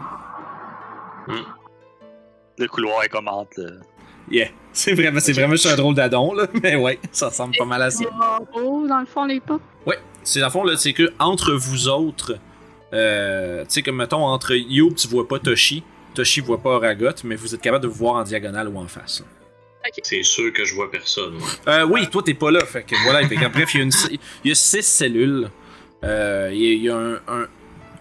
Le 2.57 2.67
couloir 2.67 3.03
est 3.03 3.09
comme 3.09 3.27
entre 3.27 3.59
le- 3.61 3.79
Yeah. 4.29 4.49
C'est 4.73 4.93
vraiment, 4.93 5.19
c'est 5.19 5.33
vraiment 5.33 5.51
juste 5.53 5.65
un 5.65 5.75
drôle 5.75 5.95
d'adon, 5.95 6.33
là. 6.33 6.47
Mais 6.63 6.75
ouais, 6.77 6.97
ça 7.11 7.27
ressemble 7.27 7.53
pas 7.57 7.65
mal 7.65 7.81
à 7.81 7.91
ça. 7.91 8.03
Les 8.05 8.09
barreaux, 8.09 8.87
dans 8.87 8.99
le 9.01 9.05
fond, 9.05 9.25
les 9.25 9.41
pas. 9.41 9.59
Ouais, 9.85 9.97
c'est 10.23 10.39
dans 10.39 10.45
le 10.45 10.51
fond, 10.51 10.63
là, 10.63 10.77
c'est 10.77 10.93
que 10.93 11.11
entre 11.19 11.51
vous 11.53 11.89
autres, 11.89 12.37
euh, 12.93 13.61
tu 13.63 13.67
sais, 13.69 13.81
comme 13.81 13.97
mettons, 13.97 14.25
entre 14.25 14.53
Youb, 14.55 14.95
tu 14.95 15.07
vois 15.07 15.27
pas 15.27 15.39
Toshi, 15.39 15.83
Toshi 16.13 16.41
voit 16.41 16.61
pas 16.61 16.71
Oragot, 16.71 17.09
mais 17.23 17.35
vous 17.35 17.53
êtes 17.55 17.61
capable 17.61 17.83
de 17.83 17.87
vous 17.87 17.95
voir 17.95 18.15
en 18.15 18.23
diagonale 18.23 18.67
ou 18.67 18.77
en 18.77 18.87
face. 18.87 19.23
C'est 20.03 20.21
sûr 20.23 20.53
que 20.53 20.63
je 20.63 20.75
vois 20.75 20.91
personne. 20.91 21.33
moi. 21.33 21.47
Euh, 21.67 21.85
oui, 21.85 22.07
toi 22.07 22.21
t'es 22.23 22.35
pas 22.35 22.51
là, 22.51 22.63
fait 22.65 22.83
que 22.83 22.95
voilà. 23.03 23.27
Fait 23.27 23.35
que, 23.35 23.47
bref, 23.47 23.73
il 23.73 23.77
y, 23.77 23.81
a 23.81 23.83
une, 23.85 23.91
il 24.43 24.49
y 24.49 24.51
a 24.51 24.55
six 24.55 24.83
cellules. 24.83 25.49
Euh, 26.03 26.49
il 26.53 26.59
y 26.59 26.67
a, 26.67 26.71
il 26.73 26.83
y 26.83 26.89
a 26.89 26.95
un, 26.95 27.13
un, 27.27 27.47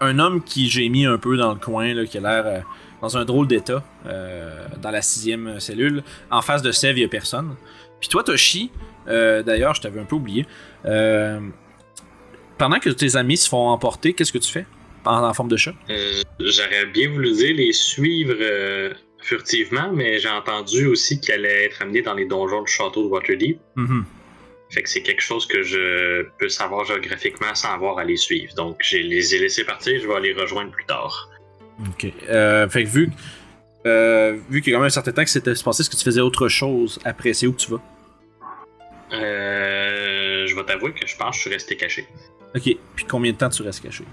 un 0.00 0.18
homme 0.18 0.42
qui 0.42 0.68
j'ai 0.68 0.88
mis 0.88 1.06
un 1.06 1.16
peu 1.18 1.36
dans 1.36 1.52
le 1.54 1.58
coin, 1.58 1.94
là, 1.94 2.04
qui 2.04 2.18
a 2.18 2.20
l'air 2.20 2.42
euh, 2.46 2.60
dans 3.00 3.16
un 3.16 3.24
drôle 3.24 3.46
d'état, 3.46 3.82
euh, 4.06 4.66
dans 4.82 4.90
la 4.90 5.00
sixième 5.02 5.58
cellule. 5.58 6.02
En 6.30 6.42
face 6.42 6.60
de 6.62 6.72
Sev, 6.72 6.98
il 6.98 7.02
y 7.02 7.04
a 7.04 7.08
personne. 7.08 7.54
Puis 7.98 8.08
toi, 8.08 8.24
Toshi, 8.24 8.70
euh, 9.08 9.42
d'ailleurs, 9.42 9.74
je 9.74 9.80
t'avais 9.80 10.00
un 10.00 10.04
peu 10.04 10.16
oublié. 10.16 10.46
Euh, 10.84 11.40
pendant 12.58 12.78
que 12.78 12.90
tes 12.90 13.16
amis 13.16 13.38
se 13.38 13.48
font 13.48 13.68
emporter, 13.68 14.12
qu'est-ce 14.12 14.32
que 14.32 14.38
tu 14.38 14.50
fais? 14.52 14.66
En, 15.04 15.24
en 15.24 15.34
forme 15.34 15.48
de 15.48 15.56
chat 15.56 15.74
Euh, 15.88 16.22
J'aurais 16.40 16.86
bien 16.86 17.10
voulu 17.10 17.32
dire 17.32 17.54
les 17.56 17.72
suivre 17.72 18.36
euh, 18.40 18.92
furtivement, 19.22 19.90
mais 19.92 20.18
j'ai 20.18 20.28
entendu 20.28 20.86
aussi 20.86 21.20
qu'elle 21.20 21.44
allait 21.46 21.66
être 21.66 21.82
amenée 21.82 22.02
dans 22.02 22.14
les 22.14 22.26
donjons 22.26 22.62
du 22.62 22.72
château 22.72 23.04
de 23.04 23.08
Waterdeep. 23.08 23.58
Mhm. 23.76 24.04
Fait 24.70 24.82
que 24.82 24.88
c'est 24.88 25.02
quelque 25.02 25.22
chose 25.22 25.46
que 25.46 25.62
je 25.62 26.26
peux 26.38 26.48
savoir 26.48 26.84
géographiquement 26.84 27.54
sans 27.54 27.72
avoir 27.74 27.98
à 27.98 28.04
les 28.04 28.16
suivre. 28.16 28.54
Donc, 28.54 28.76
je 28.80 28.98
les 28.98 29.34
ai 29.34 29.40
laissés 29.40 29.64
partir, 29.64 30.00
je 30.00 30.06
vais 30.06 30.20
les 30.20 30.32
rejoindre 30.32 30.70
plus 30.70 30.84
tard. 30.84 31.28
Ok. 31.88 32.06
Euh, 32.28 32.68
fait 32.68 32.84
que 32.84 32.88
vu, 32.88 33.10
euh, 33.86 34.36
vu 34.48 34.60
qu'il 34.60 34.70
y 34.70 34.74
a 34.74 34.76
quand 34.76 34.82
même 34.82 34.86
un 34.86 34.90
certain 34.90 35.10
temps 35.12 35.24
que 35.24 35.30
c'était 35.30 35.54
passé, 35.64 35.80
est-ce 35.82 35.90
que 35.90 35.96
tu 35.96 36.04
faisais 36.04 36.20
autre 36.20 36.46
chose 36.48 37.00
après? 37.04 37.32
C'est 37.32 37.46
où 37.48 37.52
que 37.52 37.58
tu 37.58 37.70
vas? 37.72 37.82
Euh, 39.12 40.46
je 40.46 40.54
vais 40.54 40.64
t'avouer 40.64 40.92
que 40.92 41.06
je 41.06 41.16
pense 41.16 41.30
que 41.30 41.36
je 41.36 41.40
suis 41.40 41.50
resté 41.50 41.76
caché. 41.76 42.06
Ok. 42.54 42.76
Puis 42.94 43.04
combien 43.08 43.32
de 43.32 43.36
temps 43.38 43.48
tu 43.48 43.62
restes 43.62 43.82
caché? 43.82 44.04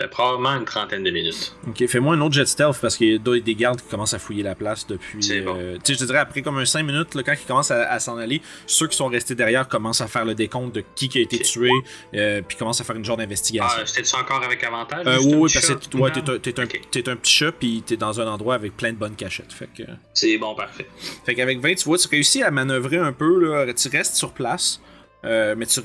Euh, 0.00 0.08
probablement 0.08 0.50
une 0.56 0.64
trentaine 0.64 1.04
de 1.04 1.10
minutes. 1.10 1.54
Ok, 1.68 1.86
fais-moi 1.86 2.16
un 2.16 2.20
autre 2.20 2.34
jet 2.34 2.46
stealth 2.46 2.78
parce 2.80 2.96
qu'il 2.96 3.12
y 3.12 3.14
a 3.14 3.40
des 3.40 3.54
gardes 3.54 3.80
qui 3.80 3.86
commencent 3.88 4.14
à 4.14 4.18
fouiller 4.18 4.42
la 4.42 4.56
place 4.56 4.84
depuis. 4.86 5.22
C'est 5.22 5.40
bon. 5.42 5.54
euh, 5.56 5.74
tu 5.76 5.80
sais, 5.84 5.94
je 5.94 5.98
te 6.00 6.04
dirais 6.04 6.18
après 6.18 6.42
comme 6.42 6.58
un 6.58 6.64
5 6.64 6.82
minutes, 6.82 7.14
là, 7.14 7.22
quand 7.22 7.32
ils 7.32 7.46
commencent 7.46 7.70
à, 7.70 7.88
à 7.90 8.00
s'en 8.00 8.16
aller, 8.16 8.42
ceux 8.66 8.88
qui 8.88 8.96
sont 8.96 9.06
restés 9.06 9.36
derrière 9.36 9.68
commencent 9.68 10.00
à 10.00 10.08
faire 10.08 10.24
le 10.24 10.34
décompte 10.34 10.74
de 10.74 10.84
qui, 10.96 11.08
qui 11.08 11.18
a 11.18 11.20
été 11.22 11.38
tué, 11.38 11.70
euh, 12.14 12.42
puis 12.46 12.56
commencent 12.56 12.80
à 12.80 12.84
faire 12.84 12.96
une 12.96 13.04
genre 13.04 13.16
d'investigation. 13.16 13.78
Ah, 13.82 13.86
c'était-tu 13.86 14.16
encore 14.16 14.42
avec 14.42 14.64
avantage? 14.64 15.06
Euh, 15.06 15.18
oui, 15.20 15.32
un 15.34 15.36
oui, 15.38 15.50
parce 15.52 15.66
que 15.68 15.88
toi, 15.88 16.10
t'es 16.10 16.28
un, 16.28 16.62
un, 16.62 16.64
Ok. 16.64 16.80
t'es 16.90 17.08
un 17.08 17.16
petit 17.16 17.32
chat, 17.32 17.52
puis 17.52 17.82
t'es 17.86 17.96
dans 17.96 18.20
un 18.20 18.26
endroit 18.26 18.56
avec 18.56 18.76
plein 18.76 18.92
de 18.92 18.98
bonnes 18.98 19.14
cachettes. 19.14 19.52
Fait 19.52 19.68
que. 19.72 19.84
C'est 20.12 20.36
bon, 20.38 20.56
parfait. 20.56 20.86
Fait 21.24 21.36
qu'avec 21.36 21.60
20, 21.60 21.74
tu 21.76 21.84
vois, 21.84 21.98
tu 21.98 22.08
réussis 22.08 22.42
à 22.42 22.50
manœuvrer 22.50 22.96
un 22.98 23.12
peu, 23.12 23.38
là, 23.66 23.72
tu 23.72 23.88
restes 23.88 24.16
sur 24.16 24.32
place, 24.32 24.80
euh, 25.24 25.54
mais, 25.56 25.66
tu 25.66 25.80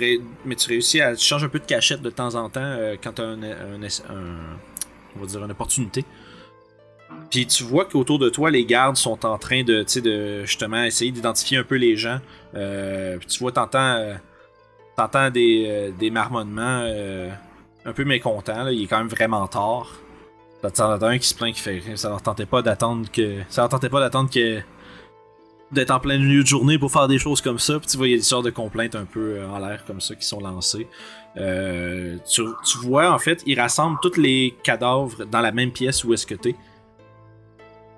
mais 0.46 0.56
tu 0.56 0.70
réussis 0.70 1.02
à. 1.02 1.16
Tu 1.16 1.26
changes 1.26 1.44
un 1.44 1.50
peu 1.50 1.60
de 1.60 1.66
cachette 1.66 2.02
de 2.02 2.10
temps 2.10 2.36
en 2.36 2.50
temps 2.50 2.60
euh, 2.62 2.96
quand 3.02 3.14
tu 3.14 3.22
as 3.22 3.26
un, 3.26 3.38
on 5.16 5.20
va 5.20 5.26
dire 5.26 5.44
une 5.44 5.52
opportunité. 5.52 6.04
Puis 7.30 7.48
tu 7.48 7.64
vois 7.64 7.86
qu'autour 7.86 8.20
de 8.20 8.30
toi, 8.30 8.52
les 8.52 8.66
gardes 8.66 8.98
sont 8.98 9.26
en 9.26 9.38
train 9.38 9.64
de, 9.64 9.86
de 10.00 10.46
justement 10.46 10.84
essayer 10.84 11.12
d'identifier 11.12 11.58
un 11.58 11.64
peu 11.64 11.76
les 11.76 11.96
gens. 11.96 12.20
Euh, 12.56 13.18
puis 13.18 13.28
tu 13.28 13.40
vois, 13.40 13.52
t'entends, 13.52 14.16
t'entends 14.96 15.30
des, 15.30 15.94
des 15.98 16.10
marmonnements 16.10 16.86
un 17.86 17.94
peu 17.94 18.04
mécontents. 18.04 18.64
là. 18.64 18.72
Il 18.72 18.84
est 18.84 18.88
quand 18.88 18.98
même 19.00 19.08
vraiment 19.08 19.48
tard. 19.48 19.92
T'en 20.62 20.92
as 20.92 21.06
un 21.06 21.18
qui 21.18 21.28
se 21.28 21.36
plaint 21.36 21.54
qui 21.54 21.62
fait 21.62 21.82
ça 21.96 22.10
leur 22.10 22.22
tentait 22.22 22.46
pas 22.46 22.62
d'attendre 22.62 23.10
que. 23.12 23.40
Ça 23.50 23.62
leur 23.62 23.70
tentait 23.70 23.90
pas 23.90 24.02
d'attendre 24.02 24.30
que 24.30 24.62
d'être 25.72 25.92
en 25.92 26.00
plein 26.00 26.18
milieu 26.18 26.42
de 26.42 26.48
journée 26.48 26.80
pour 26.80 26.92
faire 26.92 27.08
des 27.08 27.20
choses 27.20 27.42
comme 27.42 27.60
ça. 27.60 27.80
Puis 27.80 27.88
tu 27.88 27.98
vois, 27.98 28.08
il 28.08 28.12
y 28.12 28.14
a 28.14 28.18
des 28.18 28.24
sortes 28.24 28.46
de 28.46 28.50
complaintes 28.50 28.96
un 28.96 29.06
peu 29.06 29.38
euh, 29.38 29.50
en 29.50 29.60
l'air 29.60 29.86
comme 29.86 30.02
ça 30.02 30.16
qui 30.16 30.26
sont 30.26 30.40
lancées. 30.40 30.88
Euh, 31.38 32.18
tu, 32.32 32.44
vois, 32.84 33.12
en 33.12 33.20
fait, 33.20 33.44
ils 33.46 33.60
rassemblent 33.60 34.00
tous 34.02 34.18
les 34.18 34.56
cadavres 34.64 35.26
dans 35.26 35.42
la 35.42 35.52
même 35.52 35.72
pièce 35.72 36.04
où 36.04 36.14
est-ce 36.14 36.26
que 36.26 36.36
t'es. 36.36 36.56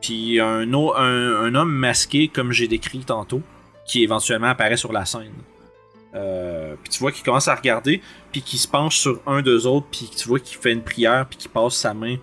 puis 0.02 0.40
un 0.40 0.74
homme 0.74 1.72
masqué, 1.72 2.28
comme 2.28 2.52
j'ai 2.52 2.68
décrit 2.68 3.00
tantôt, 3.00 3.42
qui 3.86 4.04
éventuellement 4.04 4.48
apparaît 4.48 4.78
sur 4.78 4.92
la 4.92 5.06
scène. 5.06 5.34
Euh, 6.14 6.76
puis 6.82 6.90
tu 6.90 7.00
vois 7.00 7.12
qu'il 7.12 7.24
commence 7.24 7.48
à 7.48 7.56
regarder, 7.56 8.02
puis 8.32 8.42
qu'il 8.42 8.60
se 8.60 8.68
penche 8.68 8.98
sur 8.98 9.22
un 9.26 9.42
d'eux 9.42 9.66
autres, 9.66 9.88
puis 9.92 10.10
tu 10.16 10.28
vois 10.28 10.40
qu'il 10.40 10.58
fait 10.58 10.74
une 10.74 10.84
prière, 10.84 11.26
puis 11.30 11.38
qu'il 11.38 11.52
passe 11.52 11.76
sa 11.76 11.94
main 11.94 12.18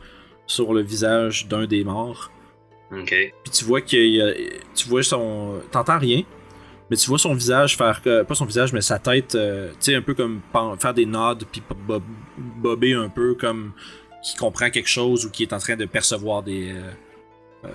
sur 0.47 0.75
le 0.75 0.83
visage 0.83 1.47
d'un 1.49 1.67
des 1.67 1.85
morts. 1.85 2.31
Ok. 2.93 3.09
Puis 3.11 3.53
tu 3.53 3.65
vois 3.65 3.81
a- 3.81 4.35
tu 4.75 4.89
vois 4.89 5.03
son 5.03 5.61
t'entends 5.71 5.99
rien 5.99 6.23
mais 6.91 6.97
tu 6.97 7.07
vois 7.09 7.19
son 7.19 7.35
visage 7.35 7.77
faire 7.77 8.01
que 8.01 8.23
pas 8.23 8.35
son 8.35 8.47
visage 8.47 8.73
mais 8.73 8.81
sa 8.81 8.99
tête 8.99 9.35
euh, 9.35 9.71
tu 9.73 9.77
sais 9.81 9.95
un 9.95 10.01
peu 10.03 10.15
comme 10.15 10.41
faire 10.81 10.95
des 10.95 11.05
nods 11.05 11.45
puis 11.53 11.63
bob- 11.87 12.03
bobber 12.39 12.95
un 12.95 13.11
peu 13.11 13.35
comme 13.35 13.73
qui 14.25 14.37
comprend 14.37 14.71
quelque 14.71 14.89
chose 14.89 15.27
ou 15.27 15.31
qui 15.31 15.43
est 15.43 15.53
en 15.53 15.59
train 15.59 15.77
de 15.77 15.85
percevoir 15.85 16.43
des 16.43 16.73
euh, 16.73 16.91
euh, 17.67 17.69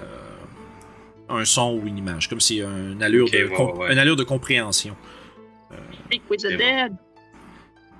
un 1.30 1.46
son 1.46 1.76
ou 1.82 1.86
une 1.88 1.98
image 2.00 2.28
comme 2.28 2.42
si 2.42 2.60
une 2.62 3.02
allure 3.04 3.30
de 3.30 3.78
ouais, 3.78 3.94
une 3.94 4.00
allure 4.00 4.16
de 4.16 4.24
compréhension. 4.24 4.96
Speak 6.06 6.24
with 6.30 6.42
the 6.42 6.58
dead. 6.58 6.94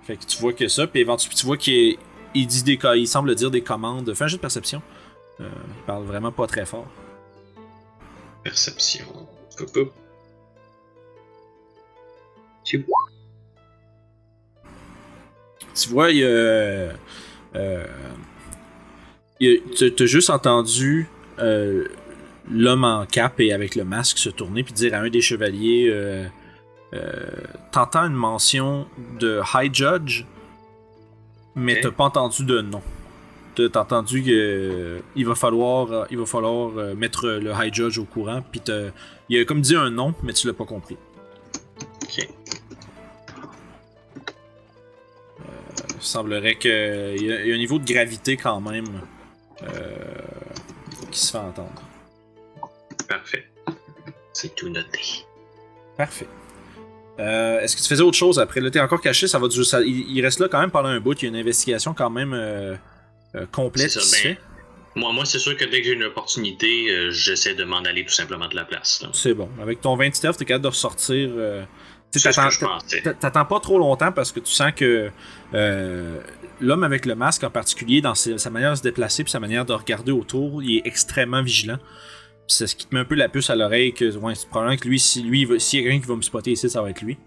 fait 0.04 0.18
que 0.18 0.26
tu 0.26 0.38
vois 0.40 0.54
que 0.54 0.68
ça 0.68 0.86
puis 0.88 1.02
éventuellement 1.02 1.36
tu 1.38 1.46
vois 1.46 1.58
qu'il 1.58 1.98
il 2.36 2.48
dit 2.48 2.64
des 2.64 2.78
co- 2.78 2.94
il 2.94 3.08
semble 3.08 3.34
dire 3.36 3.52
des 3.52 3.62
commandes. 3.62 4.14
Fais 4.16 4.24
un 4.26 4.28
jeu 4.28 4.38
de 4.38 4.42
perception. 4.42 4.82
Euh, 5.42 5.48
il 5.78 5.84
parle 5.86 6.04
vraiment 6.04 6.32
pas 6.32 6.46
très 6.48 6.66
fort 6.66 6.88
Perception. 8.44 9.06
Poup, 9.58 9.72
poup. 9.72 9.92
Tu- 12.64 12.86
tu 15.76 15.90
vois, 15.90 16.12
il 16.12 16.18
y 16.18 16.24
a. 16.24 16.28
euh, 16.28 16.92
il 19.40 19.48
y 19.50 19.56
a- 19.58 19.76
tu- 19.76 19.94
T'as 19.94 20.06
juste 20.06 20.30
entendu 20.30 21.08
euh, 21.40 21.88
l'homme 22.50 22.84
en 22.84 23.06
cap 23.06 23.40
et 23.40 23.52
avec 23.54 23.76
le 23.76 23.84
masque 23.84 24.18
se 24.18 24.30
tourner 24.30 24.64
puis 24.64 24.74
dire 24.74 24.94
à 24.94 24.98
un 24.98 25.10
des 25.10 25.22
chevaliers 25.22 25.88
euh, 25.90 26.26
euh, 26.94 27.22
T'entends 27.72 28.06
une 28.06 28.14
mention 28.14 28.88
de 29.20 29.42
High 29.54 29.74
Judge, 29.74 30.26
mais 31.56 31.82
t'as 31.82 31.92
pas 31.92 32.04
entendu 32.06 32.46
de 32.46 32.62
nom. 32.62 32.82
T'as 33.56 33.82
entendu 33.82 34.24
que 34.24 35.02
il 35.16 35.26
va 35.26 35.36
falloir, 35.36 35.92
euh, 35.92 36.06
il 36.12 36.18
va 36.18 36.26
falloir 36.26 36.72
euh, 36.78 36.96
mettre 36.96 37.28
le 37.28 37.52
High 37.52 37.74
Judge 37.74 37.98
au 38.00 38.06
courant, 38.06 38.42
puis 38.52 38.62
il 39.30 39.40
a 39.40 39.46
comme 39.46 39.62
dit 39.62 39.76
un 39.76 39.90
nom, 39.92 40.14
mais 40.24 40.34
tu 40.34 40.48
l'as 40.48 40.54
pas 40.54 40.66
compris. 40.66 40.98
Ok. 42.04 42.28
Il 45.96 46.02
semblerait 46.02 46.56
qu'il 46.56 46.72
y, 46.72 47.26
y 47.26 47.52
a 47.52 47.56
un 47.56 47.58
niveau 47.58 47.80
de 47.80 47.86
gravité 47.86 48.38
quand 48.38 48.60
même 48.60 48.86
euh, 49.64 49.68
qui 51.12 51.20
se 51.20 51.32
fait 51.32 51.38
entendre. 51.38 51.82
Parfait. 53.08 53.46
C'est 54.34 54.54
tout 54.56 54.70
noté. 54.70 55.00
Parfait. 55.98 56.28
Euh, 57.20 57.60
Est-ce 57.62 57.76
que 57.78 57.82
tu 57.82 57.88
faisais 57.88 58.02
autre 58.02 58.18
chose 58.18 58.40
après? 58.40 58.60
Là, 58.60 58.70
t'es 58.72 58.80
encore 58.82 59.00
caché, 59.02 59.28
ça 59.28 59.38
va 59.40 59.48
du- 59.48 59.64
ça- 59.64 59.82
il, 59.82 60.10
il 60.10 60.22
reste 60.24 60.40
là 60.40 60.48
quand 60.50 60.60
même 60.60 60.72
pendant 60.72 60.90
un 60.90 61.00
bout. 61.00 61.14
Il 61.22 61.26
y 61.26 61.28
a 61.28 61.30
une 61.30 61.36
investigation 61.40 61.94
quand 61.94 62.10
même 62.10 62.34
euh, 63.36 63.46
C'est 63.76 63.90
se 63.90 64.24
ben. 64.28 64.38
Moi, 64.96 65.12
moi 65.12 65.26
c'est 65.26 65.40
sûr 65.40 65.58
que 65.58 65.66
dès 65.66 65.82
que 65.82 65.88
j'ai 65.88 65.94
une 65.94 66.04
opportunité, 66.04 66.90
euh, 66.92 67.10
j'essaie 67.12 67.56
de 67.56 67.64
m'en 67.64 67.78
aller 67.80 68.06
tout 68.06 68.14
simplement 68.14 68.48
de 68.48 68.56
la 68.56 68.64
place. 68.66 69.04
C'est 69.14 69.34
bon. 69.34 69.50
Avec 69.62 69.82
ton 69.82 69.96
20 69.96 70.14
stealth, 70.14 70.38
t'es 70.38 70.46
capable 70.46 70.64
de 70.64 70.70
ressortir. 70.70 71.30
euh, 71.36 71.64
t'attends- 73.20 73.46
pas 73.46 73.60
trop 73.60 73.80
longtemps 73.80 74.12
parce 74.12 74.32
que 74.32 74.40
tu 74.40 74.52
sens 74.52 74.72
que 74.76 75.10
euh, 75.56 76.20
l'homme 76.62 76.84
avec 76.84 77.08
le 77.08 77.16
masque 77.16 77.44
en 77.44 77.50
particulier, 77.50 78.02
dans 78.02 78.14
ses- 78.14 78.38
sa 78.38 78.52
manière 78.52 78.72
de 78.72 78.76
se 78.78 78.84
déplacer 78.84 79.24
puis 79.24 79.32
sa 79.32 79.40
manière 79.40 79.66
de 79.66 79.74
regarder 79.74 80.12
autour, 80.12 80.62
il 80.62 80.78
est 80.78 80.82
extrêmement 80.86 81.42
vigilant. 81.42 81.80
C'est 82.48 82.68
ce 82.68 82.76
qui 82.76 82.86
te 82.86 82.94
met 82.94 83.02
un 83.02 83.06
peu 83.06 83.16
la 83.16 83.30
puce 83.30 83.50
à 83.50 83.56
l'oreille 83.56 83.94
que 83.94 84.16
ouais, 84.16 84.36
c'est 84.36 84.48
probablement 84.48 84.78
que 84.78 84.88
lui, 84.88 85.00
si 85.00 85.24
lui, 85.24 85.48
s'il 85.60 85.80
y 85.80 85.82
a 85.82 85.86
quelqu'un 85.90 86.02
qui 86.04 86.08
va 86.10 86.16
me 86.18 86.22
spotter 86.22 86.52
ici, 86.52 86.70
ça 86.70 86.84
va 86.84 86.92
être 86.92 87.02
lui. 87.02 87.18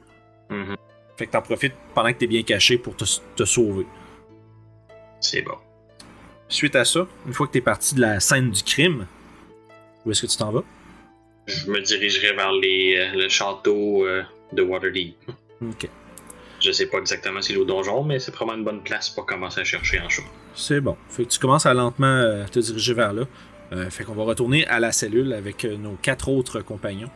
Mhm. 0.50 0.76
Fait 1.16 1.26
que 1.26 1.32
t'en 1.32 1.42
profites 1.42 1.74
pendant 1.94 2.12
que 2.12 2.18
t'es 2.18 2.26
bien 2.28 2.42
caché 2.44 2.78
pour 2.78 2.94
te, 2.94 3.04
te 3.34 3.44
sauver. 3.44 3.86
C'est 5.20 5.42
bon. 5.42 5.56
Suite 6.48 6.76
à 6.76 6.84
ça, 6.84 7.06
une 7.26 7.32
fois 7.32 7.46
que 7.46 7.52
t'es 7.52 7.60
parti 7.60 7.94
de 7.94 8.00
la 8.00 8.20
scène 8.20 8.50
du 8.50 8.62
crime, 8.62 9.06
où 10.04 10.10
est-ce 10.10 10.22
que 10.22 10.26
tu 10.26 10.36
t'en 10.36 10.52
vas? 10.52 10.62
Je 11.46 11.70
me 11.70 11.80
dirigerai 11.80 12.34
vers 12.34 12.52
les, 12.52 12.96
euh, 12.96 13.22
le 13.22 13.28
château 13.28 14.06
euh, 14.06 14.22
de 14.52 14.62
Waterdeep. 14.62 15.16
Ok. 15.62 15.88
Je 16.60 16.72
sais 16.72 16.86
pas 16.86 16.98
exactement 16.98 17.42
si 17.42 17.52
c'est 17.52 17.58
au 17.58 17.64
donjon, 17.64 18.02
mais 18.02 18.18
c'est 18.18 18.32
probablement 18.32 18.58
une 18.58 18.76
bonne 18.76 18.82
place 18.82 19.10
pour 19.10 19.26
commencer 19.26 19.60
à 19.60 19.64
chercher 19.64 20.00
en 20.00 20.08
chaud. 20.08 20.24
C'est 20.54 20.80
bon. 20.80 20.96
Fait 21.08 21.24
que 21.24 21.30
tu 21.30 21.38
commences 21.38 21.66
à 21.66 21.74
lentement 21.74 22.06
euh, 22.06 22.44
te 22.46 22.58
diriger 22.58 22.94
vers 22.94 23.12
là. 23.12 23.24
Euh, 23.72 23.90
fait 23.90 24.04
qu'on 24.04 24.14
va 24.14 24.24
retourner 24.24 24.66
à 24.66 24.80
la 24.80 24.92
cellule 24.92 25.32
avec 25.32 25.64
nos 25.64 25.96
quatre 26.00 26.28
autres 26.28 26.60
compagnons. 26.60 27.10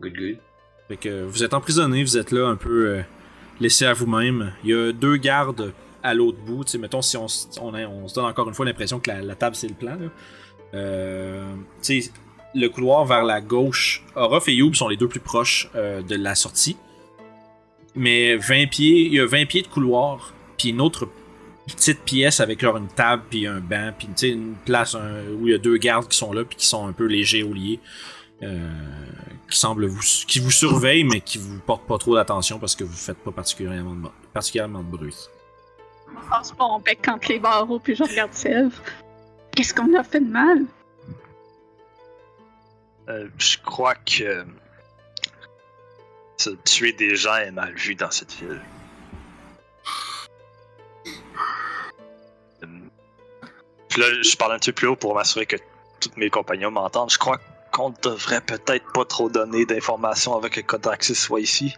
Good, 0.00 0.14
good. 0.14 0.36
Fait 0.88 0.96
que 0.96 1.22
vous 1.22 1.44
êtes 1.44 1.54
emprisonnés, 1.54 2.02
vous 2.02 2.18
êtes 2.18 2.32
là 2.32 2.46
un 2.48 2.56
peu 2.56 2.88
euh, 2.88 3.02
laissés 3.60 3.86
à 3.86 3.92
vous-même. 3.92 4.52
Il 4.64 4.70
y 4.70 4.74
a 4.74 4.92
deux 4.92 5.16
gardes 5.16 5.72
à 6.02 6.14
l'autre 6.14 6.38
bout. 6.38 6.64
Tu 6.64 6.78
mettons, 6.78 7.02
si 7.02 7.16
on, 7.16 7.28
se 7.28 8.14
donne 8.14 8.24
encore 8.24 8.48
une 8.48 8.54
fois 8.54 8.66
l'impression 8.66 9.00
que 9.00 9.10
la, 9.10 9.34
table 9.34 9.56
c'est 9.56 9.68
le 9.68 9.74
plan. 9.74 9.96
Euh, 10.74 11.54
le 12.54 12.68
couloir 12.68 13.04
vers 13.04 13.24
la 13.24 13.40
gauche, 13.40 14.04
Orof 14.14 14.48
et 14.48 14.54
Youb 14.54 14.74
sont 14.74 14.88
les 14.88 14.96
deux 14.96 15.08
plus 15.08 15.20
proches 15.20 15.70
euh, 15.74 16.02
de 16.02 16.16
la 16.16 16.34
sortie. 16.34 16.76
Mais 17.94 18.36
20 18.36 18.68
pieds, 18.68 19.06
il 19.06 19.14
y 19.14 19.20
a 19.20 19.26
20 19.26 19.46
pieds 19.46 19.62
de 19.62 19.68
couloir, 19.68 20.32
puis 20.56 20.70
une 20.70 20.80
autre 20.80 21.08
petite 21.66 22.00
pièce 22.00 22.40
avec 22.40 22.60
genre 22.60 22.76
une 22.76 22.88
table 22.88 23.22
puis 23.30 23.46
un 23.46 23.60
banc, 23.60 23.92
puis 23.96 24.08
une 24.28 24.54
place 24.64 24.94
où 24.94 25.46
il 25.46 25.52
y 25.52 25.54
a 25.54 25.58
deux 25.58 25.76
gardes 25.76 26.08
qui 26.08 26.18
sont 26.18 26.32
là 26.32 26.44
puis 26.44 26.56
qui 26.56 26.66
sont 26.66 26.86
un 26.86 26.92
peu 26.92 27.06
les 27.06 27.24
géoliers. 27.24 27.80
Euh, 28.42 28.58
qui 29.48 29.56
semblent 29.56 29.86
vous 29.86 30.00
qui 30.26 30.40
vous 30.40 30.50
surveillent 30.50 31.04
mais 31.04 31.20
qui 31.20 31.38
vous 31.38 31.60
portent 31.60 31.86
pas 31.86 31.96
trop 31.96 32.16
d'attention 32.16 32.58
parce 32.58 32.74
que 32.74 32.82
vous 32.82 32.92
faites 32.92 33.18
pas 33.18 33.30
particulièrement 33.30 34.10
particulièrement 34.32 34.80
de 34.80 34.96
bruit. 34.96 35.14
Je 36.14 36.28
passe 36.28 36.56
mon 36.58 36.78
bec 36.80 37.06
entre 37.08 37.28
les 37.28 37.38
barreaux 37.38 37.78
puis 37.78 37.94
je 37.94 38.02
regarde 38.02 38.32
Sèvres. 38.32 38.80
Qu'est-ce 39.54 39.74
qu'on 39.74 39.94
a 39.94 40.02
fait 40.02 40.20
de 40.20 40.30
mal? 40.30 40.64
Euh, 43.08 43.28
je 43.38 43.58
crois 43.58 43.94
que 43.94 44.46
se 46.36 46.50
tuer 46.64 46.92
des 46.92 47.16
gens 47.16 47.36
est 47.36 47.50
mal 47.50 47.74
vu 47.74 47.94
dans 47.94 48.10
cette 48.10 48.32
ville. 48.32 48.60
Euh, 52.62 52.66
Puis 53.88 54.00
là, 54.00 54.22
je 54.22 54.36
parle 54.36 54.52
un 54.52 54.58
petit 54.58 54.70
peu 54.72 54.76
plus 54.76 54.86
haut 54.88 54.96
pour 54.96 55.14
m'assurer 55.14 55.46
que 55.46 55.56
tous 56.00 56.10
mes 56.16 56.30
compagnons 56.30 56.70
m'entendent. 56.70 57.10
Je 57.10 57.18
crois 57.18 57.38
qu'on 57.72 57.90
devrait 58.02 58.40
peut-être 58.40 58.90
pas 58.92 59.04
trop 59.04 59.28
donner 59.28 59.66
d'informations 59.66 60.36
avec 60.36 60.54
que 60.54 60.60
Kodaxis 60.60 61.14
soit 61.14 61.40
ici. 61.40 61.76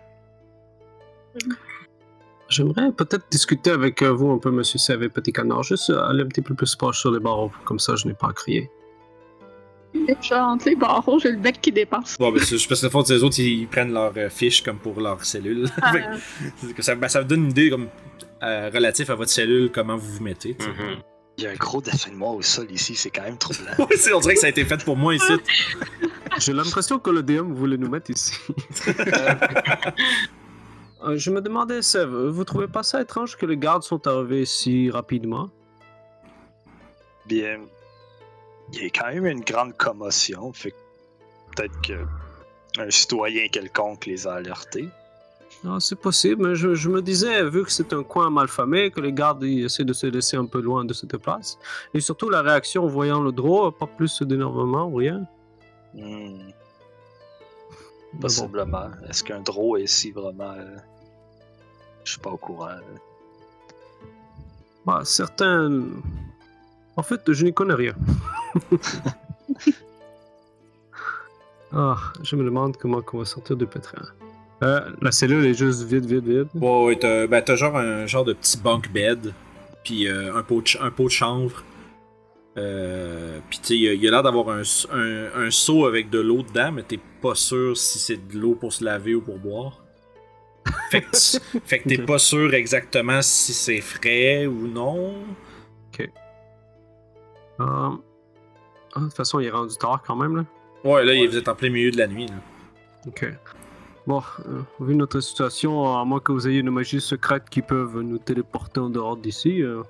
J'aimerais 2.55 2.93
peut-être 2.93 3.25
discuter 3.31 3.71
avec 3.73 4.01
euh, 4.03 4.13
vous 4.13 4.31
un 4.31 4.39
peu, 4.39 4.53
monsieur 4.53 4.79
Savé 4.79 5.09
Petit 5.09 5.33
Canard. 5.33 5.65
Juste 5.65 5.91
euh, 5.91 6.07
aller 6.09 6.23
un 6.23 6.27
petit 6.27 6.41
peu 6.43 6.55
plus 6.55 6.77
proche 6.77 7.01
sur 7.01 7.11
les 7.11 7.19
barreaux, 7.19 7.51
comme 7.65 7.81
ça 7.81 7.97
je 7.97 8.07
n'ai 8.07 8.15
pas 8.15 8.29
à 8.29 8.33
crier. 8.33 8.71
Entre 10.33 10.69
les 10.69 10.77
barreaux, 10.77 11.19
j'ai 11.19 11.31
le 11.33 11.37
bec 11.39 11.61
qui 11.61 11.73
dépasse. 11.73 12.17
Bon, 12.19 12.31
ben, 12.33 12.39
c'est 12.41 12.57
juste 12.57 12.69
parce 12.69 12.81
que 12.81 12.87
le 12.87 12.91
fond, 12.91 13.03
les 13.09 13.23
autres, 13.23 13.39
ils 13.41 13.67
prennent 13.67 13.93
leur 13.93 14.13
euh, 14.17 14.29
fiche 14.29 14.63
comme 14.63 14.79
pour 14.79 15.01
leur 15.01 15.25
cellule. 15.25 15.69
Fait 15.93 16.73
que 16.75 16.83
ça, 16.83 16.95
ben, 16.95 17.09
ça 17.09 17.21
vous 17.23 17.27
donne 17.29 17.45
une 17.45 17.51
idée 17.51 17.71
comme 17.71 17.89
euh, 18.43 18.71
relative 18.73 19.11
à 19.11 19.15
votre 19.17 19.31
cellule, 19.31 19.71
comment 19.73 19.97
vous 19.97 20.13
vous 20.15 20.23
mettez. 20.23 20.57
Mhm. 20.61 20.97
Il 21.39 21.45
y 21.45 21.47
a 21.49 21.51
un 21.51 21.55
gros 21.55 21.81
dessin 21.81 22.11
de 22.13 22.17
moi 22.17 22.31
au 22.31 22.43
sol 22.43 22.67
ici, 22.71 22.95
c'est 22.95 23.11
quand 23.11 23.23
même 23.23 23.39
troublant. 23.39 23.73
Ouais, 23.79 23.97
c'est- 23.97 24.13
on 24.13 24.21
dirait 24.21 24.35
que 24.35 24.41
ça 24.41 24.47
a 24.47 24.51
été 24.51 24.65
fait 24.65 24.85
pour 24.85 24.97
moi 24.97 25.15
ici. 25.15 25.33
J'ai 26.39 26.53
l'impression 26.53 26.99
que 26.99 27.11
le 27.11 27.23
DM 27.23 27.53
voulait 27.53 27.77
nous 27.77 27.89
mettre 27.89 28.11
ici. 28.11 28.33
Euh, 31.05 31.17
je 31.19 31.31
me 31.31 31.41
demandais, 31.41 31.83
Sève, 31.83 32.15
vous 32.15 32.45
trouvez 32.45 32.69
pas 32.69 32.83
ça 32.83 33.01
étrange 33.01 33.37
que 33.37 33.47
les 33.47 33.57
gardes 33.59 33.83
sont 33.83 34.07
arrivés 34.07 34.47
si 34.47 34.91
rapidement? 34.91 35.51
Bien, 37.27 37.61
il 38.73 38.83
y 38.83 38.87
a 38.87 38.91
quand 38.91 39.13
même 39.13 39.27
une 39.27 39.41
grande 39.41 39.77
commotion, 39.77 40.53
fait 40.53 40.75
peut-être 41.55 41.81
que 41.83 42.05
un 42.79 42.91
citoyen 42.91 43.49
quelconque 43.49 44.07
les 44.07 44.27
a 44.27 44.35
alertés. 44.35 44.89
Ah, 45.67 45.79
c'est 45.79 45.99
possible, 45.99 46.49
mais 46.49 46.55
je, 46.55 46.75
je 46.75 46.89
me 46.91 47.01
disais, 47.01 47.49
vu 47.49 47.65
que 47.65 47.71
c'est 47.71 47.93
un 47.93 48.03
coin 48.03 48.29
malfamé, 48.29 48.91
que 48.91 49.01
les 49.01 49.13
gardes 49.13 49.45
essaient 49.45 49.85
de 49.85 49.93
se 49.93 50.07
laisser 50.07 50.37
un 50.37 50.47
peu 50.47 50.61
loin 50.61 50.85
de 50.85 50.93
cette 50.93 51.17
place. 51.19 51.59
Et 51.95 52.01
surtout 52.01 52.29
la 52.29 52.43
réaction 52.43 52.85
en 52.85 52.89
voyant 52.89 53.23
le 53.23 53.33
draw, 53.33 53.71
pas 53.71 53.87
plus 53.87 54.23
d'énervement 54.23 54.87
ou 54.87 54.97
rien. 54.97 55.27
Hmm, 55.95 56.51
possiblement. 58.21 58.91
Est-ce 59.09 59.23
qu'un 59.23 59.41
draw 59.41 59.77
est 59.77 59.85
ici 59.85 60.11
vraiment. 60.11 60.53
euh, 60.53 60.77
Je 62.05 62.11
suis 62.13 62.21
pas 62.21 62.31
au 62.31 62.37
courant. 62.37 62.69
Bah, 64.87 65.01
certains. 65.05 65.83
En 66.97 67.03
fait, 67.03 67.33
je 67.33 67.45
n'y 67.45 67.53
connais 67.55 67.75
rien. 67.75 67.95
ah, 71.73 71.97
je 72.23 72.37
me 72.37 72.45
demande 72.45 72.77
comment 72.77 73.01
on 73.13 73.19
va 73.19 73.25
sortir 73.25 73.57
du 73.57 73.67
pétrin. 73.67 74.03
Euh, 74.63 74.81
la 75.03 75.11
cellule 75.11 75.45
est 75.47 75.55
juste 75.55 75.83
vide, 75.83 76.05
vide, 76.07 76.25
vide. 76.27 76.49
Ouais, 76.55 76.85
ouais, 76.85 76.97
t'as 76.99 77.27
ben, 77.27 77.43
genre 77.57 77.77
un 77.77 78.07
genre 78.07 78.25
de 78.25 78.33
petit 78.33 78.57
bunk 78.59 78.93
bed, 78.93 79.33
puis 79.83 80.07
euh, 80.09 80.35
un, 80.37 80.43
pot 80.43 80.61
de, 80.63 80.83
un 80.83 80.91
pot 80.91 81.05
de 81.05 81.09
chanvre, 81.11 81.63
Euh, 82.57 83.41
Puis 83.51 83.59
tu 83.61 83.75
il 83.75 83.89
a- 83.89 83.95
il 83.95 84.07
a 84.07 84.11
l'air 84.13 84.23
d'avoir 84.23 84.49
un, 84.51 84.63
un 85.35 85.51
seau 85.51 85.87
avec 85.87 86.09
de 86.09 86.21
l'eau 86.21 86.43
dedans, 86.45 86.71
mais 86.71 86.85
t'es 86.85 87.01
pas 87.21 87.35
sûr 87.35 87.77
si 87.77 87.99
c'est 87.99 88.29
de 88.29 88.39
l'eau 88.39 88.55
pour 88.55 88.73
se 88.73 88.85
laver 88.85 89.17
ou 89.17 89.21
pour 89.21 89.39
boire. 89.39 89.84
Fait 90.91 91.03
que, 91.03 91.11
tu- 91.11 91.61
fait 91.65 91.79
que 91.81 91.89
t'es 91.89 92.01
Ok. 92.01 92.07
pas 92.07 92.19
sûr 92.19 92.55
exactement 92.55 93.21
si 93.23 93.53
c'est 93.53 93.81
frais 93.81 94.47
ou 94.47 94.67
non. 94.67 95.15
Euh, 97.61 97.61
ah, 97.61 97.91
de 98.97 99.05
toute 99.05 99.15
façon, 99.15 99.39
il 99.39 99.47
est 99.47 99.51
rendu 99.51 99.77
tard 99.77 100.03
quand 100.05 100.17
même, 100.17 100.37
là. 100.37 100.45
Ouais, 100.83 101.05
là, 101.05 101.13
vous 101.29 101.37
êtes 101.37 101.49
en 101.49 101.55
plein 101.55 101.71
milieu 101.71 101.91
de 101.93 101.99
la 101.99 102.09
nuit. 102.09 102.27
Là. 102.27 102.35
Ok. 103.07 103.29
Bon, 104.09 104.21
euh, 104.47 104.61
vu 104.81 104.97
notre 104.97 105.21
situation, 105.21 105.97
à 105.99 106.05
moins 106.05 106.19
que 106.19 106.33
vous 106.33 106.49
ayez 106.49 106.59
une 106.61 106.71
magie 106.71 107.01
secrète 107.01 107.49
qui 107.49 107.63
peuvent 107.63 108.01
nous 108.01 108.19
téléporter 108.19 108.81
en 108.81 108.91
dehors 108.91 109.17
d'ici, 109.17 109.63
euh, 109.63 109.83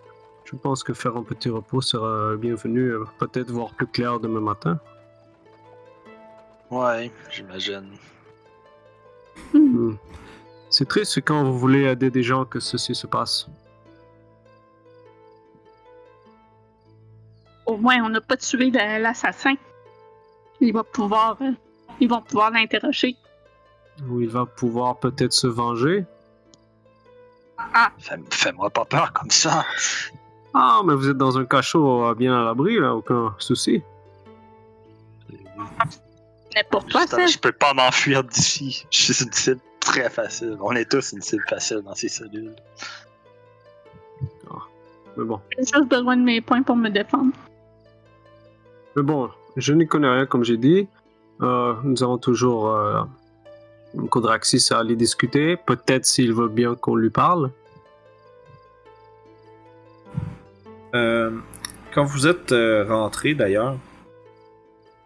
je 0.45 0.57
pense 0.57 0.85
que 0.85 0.93
faire 0.93 1.17
un 1.17 1.23
petit 1.23 1.49
repos 1.49 1.81
sera 1.81 2.37
bienvenu. 2.37 2.91
euh, 2.93 3.05
Peut-être 3.19 3.51
voir 3.51 3.73
plus 3.75 3.87
clair 3.87 4.21
demain 4.21 4.41
matin. 4.41 4.79
Ouais, 6.71 7.11
j'imagine. 7.31 7.93
Hmm. 9.55 9.95
C'est 10.77 10.89
triste 10.89 11.21
quand 11.25 11.45
vous 11.45 11.57
voulez 11.57 11.85
aider 11.85 12.11
des 12.11 12.25
gens 12.25 12.45
que 12.45 12.59
ceci 12.59 12.97
se 12.97 13.07
passe. 13.07 13.47
Au 17.65 17.77
moins, 17.77 18.03
on 18.05 18.09
n'a 18.09 18.21
pas 18.21 18.37
tué 18.37 18.73
la- 18.73 18.99
l'assassin. 18.99 19.55
Il 20.61 20.73
va 20.73 20.83
pouvoir. 20.83 21.37
euh, 21.43 21.53
ils 22.01 22.09
vont 22.09 22.21
pouvoir 22.23 22.51
l'interroger. 22.51 23.15
Où 24.09 24.21
il 24.21 24.29
va 24.29 24.47
pouvoir 24.47 24.97
peut-être 24.99 25.33
se 25.33 25.47
venger. 25.47 26.05
Fais- 28.01 28.19
Fais-moi 28.33 28.69
pas 28.71 28.85
peur 28.85 29.13
comme 29.13 29.31
ça. 29.31 29.65
Ah, 30.55 30.81
mais 30.85 30.95
vous 30.97 31.09
êtes 31.09 31.17
dans 31.17 31.39
un 31.39 31.45
cachot 31.45 32.13
bien 32.17 32.37
à 32.41 32.45
l'abri, 32.45 32.81
là, 32.81 32.97
aucun 32.97 33.33
souci. 33.39 33.81
Mais 36.57 36.65
pour 36.69 36.85
toi, 36.87 37.07
ça, 37.07 37.27
je 37.29 37.39
peux 37.39 37.53
pas 37.53 37.73
m'enfuir 37.75 38.25
d'ici. 38.25 38.85
Je 38.91 39.13
suis 39.13 39.25
une 39.25 39.33
cible 39.33 39.61
très 39.95 40.11
facile. 40.11 40.57
On 40.61 40.73
est 40.73 40.91
tous 40.91 41.13
une 41.13 41.23
cible 41.23 41.45
facile 41.49 41.83
dans 41.83 41.95
ces 41.95 42.09
cellules. 42.09 42.55
Mais 45.17 45.25
bon. 45.25 45.41
j'ai 45.57 45.65
juste 45.65 45.89
besoin 45.89 46.17
de 46.17 46.23
mes 46.23 46.41
points 46.41 46.63
pour 46.63 46.77
me 46.77 46.89
défendre. 46.89 47.33
Mais 48.97 49.03
bon, 49.03 49.31
je 49.57 49.73
n'y 49.73 49.87
connais 49.87 50.09
rien, 50.09 50.27
comme 50.27 50.45
j'ai 50.45 50.57
dit. 50.57 50.89
Euh, 51.41 51.75
nous 51.85 52.03
avons 52.03 52.19
toujours 52.19 52.69
euh, 52.71 53.03
Kodraxis 54.11 54.69
à 54.73 54.79
aller 54.79 54.97
discuter. 54.97 55.57
Peut-être 55.57 56.05
s'il 56.05 56.33
veut 56.33 56.49
bien 56.49 56.75
qu'on 56.75 56.97
lui 56.97 57.11
parle. 57.11 57.51
Euh, 60.95 61.31
quand 61.93 62.05
vous 62.05 62.27
êtes 62.27 62.53
euh, 62.53 62.85
rentré 62.89 63.35
d'ailleurs, 63.35 63.77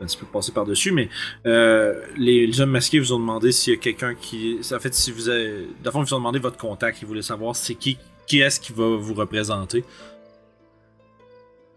ben, 0.01 0.07
tu 0.07 0.17
peux 0.17 0.27
passer 0.27 0.53
par-dessus, 0.53 0.93
mais 0.93 1.09
euh, 1.47 2.05
les, 2.17 2.47
les 2.47 2.61
hommes 2.61 2.71
masqués 2.71 3.01
vous 3.01 3.13
ont 3.13 3.19
demandé 3.19 3.51
s'il 3.51 3.75
y 3.75 3.77
a 3.77 3.81
quelqu'un 3.81 4.15
qui. 4.15 4.61
En 4.73 4.79
fait, 4.79 4.95
si 4.95 5.11
vous 5.11 5.29
avez. 5.29 5.67
Dans 5.83 5.87
le 5.87 5.91
fond, 5.91 6.03
ils 6.03 6.09
vous 6.09 6.15
ont 6.15 6.19
demandé 6.19 6.39
votre 6.39 6.57
contact, 6.57 7.03
ils 7.03 7.07
voulaient 7.07 7.23
savoir 7.23 7.57
c'est 7.57 7.75
qui, 7.75 7.99
qui 8.27 8.41
est-ce 8.41 8.61
qui 8.61 8.73
va 8.73 8.97
vous 8.97 9.15
représenter. 9.15 9.85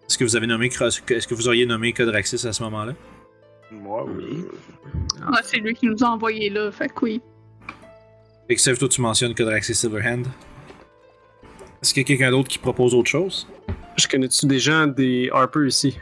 Est-ce 0.07 0.17
que 0.17 0.23
vous 0.23 0.35
avez 0.35 0.45
nommé 0.45 0.67
Est-ce 0.67 1.27
que 1.27 1.33
vous 1.33 1.47
auriez 1.47 1.65
nommé 1.65 1.93
Codraxis 1.93 2.45
à 2.45 2.53
ce 2.53 2.61
moment-là? 2.63 2.93
Moi, 3.71 4.05
oui. 4.05 4.43
Ah, 5.21 5.39
c'est 5.41 5.57
lui 5.57 5.73
qui 5.73 5.87
nous 5.87 6.03
a 6.03 6.07
envoyé 6.09 6.49
là, 6.49 6.69
fait 6.71 6.89
que 6.89 7.05
oui. 7.05 7.21
Fait 8.47 8.55
que 8.55 8.75
toi 8.75 8.89
tu 8.89 8.99
mentionnes 8.99 9.33
Codraxis 9.33 9.73
Silverhand. 9.73 10.23
Est-ce 11.81 11.93
qu'il 11.93 12.03
y 12.03 12.05
a 12.05 12.07
quelqu'un 12.07 12.31
d'autre 12.31 12.49
qui 12.49 12.59
propose 12.59 12.93
autre 12.93 13.09
chose? 13.09 13.47
Je 13.95 14.07
connais-tu 14.07 14.45
des 14.45 14.59
gens 14.59 14.85
des 14.85 15.29
Harper 15.31 15.65
ici? 15.67 15.97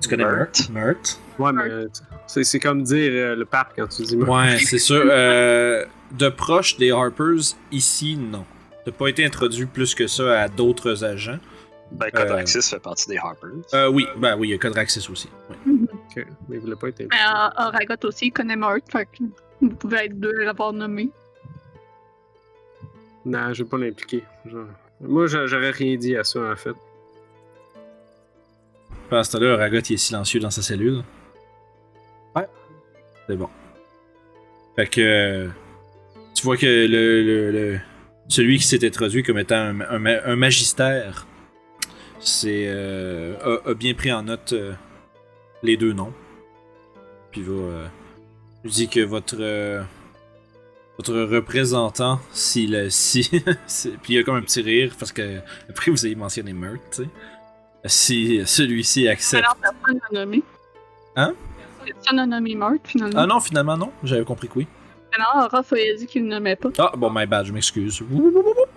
Tu 0.00 0.08
connais 0.08 0.24
Mert? 0.24 0.70
Mert? 0.70 0.70
Mert? 0.70 1.18
Ouais, 1.38 1.52
mais 1.52 1.62
euh, 1.70 1.88
c'est 2.26 2.44
c'est 2.44 2.58
comme 2.60 2.82
dire 2.82 3.10
euh, 3.12 3.36
le 3.36 3.44
pape 3.44 3.72
quand 3.76 3.86
tu 3.88 4.02
dis. 4.02 4.16
Ouais, 4.16 4.58
c'est 4.58 4.78
sûr. 4.78 5.02
Euh, 5.06 5.84
de 6.12 6.28
proche 6.28 6.76
des 6.78 6.90
Harpers, 6.90 7.54
ici, 7.70 8.16
non. 8.16 8.44
T'as 8.84 8.92
pas 8.92 9.08
été 9.08 9.24
introduit 9.24 9.66
plus 9.66 9.94
que 9.94 10.06
ça 10.06 10.42
à 10.42 10.48
d'autres 10.48 11.04
agents. 11.04 11.38
Ben, 11.92 12.10
Codraxis 12.10 12.62
fait 12.62 12.78
partie 12.78 13.08
des 13.10 13.18
Harpers. 13.18 13.50
Euh, 13.74 13.88
oui, 13.88 14.06
ben 14.16 14.36
oui, 14.38 14.48
il 14.48 14.50
y 14.52 14.54
a 14.54 14.58
Codraxis 14.58 15.06
aussi. 15.10 15.28
oui. 15.66 15.86
Ok, 15.92 16.26
mais 16.48 16.56
il 16.56 16.60
voulait 16.60 16.76
pas 16.76 16.88
être 16.88 17.00
Mais 17.00 17.06
euh, 17.16 17.64
Oragot 17.66 17.94
aussi, 18.08 18.26
il 18.26 18.30
connaît 18.32 18.56
Mort, 18.56 18.76
fait 18.90 19.06
que 19.06 19.24
vous 19.60 19.68
pouvez 19.70 19.98
être 20.06 20.18
deux 20.18 20.34
à 20.40 20.44
l'avoir 20.44 20.72
nommé. 20.72 21.10
Non, 23.24 23.52
je 23.52 23.62
vais 23.62 23.68
pas 23.68 23.76
l'impliquer. 23.78 24.24
Moi, 25.00 25.26
j'a- 25.26 25.46
j'aurais 25.46 25.70
rien 25.70 25.96
dit 25.96 26.16
à 26.16 26.24
ça, 26.24 26.40
en 26.40 26.56
fait. 26.56 26.74
Pendant 29.10 29.24
ce 29.24 29.32
temps-là, 29.32 29.56
Ragot 29.56 29.80
il 29.80 29.94
est 29.94 29.96
silencieux 29.96 30.40
dans 30.40 30.50
sa 30.50 30.62
cellule. 30.62 31.02
Ouais. 32.36 32.46
C'est 33.28 33.36
bon. 33.36 33.48
Fait 34.76 34.86
que. 34.86 35.00
euh, 35.00 35.48
Tu 36.34 36.44
vois 36.44 36.56
que 36.56 36.64
le, 36.66 37.22
le- 37.22 37.50
le- 37.50 37.80
celui 38.28 38.58
qui 38.58 38.64
s'est 38.64 38.86
introduit 38.86 39.22
comme 39.24 39.38
étant 39.38 39.56
un, 39.56 39.80
un 39.80 39.98
ma- 39.98 40.22
un 40.24 40.36
magistère 40.36 41.26
c'est, 42.20 42.64
euh, 42.68 43.34
a, 43.66 43.70
a 43.70 43.74
bien 43.74 43.94
pris 43.94 44.12
en 44.12 44.22
note 44.22 44.52
euh, 44.52 44.72
les 45.62 45.76
deux 45.76 45.92
noms. 45.94 46.12
Puis 47.32 47.42
va. 47.42 47.52
euh, 47.52 47.86
dit 48.64 48.88
que 48.88 49.00
votre. 49.00 49.36
votre 50.98 51.14
représentant, 51.34 52.20
s'il. 52.32 52.90
Si, 52.92 53.22
si- 53.66 53.90
puis 54.02 54.14
il 54.14 54.16
y 54.16 54.18
a 54.18 54.22
comme 54.22 54.36
un 54.36 54.42
petit 54.42 54.62
rire 54.62 54.94
parce 54.98 55.12
que. 55.12 55.38
Après, 55.68 55.90
vous 55.90 56.04
avez 56.06 56.14
mentionné 56.14 56.52
Meurtre, 56.52 56.82
tu 56.92 57.02
sais. 57.04 57.08
Si 57.84 58.42
celui-ci 58.44 59.08
accepte. 59.08 59.42
Alors, 59.42 59.56
personne 59.56 60.00
n'a 60.12 60.20
nommé. 60.20 60.42
Hein? 61.16 61.34
Personne 61.84 62.16
n'a 62.16 62.26
nommé 62.26 62.54
Mort, 62.54 62.72
finalement. 62.84 63.20
Ah 63.20 63.26
non, 63.26 63.40
finalement 63.40 63.76
non, 63.76 63.92
j'avais 64.04 64.24
compris 64.24 64.48
que 64.48 64.58
oui. 64.58 64.66
Alors, 65.12 65.48
Orof 65.52 65.72
a 65.72 65.94
dit 65.98 66.06
qu'il 66.06 66.24
ne 66.24 66.30
nommait 66.30 66.56
pas. 66.56 66.68
Ah 66.78 66.92
bon, 66.96 67.10
my 67.10 67.26
bad, 67.26 67.46
je 67.46 67.52
m'excuse. 67.52 68.02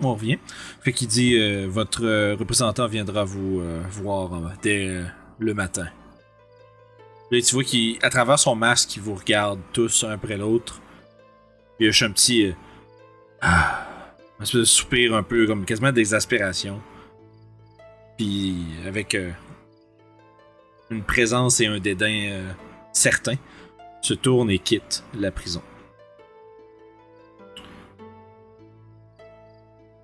On 0.00 0.14
revient. 0.14 0.38
Fait 0.80 0.92
qu'il 0.92 1.06
dit 1.06 1.38
euh, 1.38 1.66
votre 1.68 2.04
euh, 2.04 2.34
représentant 2.34 2.86
viendra 2.88 3.24
vous 3.24 3.60
euh, 3.60 3.80
voir 3.90 4.30
dès 4.62 5.02
le 5.38 5.54
matin. 5.54 5.86
Là, 7.30 7.40
tu 7.40 7.54
vois 7.54 7.64
qu'à 7.64 8.10
travers 8.10 8.38
son 8.38 8.56
masque, 8.56 8.96
il 8.96 9.02
vous 9.02 9.14
regarde 9.14 9.60
tous 9.72 10.04
un 10.04 10.10
après 10.10 10.36
l'autre. 10.36 10.80
Il 11.78 11.86
y 11.86 11.88
a 11.88 12.06
un 12.06 12.10
petit. 12.10 12.52
ah, 13.40 13.86
un 14.38 14.42
espèce 14.42 14.60
de 14.60 14.64
soupir 14.64 15.14
un 15.14 15.22
peu, 15.22 15.46
comme 15.46 15.64
quasiment 15.64 15.92
d'exaspération. 15.92 16.80
Puis 18.16 18.56
avec 18.86 19.14
euh, 19.14 19.30
une 20.90 21.02
présence 21.02 21.60
et 21.60 21.66
un 21.66 21.78
dédain 21.78 22.28
euh, 22.30 22.52
certain, 22.92 23.34
se 24.02 24.14
tourne 24.14 24.50
et 24.50 24.58
quitte 24.58 25.02
la 25.14 25.30
prison. 25.30 25.62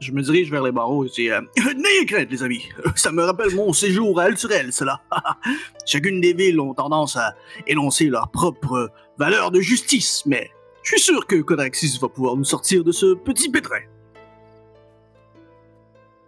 Je 0.00 0.12
me 0.12 0.22
dirige 0.22 0.50
vers 0.50 0.62
les 0.62 0.72
barreaux 0.72 1.04
et 1.04 1.10
dis 1.10 1.30
euh, 1.30 1.42
N'ayez 1.76 2.06
crainte, 2.06 2.30
les 2.30 2.42
amis. 2.42 2.66
Ça 2.96 3.12
me 3.12 3.22
rappelle 3.22 3.54
mon 3.54 3.72
séjour 3.74 4.18
à 4.18 4.24
Alturel, 4.24 4.72
cela. 4.72 5.02
Chacune 5.86 6.20
des 6.20 6.32
villes 6.32 6.58
ont 6.58 6.72
tendance 6.72 7.16
à 7.16 7.34
énoncer 7.66 8.06
leur 8.06 8.30
propre 8.30 8.90
valeur 9.18 9.50
de 9.50 9.60
justice, 9.60 10.22
mais 10.24 10.50
je 10.82 10.92
suis 10.96 11.00
sûr 11.00 11.26
que 11.26 11.36
Codaxis 11.36 11.98
va 12.00 12.08
pouvoir 12.08 12.36
nous 12.36 12.44
sortir 12.44 12.82
de 12.82 12.92
ce 12.92 13.14
petit 13.14 13.50
pétrin. 13.50 13.80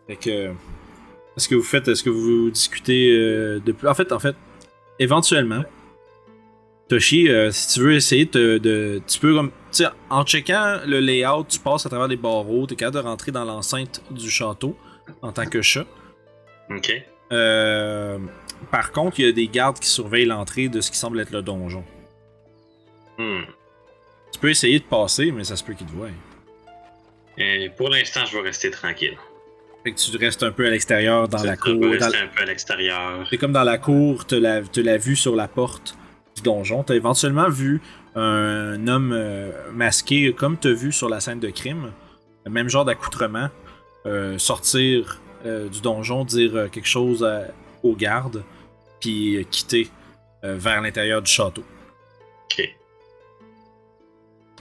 Fait 0.06 0.16
que. 0.16 0.52
Est-ce 1.36 1.48
que 1.48 1.54
vous 1.54 1.62
faites. 1.62 1.88
Est-ce 1.88 2.02
que 2.02 2.10
vous 2.10 2.50
discutez 2.50 3.10
euh, 3.10 3.60
de. 3.60 3.74
En 3.86 3.94
fait, 3.94 4.12
en 4.12 4.18
fait, 4.18 4.36
éventuellement, 4.98 5.64
Toshi, 6.88 7.28
euh, 7.28 7.50
si 7.50 7.74
tu 7.74 7.80
veux 7.80 7.94
essayer 7.94 8.26
de. 8.26 8.58
de- 8.58 9.00
tu 9.06 9.18
peux 9.18 9.34
comme. 9.34 9.50
Tu 9.70 9.84
sais, 9.84 9.86
en 10.10 10.24
checkant 10.24 10.80
le 10.86 11.00
layout, 11.00 11.44
tu 11.48 11.58
passes 11.58 11.86
à 11.86 11.88
travers 11.88 12.08
les 12.08 12.16
barreaux, 12.16 12.66
t'es 12.66 12.76
capable 12.76 13.02
de 13.02 13.08
rentrer 13.08 13.32
dans 13.32 13.44
l'enceinte 13.44 14.02
du 14.10 14.28
château 14.28 14.76
en 15.22 15.32
tant 15.32 15.46
que 15.46 15.62
chat. 15.62 15.86
Ok. 16.70 16.92
Euh, 17.32 18.18
par 18.70 18.92
contre, 18.92 19.18
il 19.20 19.24
y 19.24 19.28
a 19.28 19.32
des 19.32 19.48
gardes 19.48 19.78
qui 19.78 19.88
surveillent 19.88 20.26
l'entrée 20.26 20.68
de 20.68 20.82
ce 20.82 20.90
qui 20.90 20.98
semble 20.98 21.18
être 21.20 21.30
le 21.30 21.40
donjon. 21.40 21.84
Hmm. 23.16 23.40
Tu 24.32 24.38
peux 24.38 24.50
essayer 24.50 24.78
de 24.78 24.84
passer, 24.84 25.32
mais 25.32 25.44
ça 25.44 25.56
se 25.56 25.64
peut 25.64 25.72
qu'ils 25.72 25.86
te 25.86 25.92
voient. 25.92 26.08
Et 27.38 27.70
pour 27.70 27.88
l'instant, 27.88 28.26
je 28.26 28.36
vais 28.36 28.42
rester 28.42 28.70
tranquille. 28.70 29.16
Fait 29.84 29.92
que 29.92 29.96
tu 29.98 30.16
restes 30.16 30.42
un 30.44 30.52
peu 30.52 30.66
à 30.66 30.70
l'extérieur, 30.70 31.26
dans 31.28 31.42
la 31.42 31.56
cour. 31.56 31.74
dans- 31.74 31.86
un 32.06 32.26
peu 32.34 32.42
à 32.42 32.44
l'extérieur. 32.46 33.26
C'est 33.28 33.36
comme 33.38 33.52
dans 33.52 33.64
la 33.64 33.78
cour, 33.78 34.24
te 34.26 34.34
la, 34.36 34.62
te 34.62 34.80
la 34.80 34.96
vue 34.96 35.16
sur 35.16 35.34
la 35.34 35.48
porte 35.48 35.96
du 36.36 36.42
donjon. 36.42 36.82
T'as 36.84 36.94
éventuellement 36.94 37.48
vu 37.48 37.80
un 38.14 38.86
homme 38.86 39.12
euh, 39.12 39.50
masqué, 39.72 40.32
comme 40.34 40.56
t'as 40.56 40.72
vu 40.72 40.92
sur 40.92 41.08
la 41.08 41.18
scène 41.20 41.40
de 41.40 41.50
crime, 41.50 41.92
le 42.44 42.50
même 42.52 42.68
genre 42.68 42.84
d'accoutrement, 42.84 43.48
euh, 44.06 44.38
sortir 44.38 45.20
euh, 45.46 45.68
du 45.68 45.80
donjon, 45.80 46.24
dire 46.24 46.68
quelque 46.70 46.86
chose 46.88 47.24
à- 47.24 47.48
aux 47.82 47.96
gardes, 47.96 48.44
puis 49.00 49.36
euh, 49.38 49.42
quitter 49.50 49.88
euh, 50.44 50.54
vers 50.56 50.80
l'intérieur 50.80 51.22
du 51.22 51.30
château. 51.30 51.64
Ok. 52.44 52.68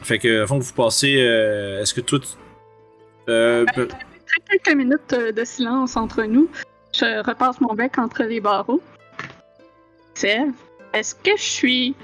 Fait 0.02 0.18
que, 0.18 0.44
à 0.44 0.48
fond, 0.48 0.58
vous 0.58 0.74
passez. 0.74 1.18
euh, 1.20 1.82
Est-ce 1.82 1.94
que 1.94 2.02
tout. 2.02 2.22
Euh, 3.30 3.66
Après 3.68 3.88
quelques 4.50 4.76
minutes 4.76 5.14
euh, 5.14 5.32
de 5.32 5.44
silence 5.44 5.96
entre 5.96 6.24
nous, 6.24 6.50
je 6.94 7.24
repasse 7.24 7.60
mon 7.62 7.74
bec 7.74 7.98
entre 7.98 8.24
les 8.24 8.40
barreaux. 8.40 8.82
Sève, 10.14 10.52
est-ce 10.94 11.16
que 11.16 11.36
je 11.38 11.42
suis 11.42 11.96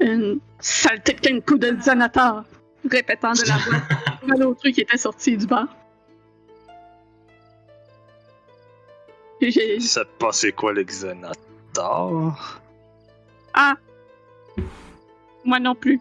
une 0.00 0.40
saleté 0.60 1.12
de 1.14 1.20
Kenku 1.20 1.58
de 1.58 1.72
Xanatar? 1.72 2.44
Répétant 2.90 3.32
de 3.32 3.46
la 3.46 3.56
voix 3.56 4.36
l'autre 4.38 4.68
qui 4.70 4.80
était 4.80 4.96
sorti 4.96 5.36
du 5.36 5.46
bar. 5.46 5.68
Je 9.40 9.78
sais 9.80 10.00
pas 10.18 10.32
c'est 10.32 10.52
quoi 10.52 10.72
l'exonator. 10.72 12.60
Ah! 13.54 13.74
Moi 15.44 15.58
non 15.58 15.74
plus. 15.74 16.00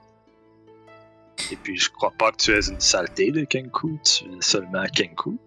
Et 1.52 1.56
puis 1.56 1.78
je 1.78 1.90
crois 1.90 2.12
pas 2.18 2.32
que 2.32 2.38
tu 2.38 2.52
es 2.52 2.68
une 2.68 2.80
saleté 2.80 3.32
de 3.32 3.44
Kenku, 3.46 3.98
tu 4.04 4.26
es 4.26 4.42
seulement 4.42 4.84
Kenku. 4.94 5.38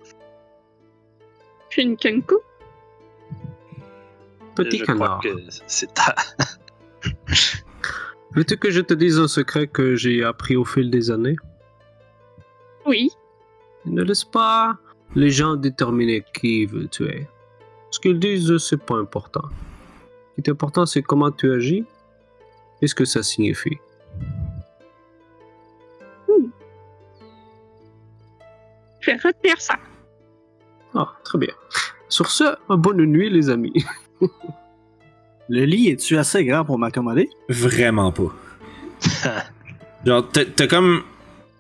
Je 1.73 1.81
suis 1.81 1.89
une 1.89 1.97
Kenku. 1.97 2.37
Petit 4.55 4.81
je 4.81 4.85
canard. 4.85 5.21
crois 5.21 5.33
que 5.33 5.41
c'est 5.67 5.95
ta... 5.95 6.15
Veux-tu 8.33 8.59
que 8.59 8.71
je 8.71 8.83
te 8.83 8.93
dise 8.93 9.19
un 9.19 9.27
secret 9.27 9.69
que 9.69 9.97
j'ai 9.97 10.23
appris 10.23 10.55
au 10.55 10.67
fil 10.67 10.91
des 10.91 11.11
années? 11.11 11.37
Oui. 12.85 13.11
Ne 13.87 14.03
laisse 14.03 14.23
pas 14.23 14.77
les 15.15 15.31
gens 15.31 15.57
déterminer 15.57 16.23
qui 16.35 16.67
veut 16.67 16.89
tu 16.89 17.07
es. 17.07 17.27
Ce 17.91 17.99
qu'ils 17.99 18.19
disent, 18.19 18.59
c'est 18.59 18.85
pas 18.85 18.97
important. 18.97 19.49
Ce 20.37 20.43
qui 20.43 20.51
est 20.51 20.53
important, 20.53 20.85
c'est 20.85 21.01
comment 21.01 21.31
tu 21.31 21.51
agis 21.51 21.87
et 22.83 22.87
ce 22.87 22.95
que 22.95 23.07
ça 23.07 23.23
signifie. 23.23 23.79
Je 29.01 29.11
vais 29.11 29.17
retenir 29.17 29.59
ça. 29.59 29.79
Ah, 30.95 31.13
très 31.25 31.39
bien. 31.39 31.49
Sur 32.09 32.31
ce, 32.31 32.45
bonne 32.69 33.05
nuit, 33.05 33.31
les 33.31 33.49
amis. 33.51 33.73
Le 35.49 35.65
lit, 35.65 35.89
es-tu 35.91 36.17
assez 36.17 36.45
grand 36.45 36.65
pour 36.65 36.79
m'accommoder? 36.79 37.29
Vraiment 37.49 38.13
pas. 38.13 38.33
Genre, 40.07 40.29
t'as 40.31 40.67
comme 40.67 41.03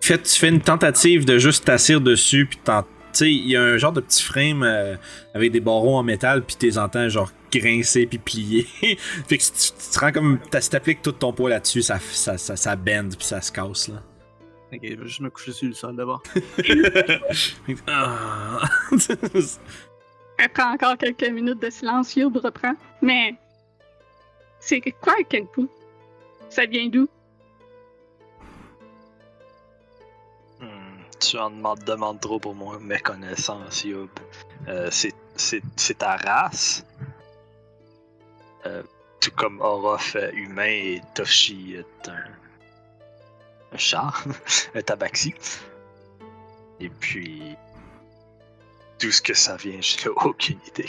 fait, 0.01 0.22
tu 0.22 0.39
fais 0.39 0.49
une 0.49 0.61
tentative 0.61 1.24
de 1.24 1.39
juste 1.39 1.64
t'asseoir 1.64 2.01
dessus, 2.01 2.47
puis 2.47 2.59
t'en- 2.62 2.83
tu 2.83 2.89
sais, 3.12 3.30
il 3.33 3.47
y 3.49 3.57
a 3.57 3.62
un 3.62 3.76
genre 3.76 3.93
de 3.93 4.01
petit 4.01 4.22
frame 4.22 4.62
euh, 4.62 4.97
avec 5.35 5.53
des 5.53 5.61
barreaux 5.61 5.97
en 5.97 6.03
métal, 6.03 6.43
puis 6.43 6.57
t'es 6.57 6.78
entends 6.78 7.09
genre 7.09 7.30
grincer 7.53 8.07
puis 8.07 8.18
plier. 8.18 8.66
fait 9.28 9.37
que 9.39 9.43
si 9.43 9.53
tu, 9.53 9.59
tu 9.78 9.95
te 9.95 9.99
rends 10.01 10.11
comme, 10.12 10.39
t'as- 10.51 10.61
si 10.62 10.70
t'appliques 10.70 11.03
tout 11.03 11.12
ton 11.12 11.33
poids 11.33 11.51
là-dessus, 11.51 11.83
ça, 11.83 11.99
ça, 12.01 12.37
ça, 12.39 12.57
ça 12.57 12.74
bend 12.76 13.11
puis 13.16 13.26
ça 13.26 13.41
se 13.41 13.53
casse 13.53 13.89
là. 13.89 14.03
Ok, 14.73 14.81
je 14.83 14.95
vais 14.95 15.07
juste 15.07 15.20
me 15.20 15.31
coucher 15.31 15.53
sur 15.53 15.68
le 15.68 15.75
sol 15.75 15.97
d'abord. 15.97 16.23
Ah. 17.87 18.61
Après 20.39 20.62
encore 20.62 20.97
quelques 20.97 21.29
minutes 21.29 21.61
de 21.61 21.70
silence, 21.70 22.16
Youb 22.16 22.37
reprend. 22.39 22.75
Mais. 23.01 23.35
C'est 24.61 24.81
quoi 25.01 25.14
un 25.18 25.23
Kenku? 25.25 25.68
Ça 26.49 26.66
vient 26.66 26.89
d'où? 26.89 27.09
Hmm, 30.61 31.03
tu 31.20 31.37
en 31.39 31.51
demandes, 31.51 31.85
demandes 31.85 32.20
trop 32.20 32.39
pour 32.39 32.55
moi, 32.55 32.79
mes 32.81 32.99
connaissances, 33.01 33.85
Yob. 33.85 34.09
Euh, 34.68 34.89
c'est- 34.91 35.99
ta 35.99 36.16
race. 36.16 36.85
Euh, 38.66 38.83
tout 39.20 39.33
comme 39.33 39.61
Orof 39.61 40.14
est 40.16 40.33
humain 40.35 40.64
et 40.66 41.01
Toshi 41.14 41.75
est 41.75 42.09
un, 42.09 42.12
un 42.12 42.41
chat, 43.79 44.12
un 44.75 44.83
tabaxi. 44.83 45.35
Et 46.81 46.89
puis, 46.89 47.57
tout 48.99 49.11
ce 49.11 49.23
que 49.23 49.35
ça 49.35 49.57
vient, 49.57 49.81
j'ai 49.81 50.09
aucune 50.09 50.59
idée. 50.68 50.89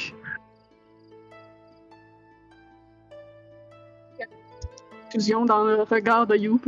Fusion 5.11 5.45
dans 5.45 5.63
le 5.63 5.83
regard 5.83 6.25
de 6.25 6.35
Youb. 6.35 6.61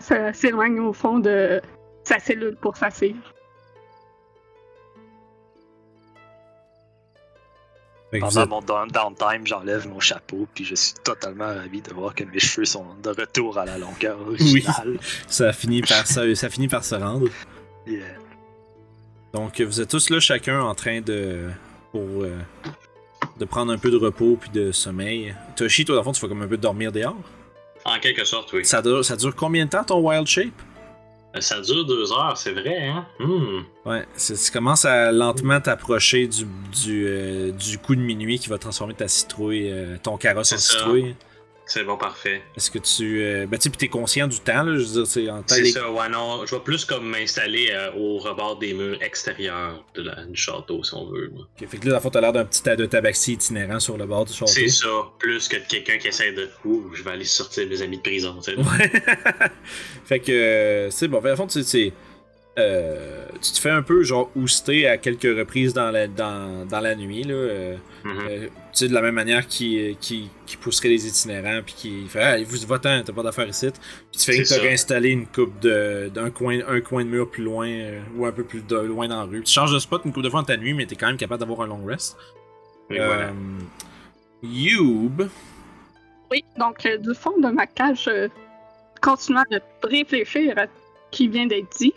Se- 0.00 0.32
s'éloigne 0.34 0.80
au 0.80 0.92
fond 0.92 1.18
de 1.18 1.60
sa 2.04 2.18
cellule 2.18 2.56
pour 2.56 2.76
s'asseoir. 2.76 3.33
Pendant 8.20 8.46
mon 8.48 8.60
down- 8.60 8.88
downtime, 8.90 9.46
j'enlève 9.46 9.88
mon 9.88 10.00
chapeau, 10.00 10.46
puis 10.54 10.64
je 10.64 10.74
suis 10.74 10.94
totalement 11.04 11.46
ravi 11.46 11.80
de 11.82 11.92
voir 11.92 12.14
que 12.14 12.24
mes 12.24 12.38
cheveux 12.38 12.64
sont 12.64 12.86
de 13.02 13.10
retour 13.10 13.58
à 13.58 13.64
la 13.64 13.78
longueur 13.78 14.20
originale. 14.20 14.98
ça 15.28 15.52
finit 15.52 15.82
par 15.82 16.06
ça, 16.06 16.22
ça 16.34 16.50
finit 16.50 16.68
par 16.68 16.84
se 16.84 16.94
rendre. 16.94 17.28
Yeah. 17.86 18.04
Donc 19.32 19.60
vous 19.60 19.80
êtes 19.80 19.88
tous 19.90 20.10
là 20.10 20.20
chacun 20.20 20.60
en 20.60 20.74
train 20.74 21.00
de 21.00 21.48
pour 21.92 22.22
euh, 22.22 22.38
de 23.38 23.44
prendre 23.44 23.72
un 23.72 23.78
peu 23.78 23.90
de 23.90 23.96
repos 23.96 24.36
puis 24.40 24.50
de 24.50 24.70
sommeil. 24.72 25.34
Toshi, 25.56 25.84
toi 25.84 25.96
dans 25.96 26.00
le 26.02 26.04
fond, 26.04 26.12
tu 26.12 26.20
vas 26.20 26.28
comme 26.28 26.42
un 26.42 26.48
peu 26.48 26.56
dormir 26.56 26.92
dehors? 26.92 27.16
En 27.84 27.98
quelque 27.98 28.24
sorte, 28.24 28.52
oui. 28.52 28.64
Ça 28.64 28.80
dure, 28.80 29.04
ça 29.04 29.16
dure 29.16 29.34
combien 29.34 29.66
de 29.66 29.70
temps 29.70 29.84
ton 29.84 30.00
wild 30.00 30.26
shape? 30.26 30.54
Ça 31.40 31.60
dure 31.60 31.84
deux 31.84 32.12
heures, 32.12 32.36
c'est 32.36 32.52
vrai, 32.52 32.88
hein? 32.88 33.06
Hmm. 33.18 33.62
Ouais, 33.84 34.06
c'est- 34.14 34.34
tu 34.46 34.52
commences 34.52 34.84
à 34.84 35.10
lentement 35.10 35.60
t'approcher 35.60 36.26
du, 36.28 36.44
du, 36.82 37.06
euh, 37.06 37.50
du 37.50 37.78
coup 37.78 37.94
de 37.96 38.00
minuit 38.00 38.38
qui 38.38 38.48
va 38.48 38.58
transformer 38.58 38.94
ta 38.94 39.08
citrouille, 39.08 39.70
euh, 39.70 39.96
ton 40.02 40.16
carrosse 40.16 40.52
en 40.52 40.58
ça. 40.58 40.78
citrouille. 40.78 41.14
C'est 41.66 41.82
bon, 41.84 41.96
parfait. 41.96 42.42
Est-ce 42.56 42.70
que 42.70 42.78
tu. 42.78 43.22
Euh, 43.22 43.46
ben, 43.46 43.58
tu 43.58 43.70
t'es 43.70 43.88
conscient 43.88 44.26
du 44.28 44.38
temps, 44.38 44.62
là. 44.64 44.76
Je 44.76 44.84
veux 44.84 44.92
dire, 44.92 45.06
c'est 45.06 45.30
en. 45.30 45.42
C'est 45.46 45.62
les- 45.62 45.70
ça, 45.72 45.90
ouais, 45.90 46.08
non. 46.10 46.44
Je 46.44 46.54
vais 46.54 46.60
plus 46.60 46.84
comme 46.84 47.08
m'installer 47.08 47.68
euh, 47.72 47.90
au 47.96 48.18
rebord 48.18 48.58
des 48.58 48.74
murs 48.74 49.00
extérieurs 49.02 49.82
de 49.94 50.02
la- 50.02 50.24
du 50.26 50.36
château, 50.36 50.84
si 50.84 50.92
on 50.94 51.06
veut. 51.10 51.30
fait 51.56 51.66
que 51.78 51.84
là, 51.86 51.92
dans 51.92 51.96
le 51.96 52.02
fond, 52.02 52.10
t'as 52.10 52.20
l'air 52.20 52.32
d'un 52.34 52.44
petit 52.44 52.62
tas 52.62 52.76
de 52.76 52.84
tabaxi 52.84 53.32
itinérant 53.32 53.80
sur 53.80 53.96
le 53.96 54.04
bord 54.04 54.26
du 54.26 54.32
château. 54.34 54.52
C'est 54.52 54.68
ça, 54.68 54.88
plus 55.18 55.48
que 55.48 55.56
de 55.56 55.62
quelqu'un 55.66 55.96
qui 55.96 56.08
essaie 56.08 56.32
de. 56.32 56.50
Ouh, 56.66 56.90
je 56.94 57.02
vais 57.02 57.12
aller 57.12 57.24
sortir 57.24 57.66
mes 57.66 57.80
amis 57.80 57.96
de 57.96 58.02
prison, 58.02 58.38
tu 58.44 58.52
sais. 58.52 58.58
Ouais. 58.58 58.92
fait 60.04 60.20
que 60.20 60.32
euh, 60.32 60.90
c'est 60.90 61.08
bon. 61.08 61.20
Fait, 61.22 61.30
à 61.30 61.36
fond, 61.36 61.46
tu 61.46 61.62
sais, 61.62 61.64
c'est, 61.64 61.92
euh, 62.58 63.26
tu 63.42 63.52
te 63.52 63.58
fais 63.58 63.70
un 63.70 63.82
peu 63.82 64.02
genre 64.04 64.30
ouster 64.36 64.86
à 64.86 64.96
quelques 64.96 65.22
reprises 65.36 65.74
dans 65.74 65.90
la, 65.90 66.06
dans, 66.06 66.66
dans 66.68 66.80
la 66.80 66.94
nuit. 66.94 67.24
Là, 67.24 67.34
euh, 67.34 67.76
Mhm. 68.04 68.18
euh, 68.28 68.46
tu 68.46 68.50
sais, 68.72 68.88
de 68.88 68.92
la 68.94 69.00
même 69.00 69.14
manière 69.14 69.46
qui, 69.46 69.96
qui, 70.00 70.28
qui 70.46 70.56
pousserait 70.58 70.88
les 70.90 71.06
itinérants, 71.06 71.62
puis 71.64 71.74
qui 71.74 72.06
fait 72.08 72.22
Ah, 72.22 72.36
vous 72.44 72.66
va-t'en, 72.66 73.02
t'as 73.02 73.12
pas 73.14 73.22
d'affaires 73.22 73.48
ici. 73.48 73.68
Puis 73.70 74.20
tu 74.20 74.32
fais 74.32 74.42
que 74.42 74.48
t'as 74.48 74.60
réinstallé 74.60 75.08
une 75.10 75.26
coupe 75.26 75.58
de, 75.60 76.10
d'un 76.12 76.30
coin, 76.30 76.58
un 76.68 76.80
coin 76.82 77.02
de 77.04 77.08
mur 77.08 77.30
plus 77.30 77.42
loin, 77.44 77.66
euh, 77.68 78.00
ou 78.16 78.26
un 78.26 78.32
peu 78.32 78.44
plus 78.44 78.60
de, 78.60 78.76
loin 78.76 79.08
dans 79.08 79.20
la 79.20 79.24
rue. 79.24 79.42
Tu 79.42 79.52
changes 79.52 79.72
de 79.72 79.78
spot 79.78 80.02
une 80.04 80.12
coupe 80.12 80.22
de 80.22 80.28
fois 80.28 80.40
dans 80.40 80.46
ta 80.46 80.56
nuit, 80.58 80.74
mais 80.74 80.84
t'es 80.86 80.96
quand 80.96 81.06
même 81.06 81.16
capable 81.16 81.40
d'avoir 81.40 81.62
un 81.62 81.66
long 81.66 81.84
rest. 81.84 82.16
Et 82.90 82.96
voilà. 82.98 83.32
Youb, 84.42 85.28
Oui, 86.30 86.44
donc 86.58 86.84
euh, 86.86 86.98
du 86.98 87.14
fond 87.14 87.38
de 87.40 87.48
ma 87.48 87.66
cage, 87.66 88.06
euh, 88.08 88.28
continuant 89.00 89.44
de 89.50 89.60
réfléchir 89.82 90.58
à 90.58 90.64
ce 90.66 90.70
qui 91.10 91.28
vient 91.28 91.46
d'être 91.46 91.68
dit, 91.78 91.94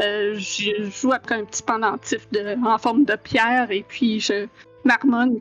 euh, 0.00 0.34
je 0.34 0.90
joue 0.90 1.12
après 1.12 1.36
un 1.36 1.44
petit 1.44 1.62
pendentif 1.62 2.28
de, 2.30 2.56
en 2.66 2.78
forme 2.78 3.04
de 3.04 3.16
pierre 3.16 3.70
et 3.70 3.84
puis 3.86 4.20
je 4.20 4.46
marmonne. 4.84 5.40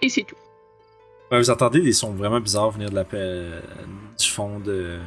Et 0.00 0.08
c'est 0.08 0.22
tout. 0.24 0.36
Ouais, 1.30 1.38
vous 1.38 1.50
entendez 1.50 1.80
des 1.80 1.92
sons 1.92 2.12
vraiment 2.12 2.40
bizarres 2.40 2.70
venir 2.70 2.88
de 2.90 2.94
la, 2.94 3.04
pa- 3.04 3.18
du 3.18 4.26
fond 4.28 4.58
de 4.60 4.98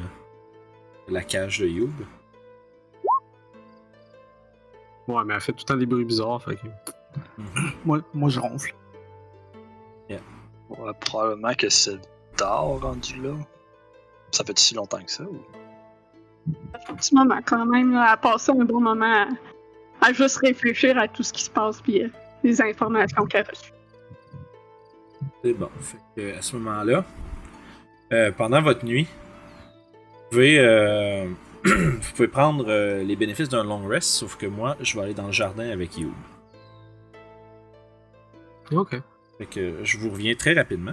la 1.08 1.22
cage 1.22 1.58
de 1.58 1.66
Youb. 1.66 1.90
Ouais, 5.08 5.24
mais 5.26 5.34
elle 5.34 5.40
fait 5.40 5.52
tout 5.52 5.58
le 5.60 5.64
temps 5.64 5.76
des 5.76 5.86
bruits 5.86 6.04
bizarres, 6.04 6.42
fait 6.42 6.56
que... 6.56 6.66
Moi, 7.84 8.00
moi 8.14 8.30
je 8.30 8.38
ronfle. 8.40 8.74
Ouais, 10.08 10.92
probablement 11.00 11.52
que 11.54 11.68
c'est 11.68 11.98
tard 12.36 12.80
rendu 12.80 13.20
là. 13.20 13.32
Ça 14.32 14.44
fait 14.44 14.58
si 14.58 14.74
longtemps 14.74 15.02
que 15.02 15.10
ça 15.10 15.24
ou? 15.24 15.40
Un 16.88 16.94
petit 16.94 17.14
moment 17.14 17.38
quand 17.44 17.64
même, 17.66 17.92
là, 17.92 18.10
à 18.10 18.16
passer 18.16 18.50
un 18.50 18.64
bon 18.64 18.80
moment 18.80 19.28
à, 20.00 20.08
à 20.08 20.12
juste 20.12 20.38
réfléchir 20.38 20.98
à 20.98 21.06
tout 21.06 21.22
ce 21.22 21.32
qui 21.32 21.44
se 21.44 21.50
passe 21.50 21.80
puis 21.80 22.02
euh, 22.02 22.08
les 22.42 22.60
informations 22.60 23.24
qu'elle 23.26 23.46
a 23.46 23.50
reçues. 23.50 23.72
C'est 25.44 25.52
bon. 25.52 25.68
Fait 25.80 25.98
que, 26.16 26.38
à 26.38 26.42
ce 26.42 26.56
moment-là, 26.56 27.04
euh, 28.12 28.32
pendant 28.32 28.60
votre 28.60 28.84
nuit, 28.84 29.04
vous 29.04 30.30
pouvez, 30.30 30.58
euh, 30.58 31.26
vous 31.64 32.12
pouvez 32.16 32.28
prendre 32.28 32.64
euh, 32.68 33.02
les 33.02 33.16
bénéfices 33.16 33.48
d'un 33.48 33.64
long 33.64 33.86
rest, 33.86 34.08
sauf 34.08 34.36
que 34.36 34.46
moi, 34.46 34.76
je 34.80 34.96
vais 34.96 35.04
aller 35.04 35.14
dans 35.14 35.26
le 35.26 35.32
jardin 35.32 35.68
avec 35.70 35.96
Youb. 35.98 36.12
Ok. 38.72 38.96
Fait 39.38 39.46
que 39.46 39.84
je 39.84 39.98
vous 39.98 40.10
reviens 40.10 40.34
très 40.34 40.54
rapidement. 40.54 40.92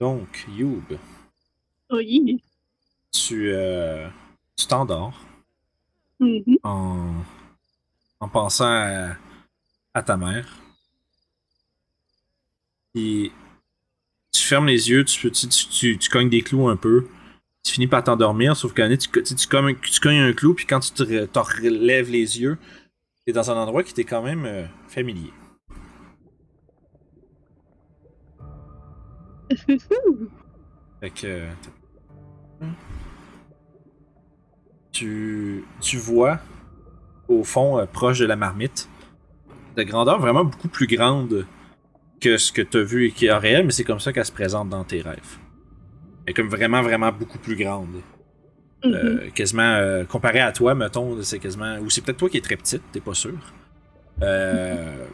Donc, 0.00 0.44
Youb, 0.48 0.98
Oui. 1.90 2.42
tu 3.12 3.50
euh, 3.52 4.08
tu 4.56 4.66
t'endors 4.66 5.18
Mhm. 6.20 6.58
en, 6.62 7.14
en 8.20 8.28
pensant 8.28 8.64
à, 8.66 9.16
à 9.94 10.02
ta 10.02 10.16
mère. 10.16 10.46
Tu 12.94 13.30
fermes 14.32 14.66
les 14.66 14.88
yeux, 14.88 15.04
tu, 15.04 15.30
tu, 15.30 15.48
tu, 15.98 16.08
cognes 16.10 16.30
des 16.30 16.40
clous 16.42 16.68
un 16.68 16.76
peu. 16.76 17.06
Tu 17.62 17.72
finis 17.72 17.86
par 17.86 18.04
t'endormir, 18.04 18.56
sauf 18.56 18.72
qu'à 18.72 18.88
tu, 18.96 19.08
tu, 19.10 19.46
cognes- 19.48 19.78
tu 19.80 20.00
cognes 20.00 20.18
un 20.20 20.32
clou, 20.32 20.54
puis 20.54 20.66
quand 20.66 20.80
tu 20.80 20.92
te 20.92 21.02
relèves 21.02 22.10
les 22.10 22.40
yeux, 22.40 22.56
t'es 23.26 23.32
dans 23.32 23.50
un 23.50 23.56
endroit 23.56 23.82
qui 23.82 23.92
t'est 23.92 24.04
quand 24.04 24.22
même 24.22 24.44
euh, 24.46 24.64
familier. 24.88 25.32
Fait 31.00 31.10
que. 31.10 31.42
Tu, 34.92 35.64
tu 35.80 35.98
vois, 35.98 36.38
au 37.28 37.44
fond, 37.44 37.78
euh, 37.78 37.84
proche 37.86 38.18
de 38.18 38.24
la 38.24 38.36
marmite, 38.36 38.88
de 39.76 39.82
grandeur 39.82 40.18
vraiment 40.18 40.44
beaucoup 40.44 40.68
plus 40.68 40.86
grande 40.86 41.46
que 42.20 42.38
ce 42.38 42.50
que 42.50 42.62
tu 42.62 42.78
as 42.78 42.82
vu 42.82 43.06
et 43.06 43.10
qui 43.10 43.26
est 43.26 43.30
en 43.30 43.38
réel, 43.38 43.66
mais 43.66 43.72
c'est 43.72 43.84
comme 43.84 44.00
ça 44.00 44.12
qu'elle 44.12 44.24
se 44.24 44.32
présente 44.32 44.70
dans 44.70 44.84
tes 44.84 45.02
rêves. 45.02 45.38
Elle 46.24 46.30
est 46.30 46.34
comme 46.34 46.48
vraiment, 46.48 46.82
vraiment 46.82 47.12
beaucoup 47.12 47.38
plus 47.38 47.56
grande. 47.56 48.00
Euh, 48.84 49.30
quasiment, 49.30 49.74
euh, 49.74 50.04
comparé 50.04 50.40
à 50.40 50.52
toi, 50.52 50.74
mettons, 50.74 51.20
c'est 51.22 51.38
quasiment. 51.38 51.78
Ou 51.78 51.90
c'est 51.90 52.02
peut-être 52.02 52.18
toi 52.18 52.28
qui 52.28 52.36
es 52.36 52.40
très 52.40 52.56
petite, 52.56 52.82
t'es 52.92 53.00
pas 53.00 53.14
sûr. 53.14 53.38
Euh, 54.22 55.06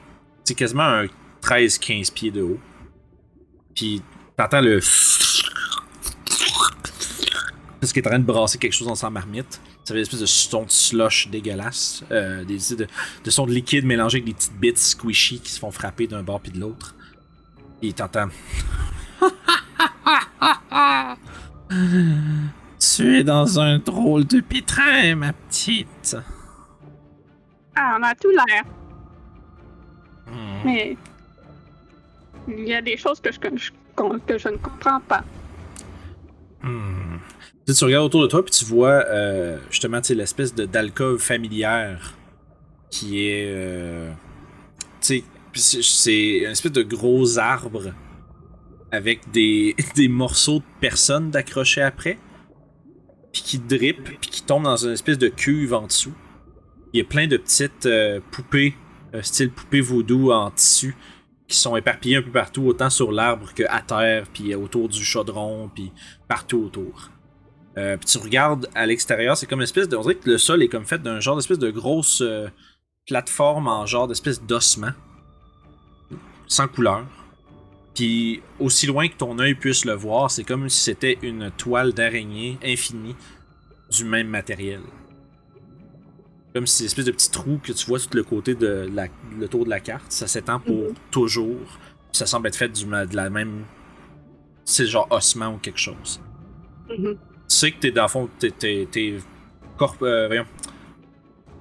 c'est 0.44 0.54
quasiment 0.54 0.82
un 0.82 1.06
13-15 1.42 2.12
pieds 2.12 2.30
de 2.30 2.42
haut. 2.42 2.58
Puis 3.74 4.02
t'entends 4.36 4.60
le. 4.60 4.80
Parce 7.80 7.92
qu'il 7.92 8.02
est 8.02 8.06
en 8.06 8.10
train 8.10 8.18
de 8.20 8.24
brasser 8.24 8.58
quelque 8.58 8.72
chose 8.74 8.86
dans 8.86 8.94
sa 8.94 9.10
marmite? 9.10 9.60
Ça 9.84 9.88
fait 9.88 9.94
une 9.94 10.02
espèce 10.02 10.20
de 10.20 10.26
son 10.26 10.62
de 10.64 10.70
slush 10.70 11.28
dégueulasse. 11.28 12.04
Euh, 12.12 12.44
des 12.44 12.76
de, 12.76 12.86
de 13.24 13.30
son 13.30 13.46
de 13.46 13.52
liquide 13.52 13.84
mélangé 13.84 14.18
avec 14.18 14.26
des 14.26 14.34
petites 14.34 14.56
bits 14.58 14.76
squishy 14.76 15.40
qui 15.40 15.50
se 15.50 15.58
font 15.58 15.72
frapper 15.72 16.06
d'un 16.06 16.22
bord 16.22 16.40
puis 16.40 16.52
de 16.52 16.60
l'autre. 16.60 16.94
Et 17.82 17.92
t'entends. 17.92 18.28
tu 22.78 23.18
es 23.18 23.24
dans 23.24 23.58
un 23.58 23.78
drôle 23.78 24.24
de 24.26 24.40
pétrin, 24.40 25.16
ma 25.16 25.32
petite. 25.32 26.16
Ah, 27.74 27.96
on 27.98 28.02
a 28.04 28.14
tout 28.14 28.30
l'air, 28.30 28.64
Hmm. 30.26 30.62
mais 30.64 30.96
il 32.48 32.66
y 32.68 32.74
a 32.74 32.80
des 32.80 32.96
choses 32.96 33.20
que 33.20 33.30
je, 33.32 33.38
que 33.38 33.54
je, 33.56 33.70
que 33.96 34.38
je 34.38 34.48
ne 34.48 34.56
comprends 34.56 35.00
pas. 35.00 35.24
Hmm. 36.62 37.18
Tu, 37.66 37.72
sais, 37.72 37.78
tu 37.78 37.84
regardes 37.84 38.06
autour 38.06 38.22
de 38.22 38.26
toi 38.28 38.44
puis 38.44 38.52
tu 38.52 38.64
vois 38.64 39.04
euh, 39.06 39.58
justement 39.70 40.00
l'espèce 40.10 40.54
d'alcôve 40.54 41.18
familière 41.20 42.14
qui 42.90 43.26
est 43.26 43.46
euh, 43.48 44.10
c'est- 45.00 45.24
c'est 45.52 46.46
un 46.46 46.52
espèce 46.52 46.72
de 46.72 46.82
gros 46.82 47.38
arbre 47.38 47.92
avec 48.90 49.30
des, 49.30 49.74
des 49.96 50.08
morceaux 50.08 50.58
de 50.60 50.64
personnes 50.80 51.30
d'accrocher 51.30 51.82
après 51.82 52.18
puis 53.32 53.42
qui 53.42 53.58
drippent 53.58 54.04
puis 54.20 54.30
qui 54.30 54.42
tombent 54.42 54.64
dans 54.64 54.76
une 54.86 54.92
espèce 54.92 55.18
de 55.18 55.28
cuve 55.28 55.72
en 55.74 55.86
dessous. 55.86 56.14
Il 56.92 56.98
y 56.98 57.00
a 57.00 57.04
plein 57.04 57.26
de 57.26 57.36
petites 57.38 57.86
euh, 57.86 58.20
poupées 58.30 58.74
euh, 59.14 59.22
style 59.22 59.50
poupée 59.50 59.80
vaudou 59.80 60.30
en 60.32 60.50
tissu 60.50 60.94
qui 61.52 61.58
sont 61.58 61.76
éparpillées 61.76 62.16
un 62.16 62.22
peu 62.22 62.30
partout 62.30 62.62
autant 62.62 62.90
sur 62.90 63.12
l'arbre 63.12 63.52
que 63.54 63.62
à 63.68 63.80
terre 63.82 64.26
puis 64.32 64.54
autour 64.54 64.88
du 64.88 65.04
chaudron 65.04 65.70
puis 65.74 65.92
partout 66.26 66.64
autour. 66.64 67.10
Euh, 67.78 67.96
puis 67.96 68.06
tu 68.06 68.18
regardes 68.18 68.68
à 68.74 68.86
l'extérieur, 68.86 69.36
c'est 69.36 69.46
comme 69.46 69.60
une 69.60 69.64
espèce 69.64 69.88
de. 69.88 69.96
On 69.96 70.02
dirait 70.02 70.16
que 70.16 70.28
le 70.28 70.38
sol 70.38 70.62
est 70.62 70.68
comme 70.68 70.84
fait 70.84 71.02
d'un 71.02 71.20
genre 71.20 71.36
d'espèce 71.36 71.58
de 71.58 71.70
grosse 71.70 72.20
euh, 72.22 72.48
plateforme 73.06 73.68
en 73.68 73.86
genre 73.86 74.08
d'espèce 74.08 74.42
d'ossement. 74.42 74.92
Sans 76.46 76.68
couleur. 76.68 77.06
Puis 77.94 78.42
aussi 78.58 78.86
loin 78.86 79.08
que 79.08 79.16
ton 79.16 79.38
œil 79.38 79.54
puisse 79.54 79.84
le 79.84 79.92
voir, 79.92 80.30
c'est 80.30 80.44
comme 80.44 80.68
si 80.68 80.80
c'était 80.80 81.18
une 81.22 81.50
toile 81.50 81.92
d'araignée 81.92 82.58
infinie 82.64 83.16
du 83.90 84.04
même 84.04 84.28
matériel. 84.28 84.80
Comme 86.54 86.66
si 86.66 86.76
c'est 86.76 86.82
une 86.82 86.86
espèce 86.86 87.04
de 87.06 87.12
petit 87.12 87.30
trou 87.30 87.58
que 87.62 87.72
tu 87.72 87.86
vois 87.86 87.98
tout 87.98 88.08
le 88.12 88.22
côté 88.24 88.54
de 88.54 88.88
la, 88.92 89.06
le 89.38 89.48
tour 89.48 89.64
de 89.64 89.70
la 89.70 89.80
carte. 89.80 90.04
Ça 90.10 90.26
s'étend 90.26 90.60
pour 90.60 90.88
Mhm. 90.88 90.94
toujours. 91.10 91.78
Ça 92.12 92.26
semble 92.26 92.48
être 92.48 92.56
fait 92.56 92.68
du, 92.68 92.84
de 92.84 93.16
la 93.16 93.30
même. 93.30 93.64
C'est 94.64 94.86
genre 94.86 95.06
ossement 95.10 95.54
ou 95.54 95.58
quelque 95.58 95.78
chose 95.80 96.20
Mhm. 96.90 97.14
tu 97.14 97.18
sais 97.56 97.72
que 97.72 97.78
t'es 97.80 97.90
dans 97.90 98.02
le 98.02 98.08
fond, 98.08 98.28
t'es, 98.38 98.50
t'es, 98.50 98.86
t'es 98.90 99.16
corp- 99.78 100.02
euh, 100.02 100.26
voyons, 100.26 100.44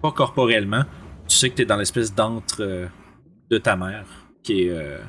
pas 0.02 0.12
corporellement, 0.12 0.84
tu 1.28 1.36
sais 1.38 1.50
que 1.50 1.56
t'es 1.56 1.66
dans 1.66 1.78
l'espèce 1.78 2.14
d'antre 2.14 2.58
euh, 2.62 2.88
de 3.50 3.58
ta 3.58 3.76
mère, 3.76 4.06
qui 4.44 4.64
est... 4.64 4.70
euh, 4.72 5.00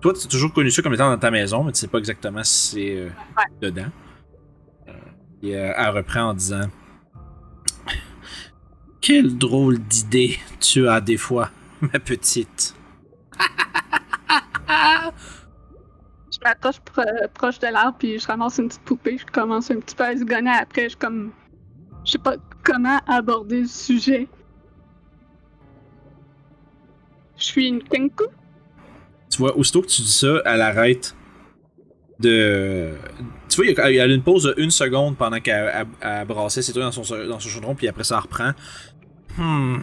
Toi, 0.00 0.12
tu 0.14 0.26
as 0.26 0.28
toujours 0.30 0.52
connu 0.52 0.70
ça 0.70 0.82
comme 0.82 0.94
étant 0.94 1.10
dans 1.10 1.18
ta 1.18 1.30
maison, 1.30 1.64
mais 1.64 1.72
tu 1.72 1.80
sais 1.80 1.88
pas 1.88 1.98
exactement 1.98 2.42
si 2.44 2.70
c'est 2.76 2.96
euh, 2.96 3.08
dedans. 3.60 3.90
Et 5.42 5.56
euh, 5.56 5.72
elle 5.76 5.90
reprend 5.90 6.22
en 6.30 6.34
disant... 6.34 6.68
Quelle 9.00 9.36
drôle 9.38 9.78
d'idée 9.78 10.38
tu 10.60 10.88
as 10.88 11.00
des 11.00 11.16
fois, 11.16 11.50
ma 11.80 11.98
petite. 12.00 12.74
Je 16.32 16.38
m'approche 16.44 16.80
pro- 16.80 17.02
proche 17.34 17.58
de 17.60 17.66
l'arbre, 17.68 17.96
puis 17.98 18.18
je 18.18 18.26
ramasse 18.26 18.58
une 18.58 18.68
petite 18.68 18.82
poupée. 18.82 19.16
Je 19.18 19.24
commence 19.26 19.70
un 19.70 19.80
petit 19.80 19.94
peu 19.94 20.04
à 20.04 20.14
zigonner 20.14 20.50
après. 20.50 20.84
Je 20.84 20.88
suis 20.90 20.98
comme. 20.98 21.32
Je 22.04 22.12
sais 22.12 22.18
pas 22.18 22.36
comment 22.62 22.98
aborder 23.06 23.60
le 23.62 23.66
sujet. 23.66 24.28
Je 27.38 27.44
suis 27.44 27.68
une 27.68 27.82
kenku. 27.82 28.24
Tu 29.30 29.38
vois, 29.38 29.56
aussitôt 29.56 29.80
que 29.82 29.86
tu 29.86 30.02
dis 30.02 30.12
ça, 30.12 30.42
elle 30.44 30.60
arrête 30.60 31.14
de. 32.20 32.92
Tu 33.48 33.56
vois, 33.56 33.66
il 33.66 33.76
y 33.76 33.80
a, 33.80 33.90
il 33.90 33.96
y 33.96 34.00
a 34.00 34.06
une 34.06 34.22
pause 34.22 34.44
de 34.44 34.54
une 34.56 34.70
seconde 34.70 35.16
pendant 35.16 35.40
qu'elle 35.40 35.70
elle- 35.74 35.86
elle 36.00 36.26
brassait 36.26 36.62
ses 36.62 36.72
trucs 36.72 36.84
dans 36.84 36.92
son, 36.92 37.02
dans 37.28 37.38
son 37.40 37.48
chaudron, 37.48 37.74
puis 37.74 37.88
après 37.88 38.04
ça 38.04 38.18
reprend. 38.20 38.52
Hmm. 39.36 39.78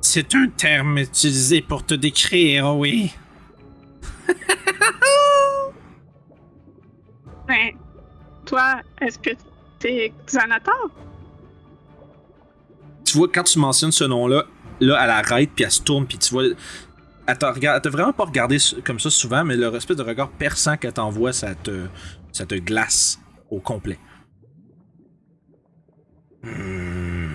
C'est 0.00 0.34
un 0.34 0.48
terme 0.48 0.98
utilisé 0.98 1.60
pour 1.62 1.84
te 1.84 1.94
décrire, 1.94 2.76
oui. 2.76 3.12
Ben, 7.48 7.70
toi, 8.44 8.80
est-ce 9.00 9.18
que 9.18 9.30
t'es 9.78 10.12
Xanator? 10.26 10.90
Tu 13.04 13.16
vois, 13.18 13.28
quand 13.32 13.44
tu 13.44 13.58
mentionnes 13.60 13.92
ce 13.92 14.02
nom-là, 14.04 14.44
là, 14.80 14.98
elle 15.04 15.10
arrête, 15.10 15.50
puis 15.54 15.64
elle 15.64 15.70
se 15.70 15.80
tourne, 15.82 16.06
puis 16.06 16.18
tu 16.18 16.32
vois. 16.34 16.44
Elle 17.28 17.38
t'a 17.38 17.50
regard- 17.52 17.80
vraiment 17.84 18.12
pas 18.12 18.24
regardé 18.24 18.58
comme 18.84 19.00
ça 19.00 19.10
souvent, 19.10 19.44
mais 19.44 19.56
le 19.56 19.74
espèce 19.74 19.96
de 19.96 20.02
regard 20.02 20.30
perçant 20.30 20.76
qu'elle 20.76 20.92
t'envoie, 20.92 21.32
ça 21.32 21.54
te, 21.54 21.86
ça 22.32 22.46
te 22.46 22.54
glace 22.54 23.18
au 23.50 23.58
complet. 23.60 23.98
Hmm. 26.42 27.34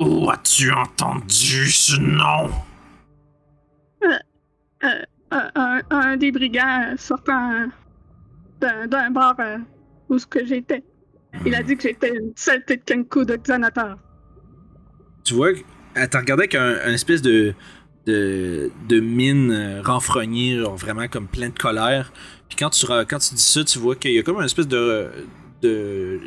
Où 0.00 0.28
as-tu 0.30 0.72
entendu 0.72 1.70
ce 1.70 1.96
nom? 2.00 2.50
Un, 4.82 5.50
un- 5.54 5.82
un 5.90 6.16
des 6.16 6.32
brigands 6.32 6.94
sortant 6.98 7.66
d'un, 8.60 9.10
bar 9.10 9.34
euh, 9.38 9.58
où 10.08 10.18
ce 10.18 10.26
que 10.26 10.44
j'étais. 10.44 10.82
Il 11.46 11.54
a 11.54 11.62
dit 11.62 11.76
que 11.76 11.84
j'étais 11.84 12.10
une 12.16 12.32
saleté 12.36 12.76
de 12.76 12.82
kenku 12.82 13.24
de 13.24 13.36
Xanator. 13.36 13.96
Tu 15.24 15.34
vois, 15.34 15.50
elle 15.94 16.08
t'a 16.08 16.20
regardé 16.20 16.42
avec 16.42 16.54
un, 16.54 16.76
un 16.84 16.92
espèce 16.92 17.22
de, 17.22 17.54
de, 18.06 19.00
mine 19.00 19.50
euh, 19.50 19.82
renfrognée, 19.82 20.58
genre 20.58 20.76
vraiment 20.76 21.08
comme 21.08 21.26
plein 21.26 21.48
de 21.48 21.58
colère. 21.58 22.12
Puis 22.48 22.56
quand 22.56 22.70
tu, 22.70 22.86
quand 22.86 23.18
tu 23.18 23.34
dis 23.34 23.42
ça, 23.42 23.64
tu 23.64 23.78
vois 23.78 23.96
qu'il 23.96 24.12
y 24.12 24.18
a 24.18 24.22
comme 24.22 24.36
une 24.36 24.44
espèce 24.44 24.68
de, 24.68 25.10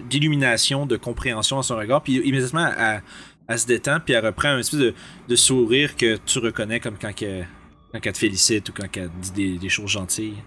d'illumination, 0.09 0.85
de 0.85 0.97
compréhension 0.97 1.57
dans 1.57 1.63
son 1.63 1.77
regard. 1.77 2.01
Puis 2.01 2.15
immédiatement, 2.15 2.69
elle, 2.77 3.03
elle 3.47 3.59
se 3.59 3.65
détend, 3.65 3.99
puis 3.99 4.13
elle 4.13 4.25
reprend 4.25 4.49
un 4.49 4.59
espèce 4.59 4.79
de, 4.79 5.35
sourire 5.35 5.95
que 5.95 6.17
tu 6.17 6.39
reconnais 6.39 6.79
comme 6.79 6.97
quand, 6.99 7.15
que, 7.15 7.41
quand 7.91 7.99
elle 8.03 8.13
te 8.13 8.17
félicite 8.17 8.69
ou 8.69 8.73
quand 8.73 8.87
elle 8.95 9.09
dit 9.33 9.57
des, 9.57 9.69
choses 9.69 9.89
gentilles. 9.89 10.37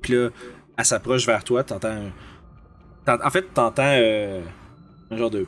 Puis 0.00 0.14
là, 0.14 0.30
elle 0.78 0.84
s'approche 0.84 1.26
vers 1.26 1.42
toi, 1.42 1.64
t'entends 1.64 2.10
En 3.06 3.30
fait, 3.30 3.42
t'entends 3.52 3.82
euh, 3.84 4.40
un 5.10 5.16
genre 5.16 5.30
de... 5.30 5.46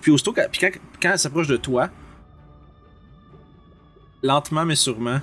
Puis 0.00 0.10
aussitôt, 0.10 0.32
puis 0.50 0.60
quand 1.00 1.10
elle 1.10 1.18
s'approche 1.18 1.48
de 1.48 1.56
toi, 1.56 1.90
lentement 4.22 4.64
mais 4.64 4.76
sûrement, 4.76 5.20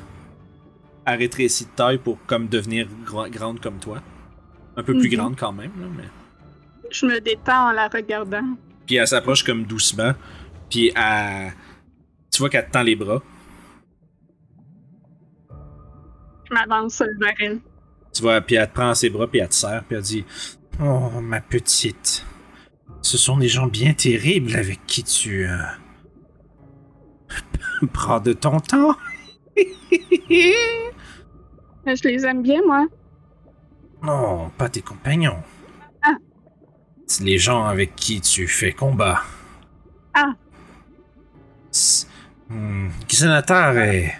elle 1.05 1.19
rétrécit 1.19 1.65
de 1.65 1.69
taille 1.75 1.97
pour 1.97 2.17
comme 2.25 2.47
devenir 2.47 2.87
gra- 3.05 3.29
grande 3.29 3.59
comme 3.59 3.79
toi. 3.79 4.01
Un 4.75 4.83
peu 4.83 4.93
plus 4.93 5.09
Mhm. 5.09 5.15
grande 5.15 5.35
quand 5.37 5.51
même, 5.51 5.71
là, 5.79 5.87
mais... 5.95 6.05
Je 6.91 7.05
me 7.05 7.19
détends 7.19 7.69
en 7.69 7.71
la 7.71 7.87
regardant. 7.87 8.55
Puis 8.87 8.95
elle 8.95 9.07
s'approche 9.07 9.43
comme 9.43 9.63
doucement, 9.65 10.13
puis 10.69 10.91
elle... 10.95 11.53
Tu 12.31 12.39
vois 12.39 12.49
qu'elle 12.49 12.65
te 12.65 12.71
tend 12.71 12.81
les 12.83 12.95
bras. 12.95 13.21
Je 16.49 16.53
m'avance 16.53 17.01
vers 17.19 17.33
elle. 17.39 17.59
Tu 18.13 18.21
vois, 18.21 18.41
puis 18.41 18.55
elle 18.55 18.67
te 18.67 18.73
prend 18.73 18.93
ses 18.93 19.09
bras, 19.09 19.27
puis 19.27 19.39
elle 19.39 19.49
te 19.49 19.55
serre, 19.55 19.83
puis 19.87 19.95
elle 19.97 20.03
dit 20.03 20.25
Oh, 20.81 21.09
ma 21.21 21.41
petite, 21.41 22.25
ce 23.01 23.17
sont 23.17 23.37
des 23.37 23.47
gens 23.47 23.67
bien 23.67 23.93
terribles 23.93 24.55
avec 24.55 24.85
qui 24.87 25.03
tu. 25.03 25.47
euh, 25.47 25.57
prends 27.87 28.19
de 28.19 28.33
ton 28.33 28.59
temps. 28.59 28.95
Je 31.85 32.07
les 32.07 32.25
aime 32.25 32.41
bien, 32.41 32.61
moi. 32.65 32.87
Non, 34.01 34.49
pas 34.57 34.69
tes 34.69 34.81
compagnons. 34.81 35.41
les 37.21 37.37
gens 37.37 37.65
avec 37.65 37.95
qui 37.95 38.21
tu 38.21 38.47
fais 38.47 38.71
combat. 38.71 39.21
Ah. 40.13 40.33
Hmm, 42.49 42.89
Xanatar 43.07 43.77
est 43.77 44.15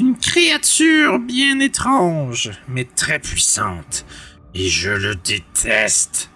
une 0.00 0.16
créature 0.16 1.18
bien 1.18 1.58
étrange, 1.60 2.50
mais 2.68 2.84
très 2.84 3.18
puissante. 3.18 4.04
Et 4.54 4.68
je 4.68 4.90
le 4.90 5.14
déteste. 5.14 6.30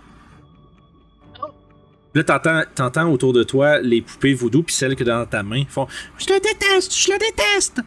Là, 2.15 2.23
t'entends, 2.25 3.11
autour 3.11 3.33
de 3.33 3.43
toi 3.43 3.81
les 3.81 4.03
poupées 4.03 4.35
voodoo, 4.35 4.63
puis 4.63 4.75
celles 4.75 4.97
que 4.97 5.05
dans 5.05 5.25
ta 5.25 5.43
main 5.43 5.65
font 5.69 5.87
Je 6.19 6.27
le 6.33 6.41
déteste, 6.41 6.95
je 6.97 7.11
le 7.13 7.19
déteste. 7.19 7.81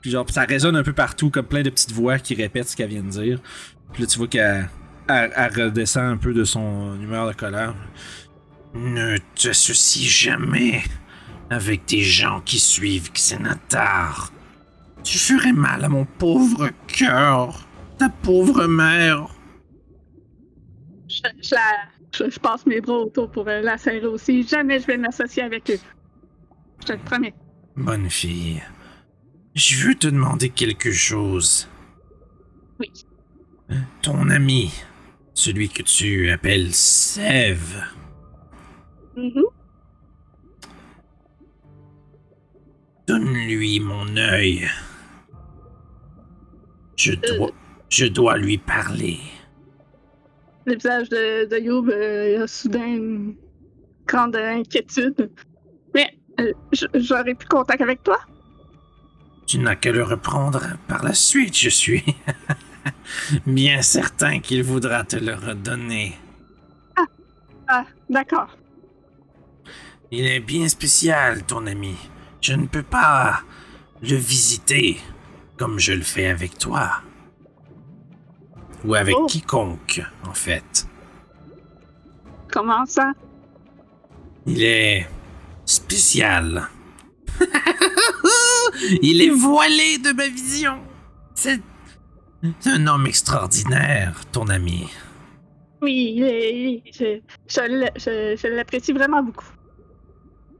Puis 0.00 0.10
genre, 0.10 0.26
ça 0.30 0.42
résonne 0.42 0.76
un 0.76 0.82
peu 0.82 0.92
partout, 0.92 1.30
comme 1.30 1.46
plein 1.46 1.62
de 1.62 1.70
petites 1.70 1.92
voix 1.92 2.18
qui 2.18 2.34
répètent 2.34 2.68
ce 2.68 2.76
qu'elle 2.76 2.90
vient 2.90 3.02
de 3.02 3.08
dire. 3.10 3.40
Puis 3.92 4.02
là, 4.02 4.06
tu 4.08 4.18
vois 4.18 4.26
qu'elle 4.28 4.68
elle- 5.08 5.32
elle 5.34 5.64
redescend 5.64 6.04
un 6.04 6.16
peu 6.16 6.32
de 6.34 6.44
son 6.44 7.00
humeur 7.00 7.26
de 7.28 7.32
colère. 7.32 7.74
Ne 8.74 9.18
t'associe 9.40 10.06
jamais 10.08 10.82
avec 11.50 11.84
des 11.86 12.02
gens 12.02 12.40
qui 12.40 12.58
suivent 12.58 13.10
Xenatar. 13.12 14.32
Tu 15.04 15.18
ferais 15.18 15.52
mal 15.52 15.84
à 15.84 15.88
mon 15.88 16.04
pauvre 16.04 16.70
cœur, 16.86 17.66
ta 17.98 18.08
pauvre 18.08 18.66
mère. 18.66 19.26
Je, 21.08 21.20
je 21.42 21.54
la- 21.54 21.60
je- 22.14 22.30
je 22.30 22.38
passe 22.40 22.66
mes 22.66 22.80
bras 22.80 22.98
autour 22.98 23.30
pour 23.30 23.48
euh, 23.48 23.60
la 23.60 23.78
serrer 23.78 24.04
aussi. 24.06 24.42
Jamais 24.42 24.80
je 24.80 24.86
vais 24.86 24.96
m'associer 24.98 25.42
avec 25.42 25.70
eux. 25.70 25.78
Je 26.80 26.86
te 26.86 26.92
le 26.92 26.98
promets. 26.98 27.34
Bonne 27.76 28.10
fille, 28.10 28.62
je 29.54 29.86
veux 29.86 29.94
te 29.94 30.06
demander 30.08 30.50
quelque 30.50 30.92
chose. 30.92 31.68
Oui. 32.80 32.90
Ton 34.02 34.28
ami, 34.28 34.72
celui 35.34 35.68
que 35.70 35.82
tu 35.82 36.30
appelles 36.30 36.74
Sève, 36.74 37.84
Mhm. 39.16 39.42
donne-lui 43.06 43.80
mon 43.80 44.16
œil. 44.16 44.68
Je 46.96 47.12
dois, 47.14 47.50
je 47.88 48.06
dois 48.06 48.36
lui 48.36 48.58
parler. 48.58 49.18
Le 50.66 50.74
visage 50.74 51.08
de, 51.08 51.46
de 51.46 51.58
Youb 51.58 51.88
euh, 51.88 52.44
a 52.44 52.46
soudain 52.46 52.86
une 52.86 53.36
grande 54.06 54.36
inquiétude. 54.36 55.30
Mais 55.94 56.18
euh, 56.40 56.52
j'aurais 56.94 57.34
plus 57.34 57.48
contact 57.48 57.80
avec 57.80 58.02
toi? 58.02 58.18
Tu 59.46 59.58
n'as 59.58 59.74
qu'à 59.74 59.92
le 59.92 60.02
reprendre 60.02 60.62
par 60.86 61.02
la 61.02 61.14
suite, 61.14 61.56
je 61.56 61.68
suis 61.68 62.04
bien 63.46 63.82
certain 63.82 64.40
qu'il 64.40 64.62
voudra 64.62 65.04
te 65.04 65.16
le 65.16 65.34
redonner. 65.34 66.14
Ah, 67.68 67.84
d'accord. 68.08 68.56
Il 70.10 70.26
est 70.26 70.40
bien 70.40 70.68
spécial, 70.68 71.42
ton 71.44 71.66
ami. 71.66 71.96
Je 72.40 72.52
ne 72.52 72.66
peux 72.66 72.82
pas 72.82 73.42
le 74.02 74.16
visiter 74.16 74.98
comme 75.56 75.78
je 75.78 75.92
le 75.92 76.02
fais 76.02 76.26
avec 76.26 76.58
toi. 76.58 77.02
Ou 78.84 78.94
avec 78.94 79.14
Oh. 79.18 79.26
quiconque, 79.26 80.02
en 80.28 80.34
fait. 80.34 80.86
Comment 82.50 82.84
ça? 82.86 83.12
Il 84.46 84.62
est 84.62 85.06
spécial. 85.64 86.68
Il 89.02 89.22
est 89.22 89.30
voilé 89.30 89.98
de 89.98 90.12
ma 90.12 90.26
vision. 90.28 90.78
C'est 91.34 91.60
un 92.66 92.86
homme 92.86 93.06
extraordinaire, 93.06 94.20
ton 94.32 94.48
ami. 94.48 94.88
Oui, 95.80 96.82
je, 96.92 97.20
je- 97.48 98.36
je 98.40 98.48
l'apprécie 98.48 98.92
vraiment 98.92 99.22
beaucoup. 99.22 99.44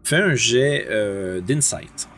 Fais 0.05 0.17
un 0.17 0.35
jet 0.35 0.87
euh, 0.91 1.41
d'insight. 1.41 2.09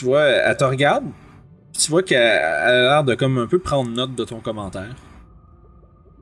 Tu 0.00 0.06
vois, 0.06 0.22
elle 0.24 0.56
te 0.56 0.64
regarde. 0.64 1.04
puis 1.74 1.82
Tu 1.82 1.90
vois 1.90 2.02
qu'elle 2.02 2.16
elle 2.22 2.74
a 2.74 2.82
l'air 2.94 3.04
de 3.04 3.14
comme 3.14 3.36
un 3.36 3.46
peu 3.46 3.58
prendre 3.58 3.90
note 3.90 4.14
de 4.14 4.24
ton 4.24 4.40
commentaire. 4.40 4.96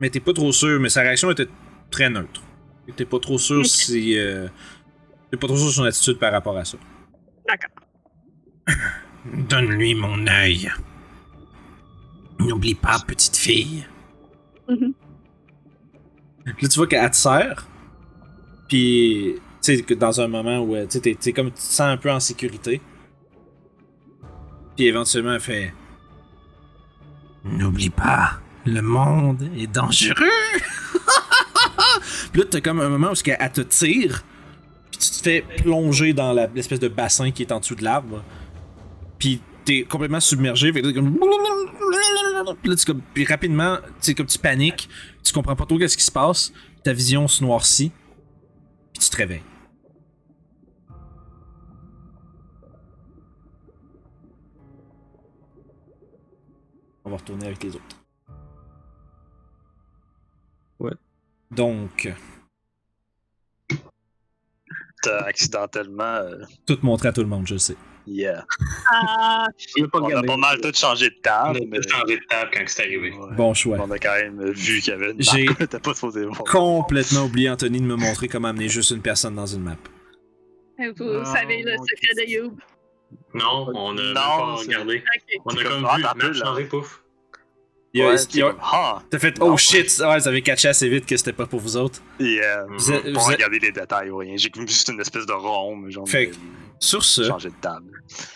Mais 0.01 0.09
t'es 0.09 0.19
pas 0.19 0.33
trop 0.33 0.51
sûr, 0.51 0.81
mais 0.81 0.89
sa 0.89 0.99
réaction 0.99 1.31
était 1.31 1.47
très 1.89 2.09
neutre. 2.09 2.41
T'es 2.97 3.05
pas 3.05 3.19
trop 3.19 3.37
sûr 3.37 3.65
si. 3.65 4.17
euh, 4.17 4.49
t'es 5.31 5.37
pas 5.37 5.47
trop 5.47 5.55
sûr 5.55 5.67
de 5.67 5.71
son 5.71 5.83
attitude 5.85 6.19
par 6.19 6.33
rapport 6.33 6.57
à 6.57 6.65
ça. 6.65 6.77
D'accord. 7.47 7.85
Donne-lui 9.49 9.95
mon 9.95 10.27
œil. 10.27 10.69
N'oublie 12.39 12.75
pas, 12.75 12.97
petite 13.07 13.37
fille. 13.37 13.85
Mhm. 14.67 14.93
Là, 16.47 16.53
tu 16.67 16.67
vois 16.77 16.87
qu'elle 16.87 17.09
te 17.11 17.15
serre. 17.15 17.65
Puis, 18.67 19.35
tu 19.63 19.77
sais, 19.77 19.81
que 19.83 19.93
dans 19.93 20.19
un 20.19 20.27
moment 20.27 20.59
où, 20.59 20.75
euh, 20.75 20.83
tu 20.85 20.91
sais, 20.91 20.99
t'es- 20.99 21.15
t'es 21.15 21.31
comme 21.31 21.47
tu 21.47 21.53
te 21.53 21.59
sens 21.61 21.79
un 21.81 21.95
peu 21.97 22.11
en 22.11 22.19
sécurité. 22.19 22.81
Puis 24.79 24.87
éventuellement, 24.87 25.33
elle 25.33 25.41
fait. 25.41 25.73
N'oublie 27.43 27.89
pas, 27.89 28.39
le 28.65 28.81
monde 28.81 29.49
est 29.57 29.67
dangereux. 29.67 30.15
Puis 32.31 32.41
là, 32.41 32.47
t'as 32.49 32.61
comme 32.61 32.79
un 32.79 32.87
moment 32.87 33.09
où 33.09 33.13
elle 33.25 33.51
te 33.51 33.59
tire. 33.59 34.23
Puis 34.89 35.01
tu 35.01 35.09
te 35.09 35.21
fais 35.21 35.43
plonger 35.57 36.13
dans 36.13 36.31
l'espèce 36.31 36.79
de 36.79 36.87
bassin 36.87 37.31
qui 37.31 37.41
est 37.41 37.51
en 37.51 37.59
dessous 37.59 37.75
de 37.75 37.83
l'arbre. 37.83 38.23
Puis 39.17 39.41
t'es 39.65 39.83
complètement 39.83 40.21
submergé. 40.21 40.71
Fait 40.71 40.81
là, 40.81 40.93
tu 42.77 42.85
comme. 42.85 43.01
Puis 43.13 43.25
rapidement, 43.25 43.79
tu 44.01 44.15
comme 44.15 44.27
tu 44.27 44.39
paniques. 44.39 44.87
Tu 45.25 45.33
comprends 45.33 45.57
pas 45.57 45.65
trop 45.65 45.77
qu'est-ce 45.77 45.97
qui 45.97 46.05
se 46.05 46.11
passe. 46.11 46.53
Ta 46.85 46.93
vision 46.93 47.27
se 47.27 47.43
noircit. 47.43 47.91
Puis 48.93 49.03
tu 49.03 49.09
te 49.09 49.17
réveilles. 49.17 49.43
On 57.09 57.13
va 57.13 57.17
retourner 57.17 57.47
avec 57.47 57.63
les 57.63 57.75
autres. 57.75 57.95
Ouais. 60.79 60.91
Donc, 61.49 62.13
T'as 65.01 65.21
accidentellement. 65.23 66.03
euh, 66.03 66.43
tout 66.67 66.77
montrer 66.83 67.07
à 67.07 67.11
tout 67.13 67.21
le 67.21 67.27
monde, 67.27 67.47
je 67.47 67.53
le 67.55 67.59
sais. 67.59 67.75
yeah. 68.05 68.45
Ah, 68.91 69.47
pas 69.91 69.99
On 70.01 70.15
a 70.15 70.21
pas 70.21 70.37
mal 70.37 70.61
tout 70.61 70.71
changé 70.75 71.09
de 71.09 71.15
On 71.17 71.21
table. 71.23 71.57
a 71.57 71.65
mais- 71.65 71.81
changé 71.87 72.17
de 72.19 72.25
table 72.29 72.51
quand 72.53 72.63
c'est 72.67 72.83
arrivé. 72.83 73.11
Ouais. 73.11 73.35
Bon 73.35 73.55
choix. 73.55 73.77
On 73.79 73.89
a 73.89 73.97
quand 73.97 74.13
même 74.13 74.51
vu 74.51 74.79
qu'il 74.81 74.89
y 74.93 74.95
avait 74.95 75.11
une 75.13 75.21
J'ai 75.23 75.45
map. 75.45 75.53
T'as 75.67 75.79
pas 75.79 75.95
supposé 75.95 76.25
voir. 76.25 76.43
Complètement 76.43 77.23
oublié, 77.25 77.49
Anthony, 77.49 77.79
de 77.79 77.85
me 77.85 77.95
montrer 77.95 78.27
comment 78.27 78.49
amener 78.49 78.69
juste 78.69 78.91
une 78.91 79.01
personne 79.01 79.33
dans 79.33 79.47
une 79.47 79.63
map. 79.63 79.77
vous 80.77 81.03
Ah, 81.03 81.25
savez 81.25 81.63
le 81.63 81.71
secret 81.77 82.13
de 82.23 82.29
Youb. 82.29 82.59
Non, 83.33 83.67
on 83.75 83.91
a 83.97 84.01
Non, 84.01 84.03
même 84.03 84.13
pas 84.13 84.55
regardé. 84.55 84.97
Ok. 84.97 85.41
On 85.45 85.49
a 85.51 85.55
comme 85.55 85.63
comme, 85.83 85.95
vu 85.97 86.01
la 86.03 86.13
map 86.15 86.33
changer, 86.33 86.63
pouf. 86.65 87.03
Il 87.93 88.01
y 88.01 88.03
a- 88.03 88.09
Ouais, 88.09 88.41
a- 88.43 88.55
ah, 88.61 89.03
T'as 89.09 89.17
fait 89.19 89.37
Non. 89.39 89.53
Oh 89.53 89.57
shit! 89.57 89.87
Ouais, 89.99 90.19
vous 90.19 90.27
avez 90.27 90.41
catché 90.43 90.67
assez 90.67 90.87
vite 90.89 91.05
que 91.07 91.17
c'était 91.17 91.33
pas 91.33 91.47
pour 91.47 91.59
vous 91.59 91.75
autres. 91.75 92.01
yeah. 92.19 92.65
Vous 92.69 92.91
êtes- 92.91 93.05
regarder 93.17 93.59
les 93.59 93.71
détails 93.71 94.11
ou 94.11 94.17
rien. 94.17 94.35
J'ai 94.37 94.51
vu 94.55 94.67
juste 94.67 94.89
une 94.89 94.99
espèce 94.99 95.25
de 95.25 95.33
rond, 95.33 95.75
mais 95.75 95.89
genre. 95.91 96.07
Fait 96.07 96.27
que- 96.27 96.35
Sur 96.79 97.03
ce, 97.03 97.23
changer 97.23 97.49
de 97.49 97.55
table. 97.59 97.91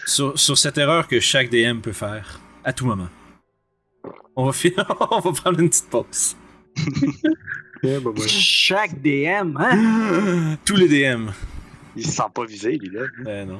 sur, 0.06 0.38
sur 0.38 0.58
cette 0.58 0.78
erreur 0.78 1.08
que 1.08 1.20
chaque 1.20 1.50
DM 1.50 1.80
peut 1.82 1.92
faire, 1.94 2.40
à 2.64 2.74
tout 2.74 2.86
moment, 2.86 3.08
on 4.36 4.46
va, 4.48 4.52
fi- 4.54 4.74
on 5.12 5.20
va 5.20 5.32
prendre 5.32 5.60
une 5.60 5.70
petite 5.70 5.90
pause. 5.90 6.36
Bah, 7.84 7.90
ouais. 8.00 8.28
Chaque 8.30 9.02
DM, 9.02 9.58
hein? 9.60 10.58
Tous 10.66 10.78
les 10.78 10.88
DM. 10.88 11.30
Il 11.98 12.06
se 12.06 12.14
sent 12.14 12.24
pas 12.34 12.46
visé, 12.46 12.78
lui, 12.78 12.90
là. 12.90 13.02
Eh 13.28 13.46
non. 13.46 13.60